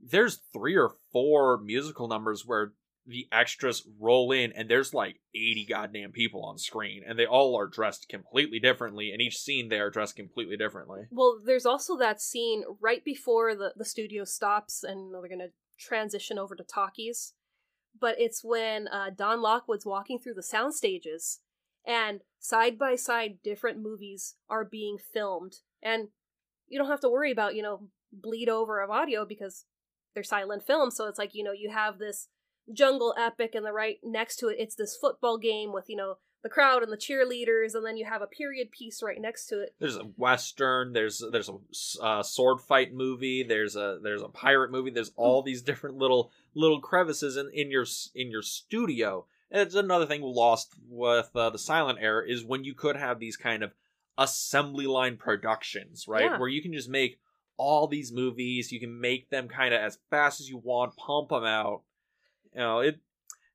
there's 0.00 0.40
three 0.52 0.76
or 0.76 0.92
four 1.12 1.58
musical 1.58 2.08
numbers 2.08 2.46
where 2.46 2.72
the 3.06 3.26
extras 3.32 3.86
roll 3.98 4.30
in 4.30 4.52
and 4.52 4.68
there's 4.68 4.94
like 4.94 5.18
80 5.34 5.66
goddamn 5.68 6.12
people 6.12 6.44
on 6.44 6.56
screen 6.56 7.02
and 7.06 7.18
they 7.18 7.26
all 7.26 7.58
are 7.58 7.66
dressed 7.66 8.08
completely 8.08 8.60
differently 8.60 9.10
and 9.10 9.20
each 9.20 9.38
scene 9.38 9.68
they 9.68 9.80
are 9.80 9.90
dressed 9.90 10.14
completely 10.14 10.56
differently 10.56 11.06
well 11.10 11.40
there's 11.44 11.66
also 11.66 11.96
that 11.96 12.20
scene 12.20 12.62
right 12.80 13.04
before 13.04 13.56
the 13.56 13.72
the 13.76 13.84
studio 13.84 14.24
stops 14.24 14.84
and 14.84 15.12
they're 15.12 15.28
gonna 15.28 15.48
transition 15.82 16.38
over 16.38 16.54
to 16.54 16.64
talkies. 16.64 17.34
But 17.98 18.16
it's 18.18 18.42
when 18.42 18.88
uh, 18.88 19.10
Don 19.14 19.42
Lockwood's 19.42 19.86
walking 19.86 20.18
through 20.18 20.34
the 20.34 20.42
sound 20.42 20.74
stages 20.74 21.40
and 21.86 22.20
side 22.38 22.78
by 22.78 22.94
side 22.94 23.38
different 23.42 23.80
movies 23.80 24.36
are 24.48 24.64
being 24.64 24.98
filmed 24.98 25.56
and 25.82 26.08
you 26.68 26.78
don't 26.78 26.88
have 26.88 27.00
to 27.00 27.10
worry 27.10 27.32
about 27.32 27.56
you 27.56 27.62
know 27.62 27.88
bleed 28.12 28.48
over 28.48 28.80
of 28.80 28.88
audio 28.88 29.24
because 29.24 29.64
they're 30.14 30.22
silent 30.22 30.64
films 30.64 30.96
so 30.96 31.08
it's 31.08 31.18
like 31.18 31.34
you 31.34 31.42
know 31.42 31.50
you 31.50 31.70
have 31.70 31.98
this 31.98 32.28
jungle 32.72 33.14
epic 33.18 33.54
and 33.54 33.66
the 33.66 33.72
right 33.72 33.98
next 34.04 34.36
to 34.36 34.48
it 34.48 34.56
it's 34.58 34.76
this 34.76 34.96
football 34.96 35.36
game 35.38 35.72
with 35.72 35.86
you 35.88 35.96
know 35.96 36.16
the 36.42 36.48
crowd 36.48 36.82
and 36.82 36.92
the 36.92 36.96
cheerleaders 36.96 37.74
and 37.74 37.86
then 37.86 37.96
you 37.96 38.04
have 38.04 38.20
a 38.20 38.26
period 38.26 38.70
piece 38.70 39.02
right 39.02 39.20
next 39.20 39.46
to 39.46 39.62
it. 39.62 39.74
There's 39.78 39.96
a 39.96 40.04
western 40.16 40.92
there's 40.92 41.22
there's 41.30 41.48
a 41.48 42.04
uh, 42.04 42.22
sword 42.22 42.60
fight 42.60 42.92
movie 42.92 43.44
there's 43.44 43.76
a 43.76 43.98
there's 44.02 44.22
a 44.22 44.28
pirate 44.28 44.70
movie 44.70 44.90
there's 44.90 45.12
all 45.16 45.42
these 45.42 45.62
different 45.62 45.96
little 45.96 46.32
little 46.54 46.80
crevices 46.80 47.36
in, 47.36 47.48
in 47.52 47.70
your 47.70 47.86
in 48.14 48.30
your 48.30 48.42
studio. 48.42 49.26
And 49.50 49.60
it's 49.60 49.74
another 49.74 50.06
thing 50.06 50.22
lost 50.22 50.72
with 50.88 51.30
uh, 51.34 51.50
the 51.50 51.58
silent 51.58 51.98
era 52.00 52.24
is 52.26 52.44
when 52.44 52.64
you 52.64 52.74
could 52.74 52.96
have 52.96 53.20
these 53.20 53.36
kind 53.36 53.62
of 53.62 53.74
assembly 54.18 54.86
line 54.86 55.16
productions 55.16 56.06
right? 56.08 56.24
Yeah. 56.24 56.38
where 56.38 56.48
you 56.48 56.62
can 56.62 56.72
just 56.72 56.88
make 56.88 57.18
all 57.56 57.86
these 57.86 58.12
movies 58.12 58.72
you 58.72 58.80
can 58.80 59.00
make 59.00 59.30
them 59.30 59.46
kind 59.46 59.72
of 59.72 59.80
as 59.80 59.98
fast 60.10 60.40
as 60.40 60.48
you 60.48 60.58
want 60.58 60.96
pump 60.96 61.28
them 61.28 61.44
out 61.44 61.82
you 62.54 62.60
know 62.60 62.80
it 62.80 63.00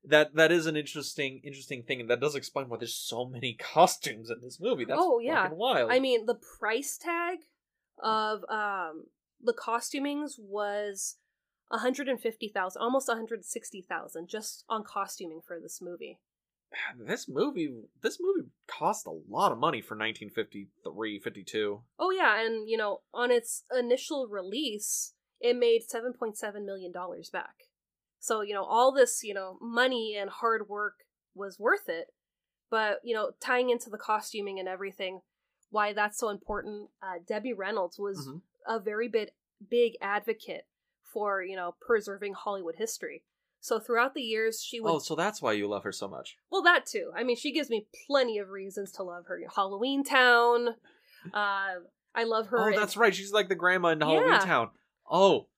that 0.04 0.34
that 0.34 0.52
is 0.52 0.66
an 0.66 0.76
interesting 0.76 1.40
interesting 1.44 1.82
thing 1.82 2.00
and 2.00 2.08
that 2.10 2.20
does 2.20 2.34
explain 2.34 2.68
why 2.68 2.76
there's 2.78 2.94
so 2.94 3.26
many 3.26 3.54
costumes 3.58 4.30
in 4.30 4.40
this 4.42 4.58
movie 4.60 4.84
that's 4.84 5.00
Oh, 5.02 5.18
yeah. 5.18 5.48
wild 5.52 5.90
I 5.90 5.98
mean, 6.00 6.26
the 6.26 6.38
price 6.58 6.96
tag 6.98 7.38
of 8.02 8.44
um 8.48 9.04
the 9.42 9.52
costumings 9.52 10.32
was 10.38 11.16
150,000, 11.68 12.80
almost 12.80 13.08
160,000 13.08 14.28
just 14.28 14.64
on 14.68 14.84
costuming 14.84 15.40
for 15.46 15.60
this 15.60 15.80
movie. 15.82 16.18
this 16.98 17.28
movie 17.28 17.70
this 18.02 18.18
movie 18.20 18.48
cost 18.66 19.06
a 19.06 19.10
lot 19.28 19.52
of 19.52 19.58
money 19.58 19.80
for 19.80 19.94
1953 19.96 21.18
52 21.20 21.80
Oh 21.98 22.10
yeah, 22.10 22.40
and 22.44 22.68
you 22.68 22.76
know, 22.76 23.00
on 23.12 23.30
its 23.30 23.64
initial 23.76 24.28
release, 24.28 25.12
it 25.40 25.56
made 25.56 25.82
7.7 25.82 26.64
million 26.64 26.92
dollars 26.92 27.30
back. 27.30 27.67
So, 28.20 28.40
you 28.42 28.54
know, 28.54 28.64
all 28.64 28.92
this, 28.92 29.22
you 29.22 29.34
know, 29.34 29.58
money 29.60 30.16
and 30.18 30.28
hard 30.30 30.68
work 30.68 30.94
was 31.34 31.58
worth 31.58 31.88
it. 31.88 32.08
But, 32.70 33.00
you 33.02 33.14
know, 33.14 33.30
tying 33.40 33.70
into 33.70 33.88
the 33.90 33.98
costuming 33.98 34.58
and 34.58 34.68
everything, 34.68 35.20
why 35.70 35.92
that's 35.92 36.18
so 36.18 36.28
important, 36.28 36.90
uh, 37.02 37.18
Debbie 37.26 37.52
Reynolds 37.54 37.98
was 37.98 38.26
Mhm. 38.28 38.42
a 38.66 38.78
very 38.80 39.08
big 39.08 39.30
big 39.68 39.96
advocate 40.00 40.66
for, 41.02 41.42
you 41.42 41.56
know, 41.56 41.74
preserving 41.80 42.34
Hollywood 42.34 42.76
history. 42.76 43.24
So 43.60 43.80
throughout 43.80 44.14
the 44.14 44.22
years 44.22 44.62
she 44.62 44.78
would 44.80 44.88
oh 44.90 44.98
so 45.00 45.16
that's 45.16 45.42
why 45.42 45.52
you 45.52 45.66
love 45.66 45.82
her 45.82 45.90
so 45.90 46.06
much 46.06 46.36
well, 46.50 46.62
that 46.62 46.86
too. 46.86 47.10
I 47.16 47.24
mean, 47.24 47.36
she 47.36 47.50
gives 47.52 47.68
me 47.70 47.88
plenty 48.06 48.38
of 48.38 48.50
reasons 48.50 48.92
to 48.92 49.02
love 49.02 49.26
her. 49.26 49.40
Halloween 49.54 50.04
Town. 50.04 50.76
Uh, 51.34 51.80
I 52.14 52.24
love 52.24 52.46
her. 52.48 52.58
oh 52.60 52.68
in- 52.68 52.76
that's 52.76 52.96
right 52.96 53.12
she's 53.14 53.32
like 53.32 53.48
the 53.48 53.54
grandma 53.56 53.88
in 53.88 54.00
halloween 54.00 54.28
Yeah. 54.34 54.38
town 54.38 54.70
oh 55.10 55.48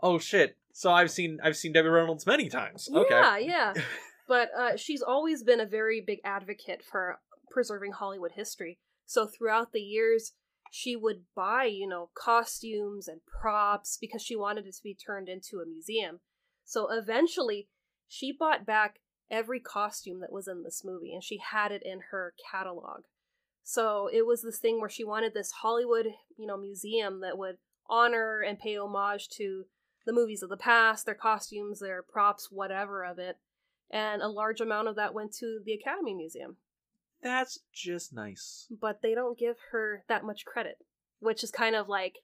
oh 0.00 0.18
shit 0.18 0.56
so 0.72 0.90
i've 0.90 1.10
seen 1.10 1.38
i've 1.42 1.56
seen 1.56 1.72
debbie 1.72 1.88
reynolds 1.88 2.26
many 2.26 2.48
times 2.48 2.88
okay 2.92 3.08
Yeah, 3.10 3.38
yeah. 3.38 3.74
But 4.28 4.50
uh, 4.56 4.76
she's 4.76 5.02
always 5.02 5.42
been 5.42 5.58
a 5.58 5.66
very 5.66 6.00
big 6.00 6.20
advocate 6.24 6.84
for 6.88 7.18
preserving 7.50 7.90
Hollywood 7.90 8.30
history. 8.36 8.78
So 9.04 9.26
throughout 9.26 9.72
the 9.72 9.80
years, 9.80 10.34
she 10.70 10.94
would 10.94 11.22
buy, 11.34 11.64
you 11.64 11.88
know, 11.88 12.10
costumes 12.14 13.08
and 13.08 13.22
props 13.26 13.98
because 14.00 14.22
she 14.22 14.36
wanted 14.36 14.66
it 14.66 14.76
to 14.76 14.82
be 14.84 14.94
turned 14.94 15.28
into 15.28 15.58
a 15.58 15.66
museum. 15.66 16.20
So 16.64 16.86
eventually, 16.92 17.66
she 18.06 18.30
bought 18.30 18.64
back 18.64 19.00
every 19.32 19.58
costume 19.58 20.20
that 20.20 20.32
was 20.32 20.46
in 20.46 20.62
this 20.62 20.82
movie 20.84 21.12
and 21.12 21.24
she 21.24 21.40
had 21.50 21.72
it 21.72 21.82
in 21.84 21.98
her 22.12 22.32
catalog. 22.52 23.00
So 23.64 24.08
it 24.12 24.26
was 24.26 24.42
this 24.42 24.60
thing 24.60 24.78
where 24.78 24.88
she 24.88 25.02
wanted 25.02 25.34
this 25.34 25.50
Hollywood, 25.62 26.06
you 26.36 26.46
know, 26.46 26.56
museum 26.56 27.20
that 27.22 27.36
would 27.36 27.56
honor 27.88 28.40
and 28.40 28.60
pay 28.60 28.76
homage 28.76 29.28
to 29.38 29.64
the 30.10 30.20
movies 30.20 30.42
of 30.42 30.50
the 30.50 30.56
past, 30.56 31.06
their 31.06 31.14
costumes, 31.14 31.78
their 31.78 32.02
props, 32.02 32.48
whatever 32.50 33.04
of 33.04 33.20
it. 33.20 33.36
And 33.92 34.22
a 34.22 34.28
large 34.28 34.60
amount 34.60 34.88
of 34.88 34.96
that 34.96 35.14
went 35.14 35.32
to 35.34 35.60
the 35.64 35.72
Academy 35.72 36.14
Museum. 36.14 36.56
that's 37.22 37.60
just 37.72 38.12
nice 38.12 38.66
But 38.70 39.02
they 39.02 39.14
don't 39.14 39.38
give 39.38 39.56
her 39.70 40.04
that 40.08 40.24
much 40.24 40.44
credit, 40.44 40.78
which 41.20 41.44
is 41.44 41.50
kind 41.52 41.76
of 41.76 41.88
like, 41.88 42.18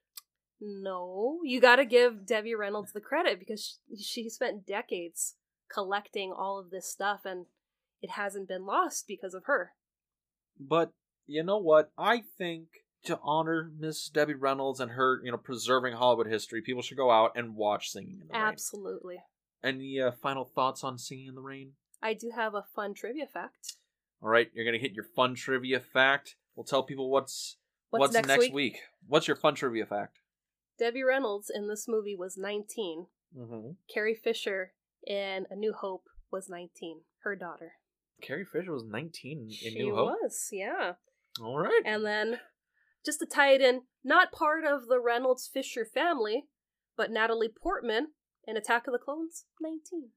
no, 0.59 1.39
you 1.43 1.61
gotta 1.61 1.85
give 1.85 2.25
Debbie 2.25 2.55
Reynolds 2.55 2.91
the 2.91 2.99
credit 2.99 3.39
because 3.39 3.79
she, 3.95 4.03
she 4.03 4.29
spent 4.29 4.65
decades 4.67 5.35
collecting 5.71 6.33
all 6.37 6.59
of 6.59 6.69
this 6.71 6.89
stuff 6.89 7.21
and 7.23 7.45
it 8.01 8.11
hasn't 8.11 8.47
been 8.49 8.65
lost 8.65 9.05
because 9.07 9.33
of 9.33 9.43
her. 9.45 9.71
but 10.59 10.91
you 11.25 11.43
know 11.43 11.57
what 11.57 11.91
i 11.97 12.23
think 12.37 12.67
to 13.05 13.19
honor 13.23 13.71
miss 13.77 14.09
debbie 14.09 14.33
reynolds 14.33 14.79
and 14.79 14.91
her 14.91 15.21
you 15.23 15.31
know 15.31 15.37
preserving 15.37 15.93
hollywood 15.93 16.27
history 16.27 16.61
people 16.61 16.81
should 16.81 16.97
go 16.97 17.11
out 17.11 17.31
and 17.35 17.55
watch 17.55 17.89
singing 17.89 18.19
in 18.21 18.27
the 18.27 18.33
rain 18.33 18.43
Absolutely. 18.43 19.17
any 19.63 19.99
uh, 20.01 20.11
final 20.11 20.45
thoughts 20.45 20.83
on 20.83 20.97
singing 20.97 21.27
in 21.27 21.35
the 21.35 21.41
rain 21.41 21.73
I 22.01 22.13
do 22.13 22.31
have 22.35 22.53
a 22.53 22.63
fun 22.75 22.93
trivia 22.93 23.25
fact. 23.25 23.73
All 24.21 24.29
right, 24.29 24.49
you're 24.53 24.65
gonna 24.65 24.77
hit 24.77 24.93
your 24.93 25.05
fun 25.15 25.35
trivia 25.35 25.79
fact. 25.79 26.35
We'll 26.55 26.63
tell 26.63 26.83
people 26.83 27.09
what's 27.09 27.57
What's, 27.89 28.13
next, 28.13 28.51
week? 28.51 28.79
What's 29.07 29.27
your 29.27 29.37
fun 29.37 29.55
trivia 29.55 29.85
fact? 29.85 30.19
Debbie 30.77 31.03
Reynolds 31.03 31.49
in 31.53 31.67
this 31.67 31.87
movie 31.87 32.15
was 32.15 32.37
19. 32.37 33.07
Mm-hmm. 33.35 33.69
Carrie 33.91 34.13
Fisher 34.13 34.73
in 35.05 35.45
A 35.49 35.55
New 35.55 35.73
Hope 35.73 36.03
was 36.31 36.49
19, 36.49 37.01
her 37.23 37.35
daughter. 37.35 37.73
Carrie 38.21 38.45
Fisher 38.45 38.73
was 38.73 38.83
19 38.83 39.39
in 39.41 39.49
she 39.49 39.73
New 39.75 39.95
Hope. 39.95 40.17
She 40.19 40.23
was, 40.23 40.49
yeah. 40.51 40.93
All 41.41 41.57
right. 41.57 41.81
And 41.85 42.05
then, 42.05 42.39
just 43.07 43.19
to 43.19 43.25
tie 43.25 43.53
it 43.53 43.61
in, 43.61 43.83
not 44.03 44.33
part 44.33 44.65
of 44.65 44.87
the 44.87 44.99
Reynolds 44.99 45.49
Fisher 45.51 45.85
family, 45.85 46.43
but 46.97 47.09
Natalie 47.09 47.47
Portman 47.49 48.07
in 48.45 48.57
Attack 48.57 48.85
of 48.87 48.91
the 48.91 48.99
Clones, 48.99 49.45
19. 49.61 50.09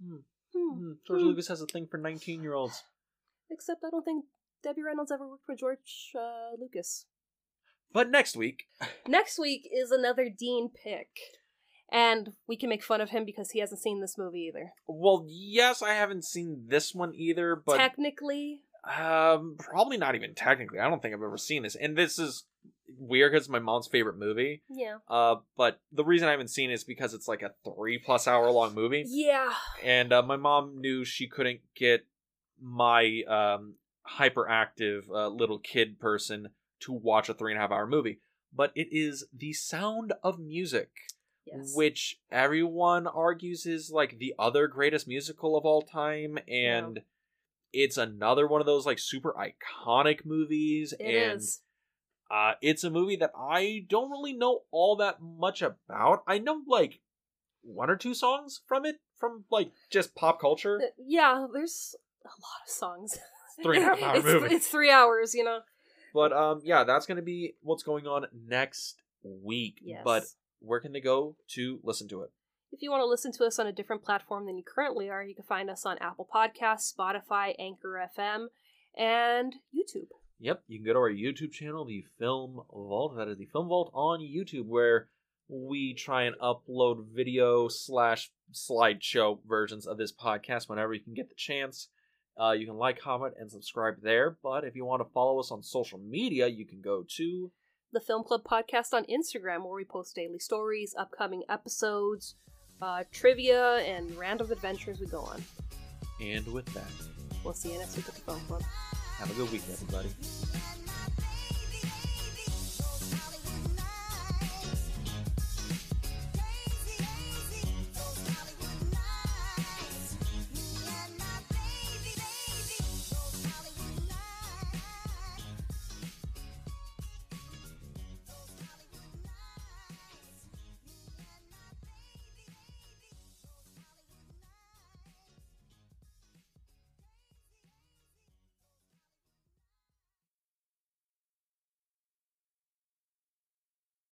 Hmm. 0.00 0.16
Hmm. 0.54 0.78
Hmm, 0.78 0.92
George. 1.06 1.20
Lucas 1.20 1.48
has 1.48 1.60
a 1.60 1.66
thing 1.66 1.88
for 1.90 1.98
19 1.98 2.42
year 2.42 2.54
olds. 2.54 2.84
Except 3.50 3.82
I 3.84 3.90
don't 3.90 4.04
think 4.04 4.24
Debbie 4.62 4.82
Reynolds 4.82 5.10
ever 5.10 5.28
worked 5.28 5.46
for 5.46 5.56
George 5.56 6.12
uh, 6.18 6.56
Lucas. 6.58 7.06
But 7.92 8.10
next 8.10 8.36
week, 8.36 8.64
Next 9.08 9.38
week 9.38 9.68
is 9.72 9.90
another 9.90 10.28
Dean 10.28 10.70
pick. 10.70 11.08
And 11.90 12.34
we 12.46 12.56
can 12.58 12.68
make 12.68 12.84
fun 12.84 13.00
of 13.00 13.10
him 13.10 13.24
because 13.24 13.52
he 13.52 13.60
hasn't 13.60 13.80
seen 13.80 14.00
this 14.00 14.16
movie 14.18 14.50
either. 14.52 14.72
well, 14.86 15.24
yes, 15.26 15.80
I 15.82 15.94
haven't 15.94 16.24
seen 16.24 16.66
this 16.68 16.94
one 16.94 17.14
either, 17.14 17.56
but 17.56 17.78
Technically, 17.78 18.60
um, 18.84 19.56
probably 19.58 19.96
not 19.96 20.14
even 20.14 20.34
technically. 20.34 20.78
I 20.78 20.88
don't 20.88 21.00
think 21.02 21.14
I've 21.14 21.22
ever 21.22 21.38
seen 21.38 21.62
this, 21.62 21.74
and 21.74 21.96
this 21.96 22.18
is 22.18 22.44
weird 22.98 23.32
because 23.32 23.44
it's 23.44 23.50
my 23.50 23.58
mom's 23.58 23.86
favorite 23.86 24.16
movie. 24.18 24.62
yeah. 24.70 24.96
Uh, 25.08 25.36
but 25.56 25.80
the 25.92 26.04
reason 26.04 26.26
I 26.28 26.30
haven't 26.30 26.48
seen 26.48 26.70
it 26.70 26.74
is 26.74 26.84
because 26.84 27.12
it's 27.14 27.28
like 27.28 27.42
a 27.42 27.52
three 27.64 27.98
plus 27.98 28.26
hour 28.26 28.50
long 28.50 28.74
movie. 28.74 29.04
Yeah. 29.06 29.52
and 29.84 30.12
uh, 30.12 30.22
my 30.22 30.36
mom 30.36 30.80
knew 30.80 31.04
she 31.04 31.26
couldn't 31.28 31.60
get 31.76 32.06
my 32.60 33.22
um, 33.28 33.74
hyperactive 34.18 35.02
uh, 35.10 35.28
little 35.28 35.58
kid 35.58 35.98
person 36.00 36.48
to 36.80 36.92
watch 36.92 37.28
a 37.28 37.34
three 37.34 37.52
and 37.52 37.58
a 37.58 37.62
half 37.62 37.70
hour 37.72 37.86
movie. 37.86 38.20
But 38.54 38.72
it 38.74 38.88
is 38.90 39.24
The 39.36 39.52
Sound 39.52 40.12
of 40.22 40.38
Music, 40.38 40.90
Yes. 41.44 41.72
which 41.74 42.20
everyone 42.30 43.06
argues 43.06 43.64
is 43.66 43.90
like 43.90 44.18
the 44.18 44.34
other 44.38 44.66
greatest 44.66 45.06
musical 45.08 45.56
of 45.56 45.64
all 45.64 45.80
time, 45.82 46.38
and 46.48 47.00
it's 47.72 47.96
another 47.96 48.46
one 48.46 48.60
of 48.60 48.66
those 48.66 48.86
like 48.86 48.98
super 48.98 49.34
iconic 49.38 50.24
movies. 50.24 50.94
It 50.98 51.04
and 51.04 51.38
is. 51.38 51.60
uh, 52.30 52.52
it's 52.62 52.84
a 52.84 52.90
movie 52.90 53.16
that 53.16 53.32
I 53.38 53.84
don't 53.88 54.10
really 54.10 54.32
know 54.32 54.62
all 54.70 54.96
that 54.96 55.20
much 55.20 55.62
about. 55.62 56.22
I 56.26 56.38
know 56.38 56.62
like 56.66 57.00
one 57.62 57.90
or 57.90 57.96
two 57.96 58.14
songs 58.14 58.60
from 58.66 58.84
it 58.86 58.96
from 59.18 59.44
like 59.50 59.70
just 59.90 60.14
pop 60.14 60.40
culture. 60.40 60.80
Uh, 60.82 60.86
Yeah, 60.98 61.46
there's 61.52 61.94
a 62.24 62.28
lot 62.28 62.62
of 62.66 62.70
songs. 62.70 63.18
Three 63.62 63.78
and 63.78 63.86
a 63.86 63.88
half 63.88 64.02
hour 64.02 64.16
it's, 64.18 64.24
movie. 64.24 64.54
It's 64.54 64.68
three 64.68 64.90
hours, 64.90 65.34
you 65.34 65.44
know. 65.44 65.60
But 66.14 66.32
um 66.32 66.60
yeah, 66.64 66.84
that's 66.84 67.06
gonna 67.06 67.22
be 67.22 67.54
what's 67.62 67.82
going 67.82 68.06
on 68.06 68.26
next 68.46 68.96
week. 69.22 69.80
Yes. 69.82 70.02
But 70.04 70.24
where 70.60 70.80
can 70.80 70.92
they 70.92 71.00
go 71.00 71.36
to 71.48 71.80
listen 71.82 72.08
to 72.08 72.22
it? 72.22 72.30
If 72.70 72.82
you 72.82 72.90
want 72.90 73.00
to 73.00 73.06
listen 73.06 73.32
to 73.32 73.44
us 73.44 73.58
on 73.58 73.66
a 73.66 73.72
different 73.72 74.04
platform 74.04 74.46
than 74.46 74.58
you 74.58 74.62
currently 74.62 75.08
are, 75.08 75.24
you 75.24 75.34
can 75.34 75.44
find 75.44 75.70
us 75.70 75.86
on 75.86 75.98
Apple 75.98 76.28
Podcasts, 76.32 76.92
Spotify, 76.92 77.54
Anchor 77.58 78.08
FM, 78.16 78.48
and 78.96 79.54
YouTube. 79.74 80.08
Yep, 80.38 80.62
you 80.68 80.78
can 80.78 80.86
go 80.86 80.92
to 80.92 80.98
our 80.98 81.10
YouTube 81.10 81.50
channel, 81.50 81.84
the 81.84 82.04
Film 82.18 82.60
Vault. 82.70 83.16
That 83.16 83.28
is 83.28 83.38
the 83.38 83.46
Film 83.46 83.68
Vault 83.68 83.90
on 83.94 84.20
YouTube, 84.20 84.66
where 84.66 85.08
we 85.48 85.94
try 85.94 86.24
and 86.24 86.36
upload 86.40 87.06
video 87.12 87.68
slash 87.68 88.30
slideshow 88.52 89.38
versions 89.48 89.86
of 89.86 89.96
this 89.96 90.12
podcast 90.12 90.68
whenever 90.68 90.92
you 90.92 91.00
can 91.00 91.14
get 91.14 91.28
the 91.28 91.34
chance. 91.34 91.88
Uh, 92.38 92.52
you 92.52 92.66
can 92.66 92.76
like, 92.76 93.00
comment, 93.00 93.34
and 93.40 93.50
subscribe 93.50 93.94
there. 94.02 94.36
But 94.42 94.64
if 94.64 94.76
you 94.76 94.84
want 94.84 95.02
to 95.02 95.12
follow 95.12 95.40
us 95.40 95.50
on 95.50 95.62
social 95.62 95.98
media, 95.98 96.46
you 96.46 96.66
can 96.66 96.80
go 96.80 97.04
to 97.16 97.50
The 97.92 98.00
Film 98.00 98.22
Club 98.22 98.42
Podcast 98.44 98.92
on 98.92 99.04
Instagram, 99.04 99.64
where 99.64 99.74
we 99.74 99.84
post 99.84 100.14
daily 100.14 100.38
stories, 100.38 100.94
upcoming 100.96 101.42
episodes, 101.48 102.36
uh, 102.82 103.04
trivia, 103.12 103.76
and 103.78 104.14
random 104.16 104.50
adventures 104.50 105.00
we 105.00 105.06
go 105.06 105.20
on. 105.20 105.42
and 106.20 106.46
with 106.52 106.66
that, 106.74 106.90
We'll 107.44 107.54
see 107.54 107.72
you 107.72 107.78
next 107.78 107.96
week 107.96 108.08
at 108.08 108.14
the 108.14 108.20
Film 108.22 108.40
Club. 108.48 108.62
have 109.18 109.30
a 109.30 109.34
good 109.34 109.50
week, 109.52 109.62
everybody. 109.70 110.08